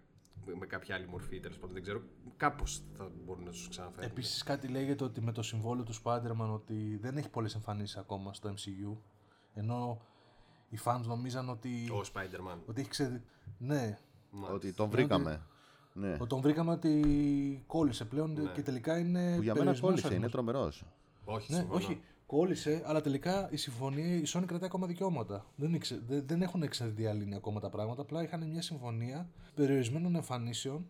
[0.59, 2.03] με κάποια άλλη μορφή, τέλος πάντων δεν ξέρω.
[2.37, 4.11] Κάπως θα μπορούν να τους ξαναφέρουν.
[4.11, 8.33] Επίσης κάτι λέγεται ότι με το συμβόλαιο του Spider-Man ότι δεν έχει πολλές εμφανίσεις ακόμα
[8.35, 8.97] στο MCU.
[9.55, 10.01] Ενώ
[10.69, 12.59] οι fans νομίζαν ότι, Ο Spider-Man.
[12.67, 13.23] ότι έχει ξεδι...
[13.59, 13.99] Ναι,
[14.53, 15.43] Ότι τον βρήκαμε.
[15.93, 16.13] Ναι.
[16.13, 19.09] ότι τον βρήκαμε ότι κόλλησε πλέον και τελικά είναι.
[19.37, 20.23] Που για μένα περιορισμένος κόλλησε, αριθμός.
[20.25, 20.85] είναι τρομερός.
[21.25, 21.79] Όχι, Ναι, συμφωνώ.
[21.85, 22.01] όχι.
[22.27, 25.47] Κόλλησε, αλλά τελικά η συμφωνία, η Sony κρατάει ακόμα δικαιώματα.
[25.57, 28.03] Δεν, ήξε- δεν, δεν έχουν εξαδιαλύνει ακόμα τα πράγματα.
[28.03, 30.87] Απλά είχαν μια συμφωνία περιορισμένων εμφανίσεων.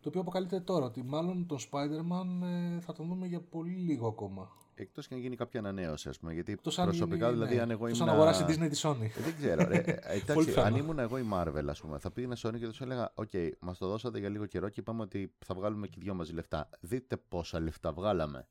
[0.00, 2.46] Το οποίο αποκαλύπτεται τώρα ότι μάλλον τον Spider-Man
[2.76, 4.50] ε, θα τον δούμε για πολύ λίγο ακόμα.
[4.74, 6.32] Εκτός και αν γίνει κάποια ανανέωση, ας πούμε.
[6.32, 7.60] Γιατί Εκτός αν προσωπικά, γίνει, δηλαδή, ναι.
[7.60, 8.10] αν εγώ Εκτός ήμουν.
[8.10, 9.02] αν αγοράσει η Disney τη Sony.
[9.18, 9.68] Ε, Δεν ξέρω.
[9.68, 9.76] Ρε.
[9.76, 10.66] Ε, Πολύ Εντάξει, πιθανό.
[10.66, 13.78] αν ήμουν εγώ η Marvel, ας πούμε, θα πήγαινα Sony και τους έλεγα: Οκ, μας
[13.78, 16.68] το δώσατε για λίγο καιρό και είπαμε ότι θα βγάλουμε και δυο μαζί λεφτά.
[16.80, 18.46] Δείτε πόσα λεφτά βγάλαμε.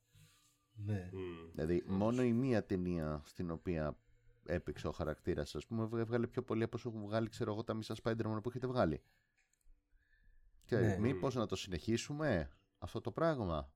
[0.85, 1.09] Ναι.
[1.13, 1.51] Μμμ.
[1.53, 3.97] Δηλαδή, μόνο η μία ταινία στην οποία
[4.45, 7.73] έπαιξε ο χαρακτήρας, ας πούμε, έβγαλε πιο πολύ από όσο έχουν βγάλει, ξέρω εγώ, τα
[7.73, 9.01] μισά Spider-Man που έχετε βγάλει.
[10.65, 10.97] Και Ναι.
[10.99, 13.71] μήπως να το συνεχίσουμε αυτό το πράγμα;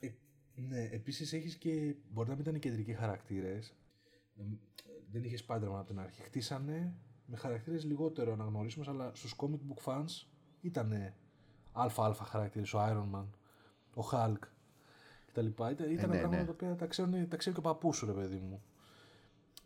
[0.00, 0.08] Ε,
[0.54, 1.96] ναι, επίσης έχεις και.
[2.10, 3.74] Μπορεί να μην ήταν οι κεντρικοί χαρακτήρες.
[5.10, 6.22] Δεν είχε Spider-Man από την αρχή.
[6.22, 6.94] Χτίσανε
[7.26, 10.26] με χαρακτήρες λιγότερο αναγνωρίσιμους, αλλά στους comic book fans
[10.60, 11.14] ήταν
[11.72, 12.74] αλφα-αλφα χαρακτήρες.
[12.74, 13.26] Ο Iron Man,
[13.94, 14.38] ο Hulk
[15.32, 15.46] κτλ.
[15.46, 16.44] Ήταν, ήταν ναι, πράγματα ναι.
[16.44, 18.62] τα οποία τα, ξέρουν, τα ξέρει και ο παππούς σου, ρε παιδί μου.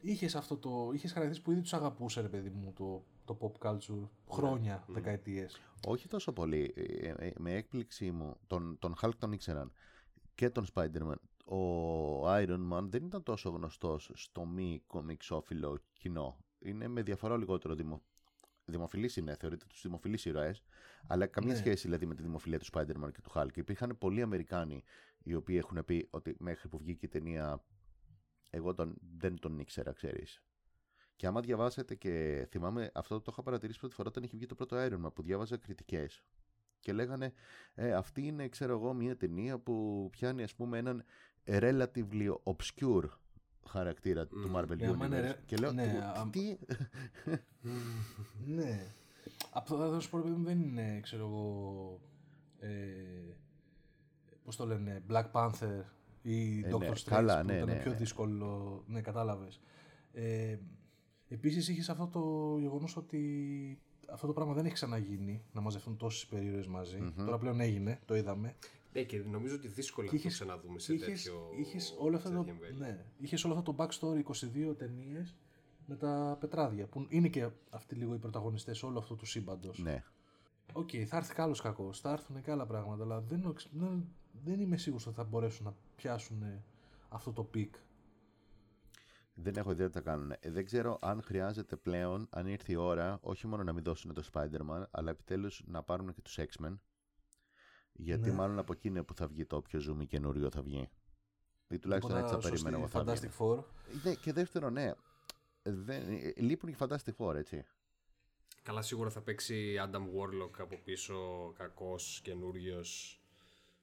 [0.00, 0.90] Είχες αυτό το.
[0.94, 5.60] Είχες χαρακτήρε που ήδη τους αγαπούσε, ρε παιδί μου, το, το pop culture χρόνια, δεκαετίες.
[5.86, 6.72] Όχι τόσο πολύ.
[6.76, 9.72] Ε, ε, με έκπληξή μου, τον, τον Hulk τον ήξεραν
[10.34, 11.14] και τον Spider-Man.
[11.44, 16.36] Ο Iron Man δεν ήταν τόσο γνωστός στο μη κομιξόφιλο κοινό.
[16.58, 18.02] Είναι με διαφορά λιγότερο δημο...
[18.64, 20.62] δημοφιλής είναι, θεωρείται τους δημοφιλείς ήρωες,
[21.06, 21.58] αλλά καμία Ναι.
[21.58, 23.56] σχέση δηλαδή με τη δημοφιλία του Spider-Man και του Hulk.
[23.56, 24.82] Υπήρχαν πολλοί Αμερικάνοι
[25.26, 27.62] οι οποίοι έχουν πει ότι μέχρι που βγήκε η ταινία
[28.50, 30.42] εγώ τον, δεν τον ήξερα, ξέρεις.
[31.16, 34.54] Και άμα διαβάσετε και θυμάμαι, αυτό το είχα παρατηρήσει πρώτη φορά όταν είχε βγει το
[34.54, 36.22] πρώτο Iron Man που διάβαζα κριτικές
[36.80, 37.32] και λέγανε
[37.74, 41.04] ε, αυτή είναι ξέρω εγώ μια ταινία που πιάνει ας πούμε έναν
[41.46, 43.08] relatively obscure
[43.66, 46.56] χαρακτήρα του Marvel Ναι, άμα Universe είναι ρε- και λέω ναι, «Τι- α- τι
[48.46, 48.94] Ναι.
[49.52, 52.00] Αυτό θα σου πω, ρε παιδί μου, δεν είναι, ξέρω εγώ,
[52.58, 52.70] ε,
[54.46, 55.82] πώς το λένε, Black Panther
[56.22, 57.96] ή Ε, Doctor ναι, Strange καλά, που ναι, ήταν ναι, πιο ναι.
[57.96, 59.60] δύσκολο, ναι, κατάλαβες.
[60.12, 60.56] Ε,
[61.28, 63.78] επίσης είχες αυτό το γεγονός ότι
[64.10, 67.12] αυτό το πράγμα δεν έχει ξαναγίνει, να μαζευτούν τόσες περίοδες μαζί.
[67.16, 68.56] Τώρα πλέον έγινε, το είδαμε.
[68.92, 71.50] Ναι, και νομίζω ότι δύσκολα Και θα το είχες- ξαναδούμε σε είχες, τέτοιο.
[71.60, 72.86] είχες όλο αυτό σε το, τέτοια εμβέλεια.
[72.86, 74.22] ναι, είχες όλο αυτό το backstory
[74.70, 75.36] 22 ταινίες
[75.86, 79.78] με τα πετράδια που είναι και αυτοί λίγο οι πρωταγωνιστές όλου αυτού του σύμπαντος.
[79.78, 80.04] ναι
[80.72, 84.08] Οκ, θα έρθει κι άλλος κακός, θα έρθουν και άλλα πράγματα, αλλά δεν, εξ- δεν,
[84.44, 86.64] δεν είμαι σίγουρος ότι θα μπορέσουν να πιάσουν ε,
[87.08, 87.74] αυτό το peak.
[89.34, 92.76] δεν έχω ιδέα τι θα κάνουν Ε, δεν ξέρω αν χρειάζεται πλέον αν ήρθε η
[92.76, 96.78] ώρα όχι μόνο να μην δώσουν το Spider-Man αλλά επιτέλους να πάρουν και τους X-Men
[97.92, 98.34] γιατί Ναι.
[98.34, 100.88] μάλλον από εκεί είναι που θα βγει το όποιο ζουμί καινούριο θα βγει
[101.68, 103.28] ή τουλάχιστον Οπότε, έτσι θα σωστή περιμένω εγώ θα βγει.
[103.30, 103.64] Fantastic Four.
[104.04, 104.92] Ναι, και δεύτερο, ναι.
[105.62, 107.64] Δεν, ε, λείπουν και Fantastic Four, έτσι.
[108.62, 111.16] Καλά, σίγουρα θα παίξει Adam Warlock από πίσω,
[111.56, 113.20] κακός, καινούριος.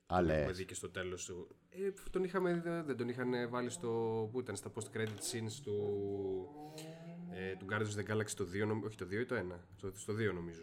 [0.07, 0.57] Α, Τον έχουμε λες.
[0.57, 1.47] δει και στο τέλος του.
[1.69, 3.89] Ε, τον είχαμε, δει, δεν τον είχαν βάλει στο.
[4.31, 5.75] Πού ήταν, στα post credit scenes του.
[7.31, 9.59] Ε, του Guardians of the Galaxy το 2, νομ- όχι το 2 ή το 1.
[9.75, 10.61] Στο, στο 2 νομίζω.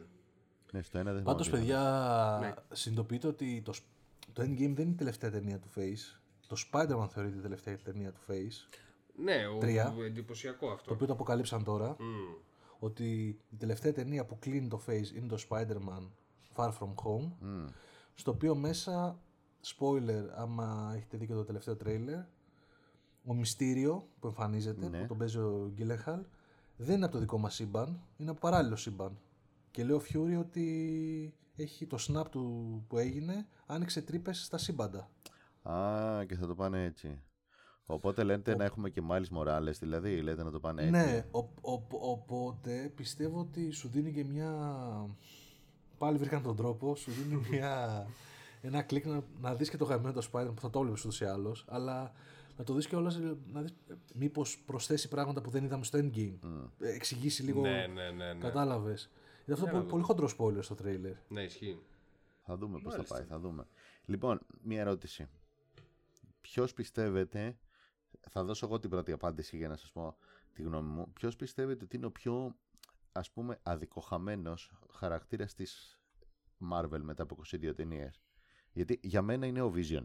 [0.72, 1.64] Ναι, στο ένα δεν Πάντως, θυμάμαι.
[1.64, 2.54] παιδιά, Ναι.
[2.76, 3.72] συνειδητοποιείτε ότι το,
[4.32, 6.18] το Endgame δεν είναι η τελευταία ταινία του Face.
[6.46, 8.78] Το Spider-Man θεωρείται η τελευταία ταινία του Face.
[9.16, 9.94] Ναι, ο, Τρία.
[10.04, 10.88] εντυπωσιακό αυτό.
[10.88, 11.96] Το οποίο το αποκαλύψαν τώρα.
[11.98, 12.34] Μμμ.
[12.78, 16.08] Ότι η τελευταία ταινία που κλείνει το Face είναι το Spider-Man
[16.56, 17.30] Far From Home.
[17.40, 17.66] Μμ.
[18.14, 19.18] Στο οποίο μέσα,
[19.64, 22.18] spoiler, άμα έχετε δει και το τελευταίο τρέιλερ,
[23.26, 25.00] ο Μυστήριο που εμφανίζεται, Ναι.
[25.00, 26.20] που τον παίζει ο Γκίλεχαλ,
[26.76, 29.18] δεν είναι από το δικό μας σύμπαν, είναι από παράλληλο σύμπαν.
[29.70, 35.10] Και λέει ο Fury ότι έχει το snap του που έγινε, άνοιξε τρύπες στα σύμπαντα.
[35.62, 37.20] Α, και θα το πάνε έτσι.
[37.86, 40.90] Οπότε λέτε να έχουμε και Miles Morales, δηλαδή, λέτε να το πάνε έτσι.
[40.92, 44.52] Ναι, ο, ο- οπότε πιστεύω ότι σου δίνει και μια...
[45.98, 48.06] Πάλι βρήκαν τον τρόπο, σου δίνει μια...
[48.60, 51.20] ένα κλικ να, να δεις και το γαμμένο το Spider που θα το βλέπεις ούτως
[51.20, 52.12] ή άλλως, αλλά
[52.56, 53.18] να το δεις και όλας,
[53.52, 56.38] να δεις ε, μήπως προσθέσει πράγματα που δεν είδαμε στο Endgame.
[56.80, 58.32] Ε, Εξηγήσει λίγο, Ναι, ναι, ναι.
[58.32, 58.40] ναι.
[58.40, 59.10] κατάλαβες.
[59.46, 61.14] Είναι αυτό πολύ, πολύ χοντρό spoiler στο τρέιλερ.
[61.28, 61.78] Ναι, ισχύει.
[62.42, 63.14] Θα δούμε πώς θα Μάλιστα.
[63.14, 63.66] πάει, θα δούμε.
[64.04, 65.28] Λοιπόν, μία ερώτηση.
[66.40, 67.58] Ποιος πιστεύετε
[68.28, 70.16] θα δώσω εγώ την πρώτη απάντηση για να σας πω
[70.52, 71.12] τη γνώμη μου.
[71.12, 72.56] Ποιος πιστεύετε ότι είναι ο πιο
[73.12, 76.00] ας πούμε αδικοχαμένος χαρακτήρας της
[76.72, 78.20] Marvel μετά από 22 ταινίες;
[78.72, 80.04] Γιατί για μένα είναι ο Vision.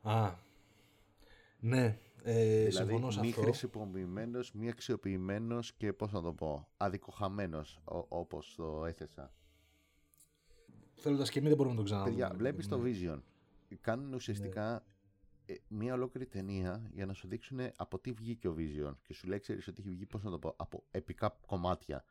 [0.00, 0.34] Α,
[1.58, 3.40] ναι, ε, δηλαδή, συμφωνώ σε μη αυτό.
[3.40, 9.32] χρησιμοποιημένος, μη αξιοποιημένος και πώς να το πω, αδικοχαμένος όπως το έθεσα.
[10.94, 12.16] Θέλοντας και εμείς δεν μπορούμε να το ξαναδούμε.
[12.16, 12.90] Παιδιά, βλέπεις το Ναι.
[12.90, 13.20] Vision.
[13.80, 14.84] Κάνουν ουσιαστικά
[15.46, 18.94] ε, μία ολόκληρη ταινία για να σου δείξουν από τι βγήκε ο Vision.
[19.02, 22.04] Και σου λέει, ξέρεις ότι έχει βγει, πώς να το πω, από επικά κομμάτια.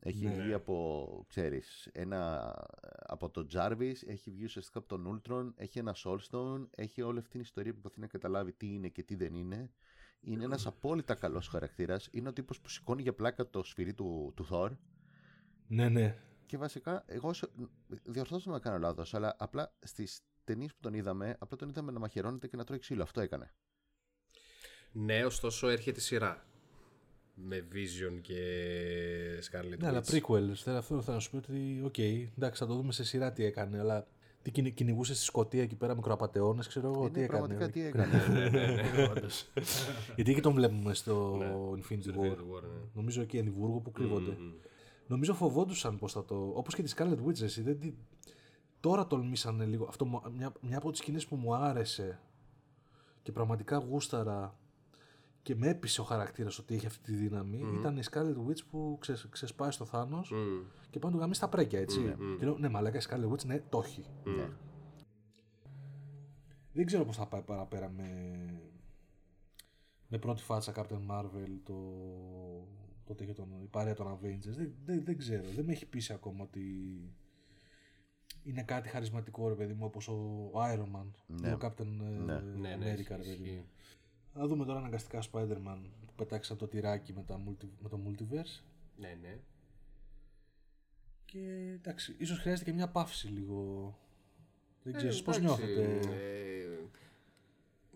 [0.00, 0.42] Έχει Ναι.
[0.42, 2.52] βγει από, ξέρεις, ένα,
[3.06, 7.30] από τον Jarvis, έχει βγει ουσιαστικά από τον Ultron, έχει ένα Soulstone, έχει όλη αυτή
[7.30, 9.70] την ιστορία που προσπαθεί να καταλάβει τι είναι και τι δεν είναι.
[10.20, 12.08] Είναι ένας απόλυτα καλός χαρακτήρας.
[12.10, 14.70] Είναι ο τύπος που σηκώνει για πλάκα το σφυρί του, του Thor.
[15.66, 16.16] Ναι, ναι.
[16.46, 17.48] Και βασικά, εγώ σε-
[18.04, 21.92] διορθώστε με να κάνω λάθος, αλλά απλά στις ταινίες που τον είδαμε, απλά τον είδαμε
[21.92, 23.02] να μαχαιρώνεται και να τρώει ξύλο.
[23.02, 23.52] Αυτό έκανε.
[24.92, 26.46] Ναι, ωστόσο έρχεται η σειρά.
[27.44, 28.34] Με Vision και
[29.50, 30.10] Scarlet Ναι, αλλά Witch.
[30.14, 30.52] prequels.
[30.54, 33.78] Θέλω αυτό θα σου πει ότι, οκ, εντάξει, θα το δούμε σε σειρά τι έκανε,
[33.78, 34.06] αλλά
[34.42, 37.26] τι κυνη- κυνηγούσε στη Σκωτία εκεί πέρα μικροαπατεώνες, ξέρω εγώ, τι Είναι έκανε.
[37.46, 38.28] πραγματικά τι έκανε.
[38.48, 39.48] ναι, ναι, όντως.
[40.14, 42.24] Γιατί εκεί τον βλέπουμε στο Ναι, Infinity στο War.
[42.26, 42.68] Infinity War, ναι.
[42.94, 44.30] Νομίζω εκεί Εδιμβούργο που κρύβονται.
[44.38, 44.52] Μμμ.
[45.06, 46.52] Νομίζω φοβόντουσαν πώ θα το.
[46.54, 47.92] Όπως και τη Scarlet Witch, εσύ, δεν τη...
[48.80, 49.84] Τώρα τολμήσανε λίγο.
[49.88, 52.20] Αυτό, μου- μια, μια από τις σκηνές που μου άρεσε
[53.22, 54.58] και πραγματικά γούσταρα
[55.48, 58.96] και με έπεισε ο χαρακτήρας ότι έχει αυτή τη δύναμη ήταν η Scarlet Witch που
[59.00, 60.66] ξε, ξεσπάει στο Θάνος Μμ.
[60.90, 62.16] και πάνω του γαμίσει τα πρέκια, έτσι.
[62.38, 64.04] Και λέω, ναι, μαλάκα η Scarlet Witch, ναι, το έχει.
[64.24, 64.48] Ναι.
[66.72, 68.10] Δεν ξέρω πώς θα πάει παραπέρα με,
[70.08, 71.74] με πρώτη φάτσα Captain Marvel το,
[73.04, 74.54] το τέτοιο τον, η παρέα των Avengers.
[74.56, 75.48] Δεν, δεν, δεν ξέρω.
[75.54, 76.62] Δεν με έχει πείσει ακόμα ότι
[78.42, 81.52] είναι κάτι χαρισματικό ρε παιδί μου όπως ο Iron Man Ναι.
[81.52, 82.40] ο Captain ε, Ναι.
[82.40, 83.66] Ναι, ναι, America ισχύει, ρε παιδί μου.
[84.38, 84.48] Ισχύει.
[84.48, 88.62] Θα δούμε τώρα αναγκαστικά Spider-Man που πετάξαν το τυράκι με, τα multi, με το multiverse
[88.96, 89.38] Ναι, ναι.
[91.24, 93.98] και εντάξει, ίσως χρειάζεται και μια παύση λίγο.
[94.82, 96.78] Δεν ξέρω, Ε, εσείς πώς εντάξει, νιώθετε; ε,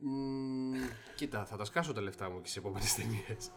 [0.00, 0.72] μ,
[1.16, 3.50] κοίτα, θα τα σκάσω τα λεφτά μου και σε επόμενες ταινίες.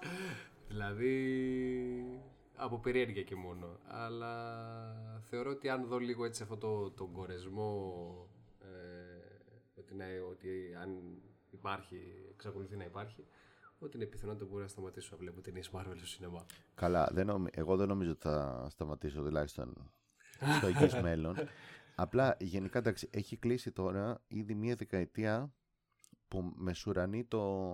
[0.67, 2.19] δηλαδή.
[2.55, 3.79] από περιέργεια και μόνο.
[3.87, 8.27] Αλλά θεωρώ ότι αν δω λίγο έτσι αυτό το, τον κορεσμό.
[8.61, 8.65] Ε,
[9.75, 10.49] ότι, ναι, ότι
[10.81, 11.21] αν
[11.55, 13.25] υπάρχει, εξακολουθεί να υπάρχει,
[13.79, 16.45] ότι είναι πιθανότητα μπορεί να σταματήσω να βλέπω ταινίες Marvel στο σινεμά.
[16.75, 17.49] Καλά, δεν νομι...
[17.53, 19.91] εγώ δεν νομίζω ότι θα σταματήσω τουλάχιστον
[20.57, 21.35] στο εγγύς μέλλον.
[21.95, 25.53] Απλά γενικά εντάξει, έχει κλείσει τώρα ήδη μία δεκαετία
[26.27, 27.73] που μεσουρανεί το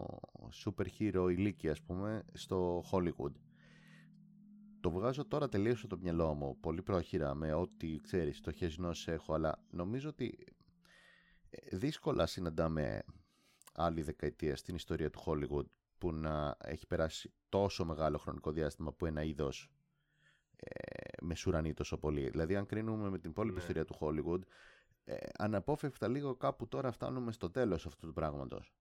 [0.66, 3.32] super hero ηλίκη ας πούμε στο Hollywood.
[4.80, 9.34] Το βγάζω τώρα τελείως στο μυαλό μου, πολύ πρόχειρα με ό,τι ξέρεις, το γνώσεις έχω,
[9.34, 10.48] αλλά νομίζω ότι
[11.50, 13.04] ε, δύσκολα συναντάμε
[13.72, 15.66] άλλη δεκαετία στην ιστορία του Hollywood
[15.98, 19.72] που να έχει περάσει τόσο μεγάλο χρονικό διάστημα που ένα είδος
[20.56, 20.72] ε,
[21.22, 22.30] μεσουρανεί τόσο πολύ.
[22.30, 23.62] Δηλαδή αν κρίνουμε με την υπόλοιπη Ναι.
[23.62, 24.42] ιστορία του Hollywood
[25.04, 28.74] ε, αναπόφευκτα λίγο κάπου τώρα φτάνουμε στο τέλος αυτού του πράγματος.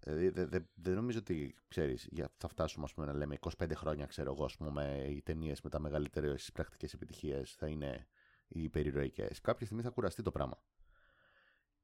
[0.00, 3.70] Δηλαδή δεν δε, δεν νομίζω ότι ξέρεις, για, θα φτάσουμε ας πούμε, να λέμε 25
[3.74, 8.06] χρόνια ξέρω εγώ ας πούμε, οι ταινίες με τα μεγαλύτερες πρακτικές επιτυχίες θα είναι
[8.48, 9.40] οι υπερηρωικές.
[9.40, 10.58] Κάποια στιγμή θα κουραστεί το πράγμα.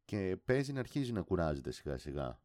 [0.05, 2.41] Και παίζει να αρχίζει να κουράζεται σιγά σιγά.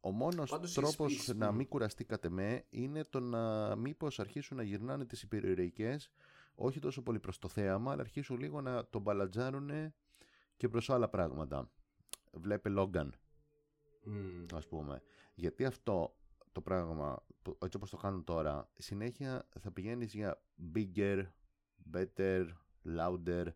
[0.00, 1.56] Ο μόνος Πάντως, τρόπος εις- εις- να μ.
[1.56, 6.10] μην κουραστεί κατ' εμέ είναι το να μήπως αρχίσουν να γυρνάνε τις υπερηρωικές
[6.54, 9.70] όχι τόσο πολύ προς το θέαμα, αλλά αρχίσουν λίγο να τον μπαλατζάρουν
[10.56, 11.70] και προς άλλα πράγματα.
[12.32, 13.14] Βλέπε Λόγκαν,
[14.04, 14.44] Μμ.
[14.54, 15.02] ας πούμε.
[15.34, 16.16] Γιατί αυτό
[16.52, 20.42] το πράγμα, που- έτσι όπως το κάνουν τώρα, συνέχεια θα πηγαίνεις για
[20.74, 21.26] bigger,
[21.92, 22.46] better,
[22.98, 23.46] louder.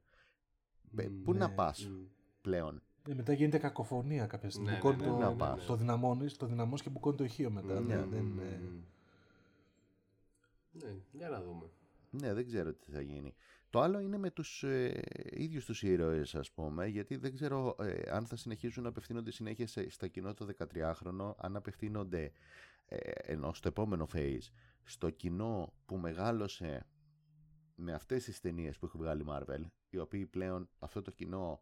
[0.94, 2.04] Πε- Πού ναι, να πας; Μμ.
[2.44, 2.82] Πλέον.
[3.08, 4.70] Ε, μετά γίνεται κακοφωνία κάποια στιγμή.
[4.70, 5.64] Ναι, Μπουκώνει ναι, το, ναι, ναι, ναι, ναι.
[5.66, 7.80] το δυναμώνεις, το δυναμώνεις και μπουκώνει το ηχείο μετά.
[7.80, 8.82] Μμ, Ναι, μμ, δεν, μμ, ε, μμ.
[10.72, 11.66] Ναι, για να δούμε.
[12.10, 13.34] Ναι, δεν ξέρω τι θα γίνει.
[13.70, 18.10] Το άλλο είναι με τους ε, ίδιους τους ήρωες, ας πούμε, γιατί δεν ξέρω ε,
[18.10, 22.32] αν θα συνεχίσουν να απευθύνονται συνέχεια σε, στα κοινό το 13χρονο, αν απευθύνονται
[22.86, 24.50] ε, ενώ στο επόμενο phase,
[24.82, 26.86] στο κοινό που μεγάλωσε
[27.74, 31.60] με αυτές τις ταινίες που έχει βγάλει η Marvel, οι οποίοι πλέον αυτό το κοινό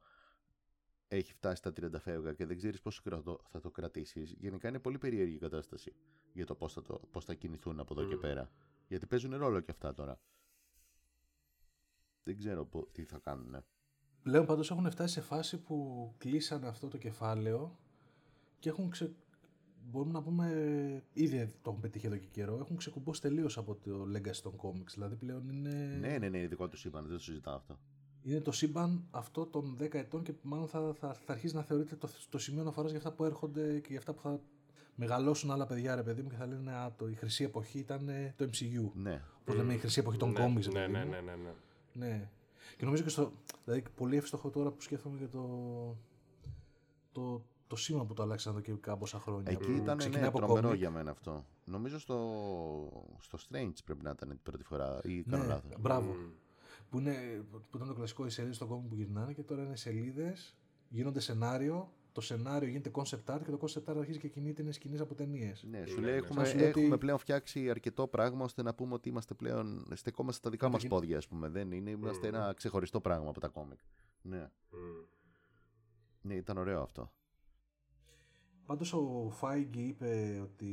[1.17, 4.35] έχει φτάσει στα 30 φεύγα και δεν ξέρεις πόσο κρατώ- θα το κρατήσεις.
[4.39, 5.93] Γενικά είναι πολύ περίεργη η κατάσταση
[6.33, 8.21] για το πώς θα, το, πώς θα κινηθούν από εδώ και Μμμ.
[8.21, 8.51] πέρα.
[8.89, 10.21] Γιατί παίζουν ρόλο και αυτά τώρα.
[12.23, 13.65] Δεν ξέρω πο- τι θα κάνουν.
[14.23, 17.79] Πλέον πάντως έχουν φτάσει σε φάση που κλείσανε αυτό το κεφάλαιο
[18.59, 19.15] και έχουν ξε...
[19.85, 20.47] Μπορούμε να πούμε,
[21.13, 24.91] ήδη το έχουν πετύχει εδώ και καιρό, έχουν ξεκουμπώσει τελείως από το legacy των comics.
[24.95, 25.97] Δηλαδή πλέον είναι.
[26.01, 27.79] Ναι, ναι, ναι, ειδικό τους είπαν, δεν το συζητάω αυτό.
[28.25, 31.97] Είναι το σύμπαν αυτό των 10 ετών και μάλλον θα, θα, θα αρχίσει να θεωρείται
[31.97, 34.41] το, το σημείο αναφοράς για αυτά που έρχονται και για αυτά που θα
[34.95, 38.09] μεγαλώσουν άλλα παιδιά, ρε παιδί μου, και θα λένε Α, το, η χρυσή εποχή ήταν
[38.09, 38.91] ε, το MCU.
[38.95, 39.23] Ναι.
[39.41, 40.69] Όπω λέμε, η χρυσή εποχή των ναι, κόμιξ.
[40.69, 41.55] ναι, ναι, ναι, ναι, ναι.
[42.07, 42.29] ναι.
[42.77, 43.33] Και νομίζω και στο.
[43.65, 45.47] Δηλαδή, πολύ εύστοχο τώρα που σκέφτομαι για το.
[47.13, 49.53] το, το σήμα που το αλλάξαν εδώ και κάμποσα χρόνια.
[49.53, 50.79] Εκεί ήταν Ξεκινάει ναι, από τρομερό κόμικ.
[50.79, 51.45] για μένα αυτό.
[51.65, 52.17] Νομίζω στο,
[53.21, 55.71] στο Strange πρέπει να ήταν την πρώτη φορά ή Ναι, κάνω λάθος.
[55.81, 56.17] μπράβο.
[56.91, 59.77] Που, είναι, που ήταν το κλασικό οι σελίδες στον κόμικ που γυρνάνε και τώρα είναι
[59.77, 60.57] σελίδες,
[60.89, 64.73] γίνονται σενάριο, το σενάριο γίνεται concept art και το concept art αρχίζει και κινείται, είναι
[64.73, 65.63] σκηνές από ταινίες.
[65.71, 66.27] Ναι, σου Ναι, λέει ναι.
[66.27, 69.87] έχουμε, Σου λέει έχουμε ότι- πλέον φτιάξει αρκετό πράγμα ώστε να πούμε ότι είμαστε πλέον
[69.95, 71.49] στεκόμαστε στα δικά Ναι, μας και- πόδια ας πούμε.
[71.49, 72.33] Δεν είναι, είμαστε Mm.
[72.33, 73.79] ένα ξεχωριστό πράγμα από τα κόμικ.
[74.23, 74.77] Ναι, Μμ.
[76.23, 77.13] ναι ήταν ωραίο αυτό.
[78.67, 80.73] Πάντως ο Φάιγκη είπε ότι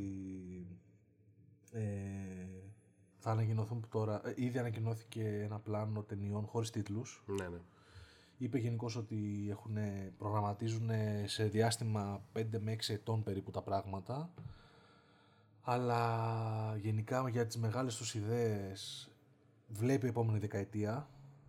[1.72, 1.82] ε,
[3.20, 7.24] θα ανακοινωθούν τώρα, ε, ήδη ανακοινώθηκε ένα πλάνο ταινιών χωρίς τίτλους.
[7.26, 7.58] Ναι, ναι.
[8.38, 9.76] Είπε γενικώς ότι έχουν,
[10.18, 10.90] προγραμματίζουν
[11.24, 14.30] σε διάστημα 5 με 6 ετών περίπου τα πράγματα.
[15.62, 19.10] Αλλά γενικά για τις μεγάλες τους ιδέες
[19.68, 21.08] βλέπει η επόμενη δεκαετία.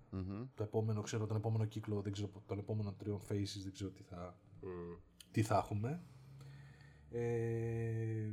[0.09, 0.45] Μμμ.
[0.55, 4.03] Το επόμενο, ξέρω, τον επόμενο κύκλο, δεν ξέρω, τον επόμενο τριών phases, δεν ξέρω τι
[4.03, 4.93] θα, Μμ.
[5.31, 6.01] τι θα έχουμε.
[7.09, 8.31] Ε,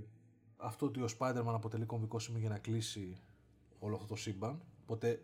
[0.56, 3.16] αυτό ότι ο Spider-Man αποτελεί κομβικό σημείο για να κλείσει
[3.78, 4.62] όλο αυτό το σύμπαν.
[4.82, 5.22] Οπότε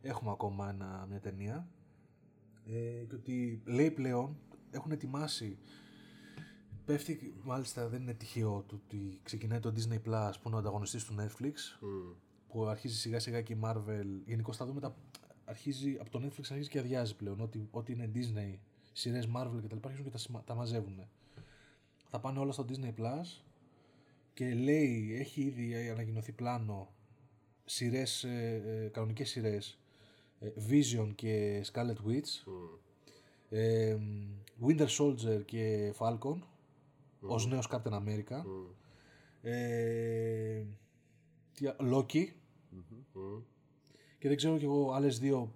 [0.00, 1.68] έχουμε ακόμα ένα, μια ταινία.
[2.66, 4.36] Ε, και ότι λέει πλέον
[4.70, 5.58] έχουν ετοιμάσει
[6.84, 11.04] Πέφτει, μάλιστα δεν είναι τυχαίο το ότι ξεκινάει το Disney Plus που είναι ο ανταγωνιστής
[11.04, 11.86] του Netflix Μμ.
[12.48, 14.06] που αρχίζει σιγά σιγά και η Marvel.
[14.26, 14.96] Γενικώς θα δούμε τα.
[15.44, 17.40] Αρχίζει, από το Netflix αρχίζει και αδειάζει πλέον.
[17.40, 18.58] Ό,τι, ό,τι είναι Disney,
[18.92, 19.76] σειρές Marvel κτλ.
[19.82, 21.08] αρχίζουν και τα, σημα- τα μαζεύουν.
[22.08, 23.42] Θα πάνε όλα στο Disney Plus
[24.34, 26.92] και λέει, έχει ήδη ανακοινωθεί πλάνο
[27.64, 29.78] σειρές, ε, ε, κανονικές σειρές
[30.68, 32.52] Vision και Scarlet Witch, Μμ.
[33.48, 33.98] ε,
[34.66, 36.36] Winter Soldier και Falcon
[37.20, 38.66] ως νέος Captain America, Μμ.
[39.42, 40.64] ε,
[41.54, 42.26] τι α- Loki,
[43.14, 43.42] Μμ.
[44.18, 45.52] Και δεν ξέρω κι εγώ άλλες δύο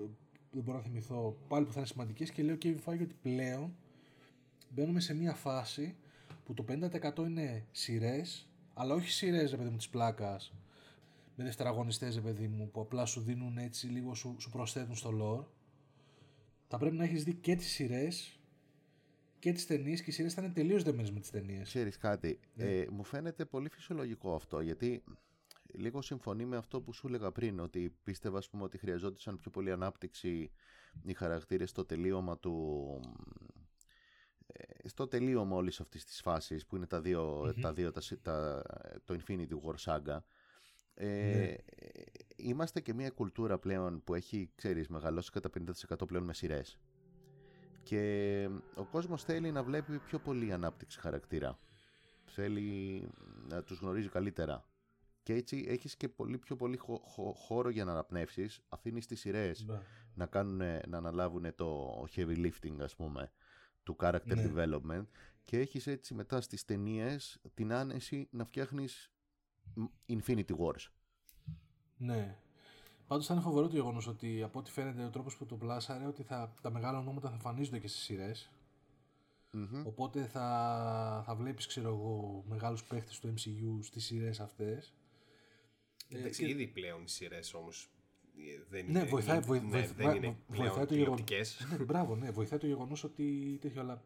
[0.00, 0.02] ε,
[0.50, 3.74] δεν μπορώ να θυμηθώ πάλι που θα είναι σημαντικές και λέω και Feige ότι πλέον
[4.68, 5.94] μπαίνουμε σε μια φάση
[6.44, 10.52] που το 50% είναι σειρές, αλλά όχι σειρές ρε παιδί μου της πλάκας
[11.36, 15.10] με δευτεραγωνιστές ρε παιδί μου που απλά σου δίνουν έτσι λίγο σου, σου προσθέτουν στο
[15.20, 15.46] lore.
[16.68, 18.38] Θα πρέπει να έχεις δει και τις σειρές
[19.38, 21.68] και τις ταινίες και οι σειρές θα είναι τελείως δεμένες με τις ταινίες.
[21.68, 25.04] Ξέρεις κάτι, ε, μου φαίνεται πολύ φυσιολογικό αυτό γιατί
[25.72, 29.50] λίγο συμφωνεί με αυτό που σου έλεγα πριν ότι πίστευα ας πούμε ότι χρειαζόντουσαν πιο
[29.50, 30.50] πολύ ανάπτυξη
[31.02, 32.76] οι χαρακτήρες στο τελείωμα του
[34.46, 38.22] ε, στο τελείωμα όλης αυτής της φάσης που είναι τα δύο, τα δύο τα, συ-
[38.22, 38.62] τα,
[39.04, 40.18] το Infinity War Saga
[40.94, 41.54] ε, Ναι.
[42.36, 46.78] είμαστε και μια κουλτούρα πλέον που έχει ξέρεις μεγαλώσει κατά 50% πλέον με σειρές
[47.82, 51.58] και ο κόσμος θέλει να βλέπει πιο πολύ ανάπτυξη χαρακτήρα.
[52.24, 53.02] Θέλει
[53.48, 54.68] να τους γνωρίζει καλύτερα.
[55.22, 58.60] Και έτσι έχεις και πολύ πιο πολύ χω- χω- χώρο για να αναπνεύσεις.
[58.68, 59.80] Αφήνεις τις σειρές Ναι.
[60.14, 60.56] να, κάνουν,
[60.88, 63.32] να αναλάβουν το heavy lifting ας πούμε
[63.82, 64.50] του character Ναι.
[64.54, 65.04] development
[65.44, 69.12] και έχεις έτσι μετά στις ταινίες την άνεση να φτιάχνεις
[70.08, 70.88] Infinity Wars.
[71.96, 72.36] Ναι.
[73.06, 76.06] Πάντως θα είναι φοβερό το γεγονός ότι από ό,τι φαίνεται ο τρόπος που το πλάσαρε
[76.06, 78.50] ότι θα, τα μεγάλα ονόματα θα εμφανίζονται και στις σειρές.
[79.52, 79.86] Μμμ.
[79.86, 84.94] Οπότε θα, θα βλέπεις, ξέρω εγώ, μεγάλους παίχτες του MCU στις σειρές αυτές.
[86.08, 87.88] Εντάξει, ήδη πλέον οι σειρές όμως
[88.68, 91.24] δεν Ναι, είναι, βοηθάει, είναι- βοη- ναι, βοηθ- δεν είναι βοηθάει πλέον το γεγονός.
[91.24, 91.66] τηλεοπτικές.
[91.78, 94.02] ναι, μπράβο, ναι, βοηθάει το γεγονός ότι τέτοιο, αλλά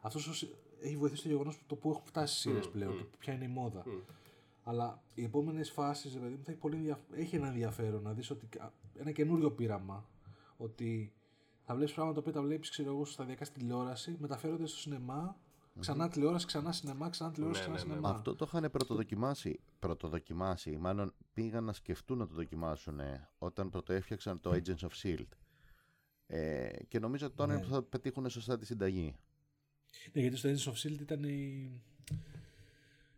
[0.00, 0.46] αυτός
[0.80, 3.48] έχει βοηθήσει το γεγονός το που έχουν φτάσει στις σειρές πλέον, το ποια είναι η
[3.48, 3.84] μόδα.
[4.64, 8.30] Αλλά οι επόμενες φάσεις, παιδί μου, θα έχει, πολύ ενδιαφ- έχει ένα ενδιαφέρον να δεις
[8.30, 10.08] ότι κα- ένα καινούριο πείραμα.
[10.56, 11.12] Ότι
[11.64, 15.36] θα βλέπεις πράγματα τα οποία τα βλέπεις, ξέρω εγώ, σταδιακά στην τηλεόραση, μεταφέρονται στο σινεμά,
[15.78, 17.98] ξανά τηλεόραση, ξανά σινεμά, ξανά τηλεόραση, Ναι, ξανά ναι, ναι.
[18.00, 18.14] σινεμά.
[18.16, 23.00] Αυτό το είχαν πρωτοδοκιμάσει, πρωτοδοκιμάσει, μάλλον πήγαν να σκεφτούν να το δοκιμάσουν
[23.38, 25.26] όταν πρωτοέφτιαξαν το Agents of S.H.I.E.L.D.
[26.26, 27.58] Ε, και νομίζω ότι τώρα Ναι.
[27.58, 29.16] είναι που θα πετύχουν σωστά τη συνταγή.
[30.12, 31.00] Ναι, γιατί στο Agents of S.H.I.E.L.D.
[31.00, 31.70] ήταν η...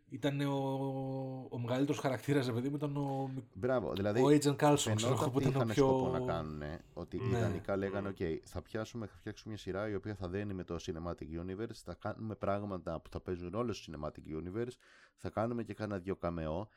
[0.09, 5.15] Ήταν ο, ο μεγαλύτερος χαρακτήρας, παιδί μου, ήταν ο, Μπράβο, δηλαδή ο Agent Coulson, ξέρω
[5.15, 5.85] φαινόταν εγώ, που τι ήταν ο είχαν πιο.
[5.87, 6.61] σκοπό να κάνουν.
[6.93, 7.37] Ότι Ναι.
[7.37, 10.75] ιδανικά λέγανε, οκ, θα πιάσουμε, θα φτιάξουμε μια σειρά η οποία θα δένει με το
[10.81, 14.71] Cinematic Universe, θα κάνουμε πράγματα που θα παίζουν όλο στο Cinematic Universe,
[15.15, 16.67] θα κάνουμε και κάνα δυο καμεό.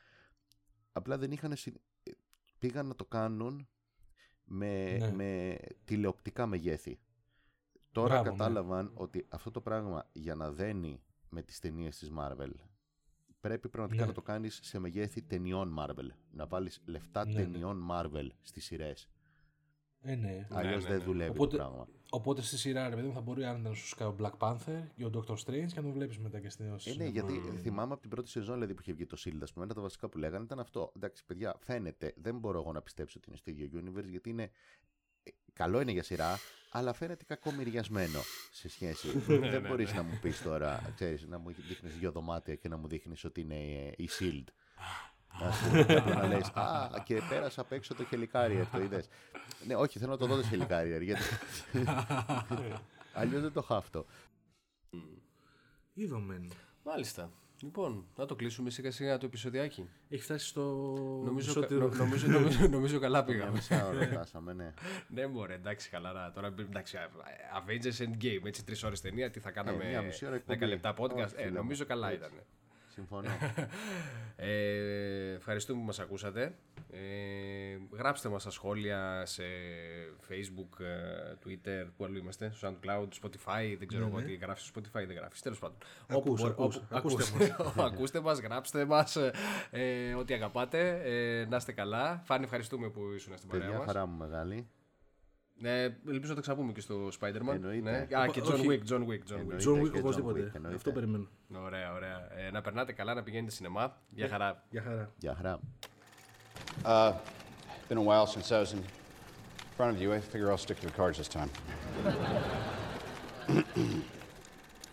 [0.91, 1.55] Απλά δεν είχαν.
[1.55, 1.75] συ-
[2.59, 3.67] Πήγαν να το κάνουν
[4.43, 5.11] με, Ναι.
[5.11, 6.99] με τηλεοπτικά μεγέθη.
[7.91, 8.29] Τώρα Μπράβο, ναι.
[8.37, 12.49] κατάλαβαν ότι αυτό το πράγμα για να δένει με τις ταινίες της Marvel
[13.39, 14.07] πρέπει πραγματικά Ναι.
[14.07, 16.07] να το κάνεις σε μεγέθη ταινιών Marvel.
[16.31, 17.41] Να βάλεις λεφτά Ναι, ναι.
[17.41, 19.09] ταινιών Marvel στις σειρές.
[20.01, 20.47] Ε, ναι.
[20.49, 21.03] Αλλιώς ναι, δεν ναι.
[21.03, 21.87] δουλεύει Οπότε- το πράγμα.
[22.11, 24.83] Οπότε στη σειρά, ρε παιδί μου, θα μπορεί άνετα να σου σκάει ο Black Panther
[24.95, 27.91] και ο Doctor Strange και να τον βλέπεις μετά και στην Ε, ναι, γιατί θυμάμαι
[27.93, 29.81] από την πρώτη σεζόν δηλαδή, που είχε βγει το Shield, ας πούμε, ένα από τα
[29.81, 30.91] βασικά που λέγανε ήταν αυτό.
[30.95, 34.43] Εντάξει, παιδιά, φαίνεται, δεν μπορώ εγώ να πιστέψω ότι είναι στο ίδιο universe, γιατί είναι.
[35.23, 36.37] ε, Καλό είναι για σειρά,
[36.69, 38.19] αλλά φαίνεται κακομοιριασμένο
[38.51, 39.07] σε σχέση.
[39.51, 42.87] δεν μπορείς να μου πεις τώρα, ξέρεις, να μου δείχνεις δύο δωμάτια και να μου
[42.87, 44.43] δείχνεις ότι είναι ε, η Shield.
[45.27, 49.07] Ας πούμε, και να λες, Α, και πέρασα απ' έξω το χελικάριερ, το είδες.
[49.67, 51.23] ναι, όχι, θέλω να το δω το χελικάριερ, γιατί.
[53.13, 54.05] Αλλιώς δεν το χάφτω.
[55.93, 56.51] Είδομεν.
[56.83, 57.31] Μάλιστα.
[57.61, 59.89] Λοιπόν, να το κλείσουμε σιγά σιγά το επεισοδιάκι.
[60.09, 60.61] Έχει φτάσει στο.
[61.25, 61.91] Νομίζω, στο κα- τέλος.
[61.97, 63.51] νο- νομίζω, νομίζω, νομίζω καλά Μια πήγαμε.
[63.51, 64.73] μισά ώρα φτάσαμε, ναι.
[65.13, 66.31] ναι, μωρέ, εντάξει, χαλαρά.
[66.31, 66.97] Τώρα, εντάξει,
[67.65, 69.85] Avengers Endgame, έτσι τρεις ώρες ταινία, τι θα κάναμε.
[69.85, 70.65] μια μισή ώρα 10 εκπομπή.
[70.65, 71.13] λεπτά podcast.
[71.15, 71.55] Όχι, ε, φίλε μου.
[71.55, 72.19] νομίζω καλά Έτσι.
[72.19, 72.31] ήταν.
[72.99, 73.29] Συμφωνώ.
[74.41, 76.55] Ε, ευχαριστούμε που μας ακούσατε.
[76.91, 76.97] Ε,
[77.97, 79.43] γράψτε μας στα σχόλια σε
[80.29, 84.79] Facebook, ε, Twitter, που αλλού είμαστε, στο SoundCloud, Spotify, δεν ξέρω εγώ τι γράφεις στο
[84.81, 85.41] Spotify, δεν γράφεις.
[85.41, 85.77] Τέλος πάντων.
[86.07, 87.55] Ακούς, μπορεί- ακούς, ακούστε ακούστε,
[87.93, 89.15] ακούστε μας, γράψτε μας,
[89.69, 91.01] ε, ό,τι αγαπάτε.
[91.03, 92.21] Ε, να είστε καλά.
[92.25, 93.87] Φάνη, ευχαριστούμε που ήσουν στην παρέα Παιδιά, μας.
[93.87, 94.67] χαρά μου μεγάλη.
[95.63, 97.53] Ε, ελπίζω να τα ξαπούμε και στο Spider-Man.
[97.53, 98.07] Εννοείται.
[98.09, 98.17] Ναι.
[98.19, 98.65] Α, και John Όχι.
[98.67, 99.39] Wick, John Wick, John Wick.
[99.39, 99.63] Εννοείται.
[99.69, 100.39] John και Wick John οπωσδήποτε.
[100.39, 100.75] Wick, εννοείται.
[100.77, 101.27] Αυτό περιμένω.
[101.65, 102.27] Ωραία, ωραία.
[102.47, 103.97] Ε, να περνάτε καλά, να πηγαίνετε σινεμά.
[104.09, 104.63] Γεια χαρά.
[104.69, 105.09] Γεια χαρά.
[105.17, 105.59] Γεια χαρά.
[106.85, 107.13] Uh,
[107.89, 108.81] been a while since I was in
[109.77, 110.13] front of you.
[110.13, 111.49] I figure I'll stick to the cards this time.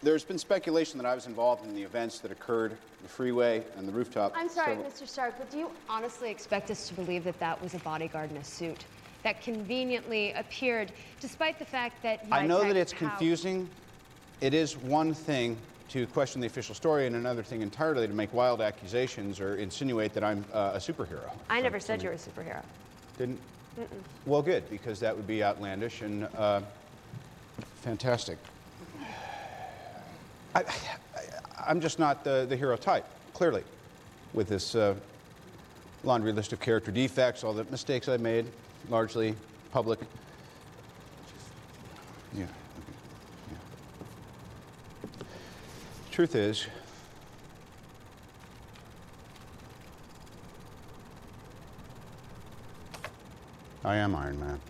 [0.07, 3.55] There's been speculation that I was involved in the events that occurred on the freeway
[3.77, 4.29] and the rooftop.
[4.37, 5.07] I'm sorry, several- Mr.
[5.15, 8.37] Stark, but do you honestly expect us to believe that that was a bodyguard in
[8.37, 8.85] a suit
[9.27, 13.69] that conveniently appeared, despite the fact that I know that it's Howe- confusing.
[14.41, 18.33] It is one thing to question the official story, and another thing entirely to make
[18.33, 21.33] wild accusations or insinuate that I'm uh, a superhero.
[21.51, 22.63] I never said you were a superhero.
[23.19, 23.41] Didn't?
[24.27, 26.61] Well, good, because that would be outlandish and uh,
[27.83, 28.39] fantastic.
[30.55, 30.65] I, I,
[31.67, 33.65] I'm just not the, the hero type, clearly,
[34.35, 34.95] with this uh,
[36.05, 38.53] laundry list of character defects, all the mistakes I made,
[38.89, 39.35] largely
[39.73, 39.99] public.
[42.35, 42.47] Yeah.
[43.51, 43.57] yeah.
[46.11, 46.67] Truth is,
[53.85, 54.61] I am Iron Man.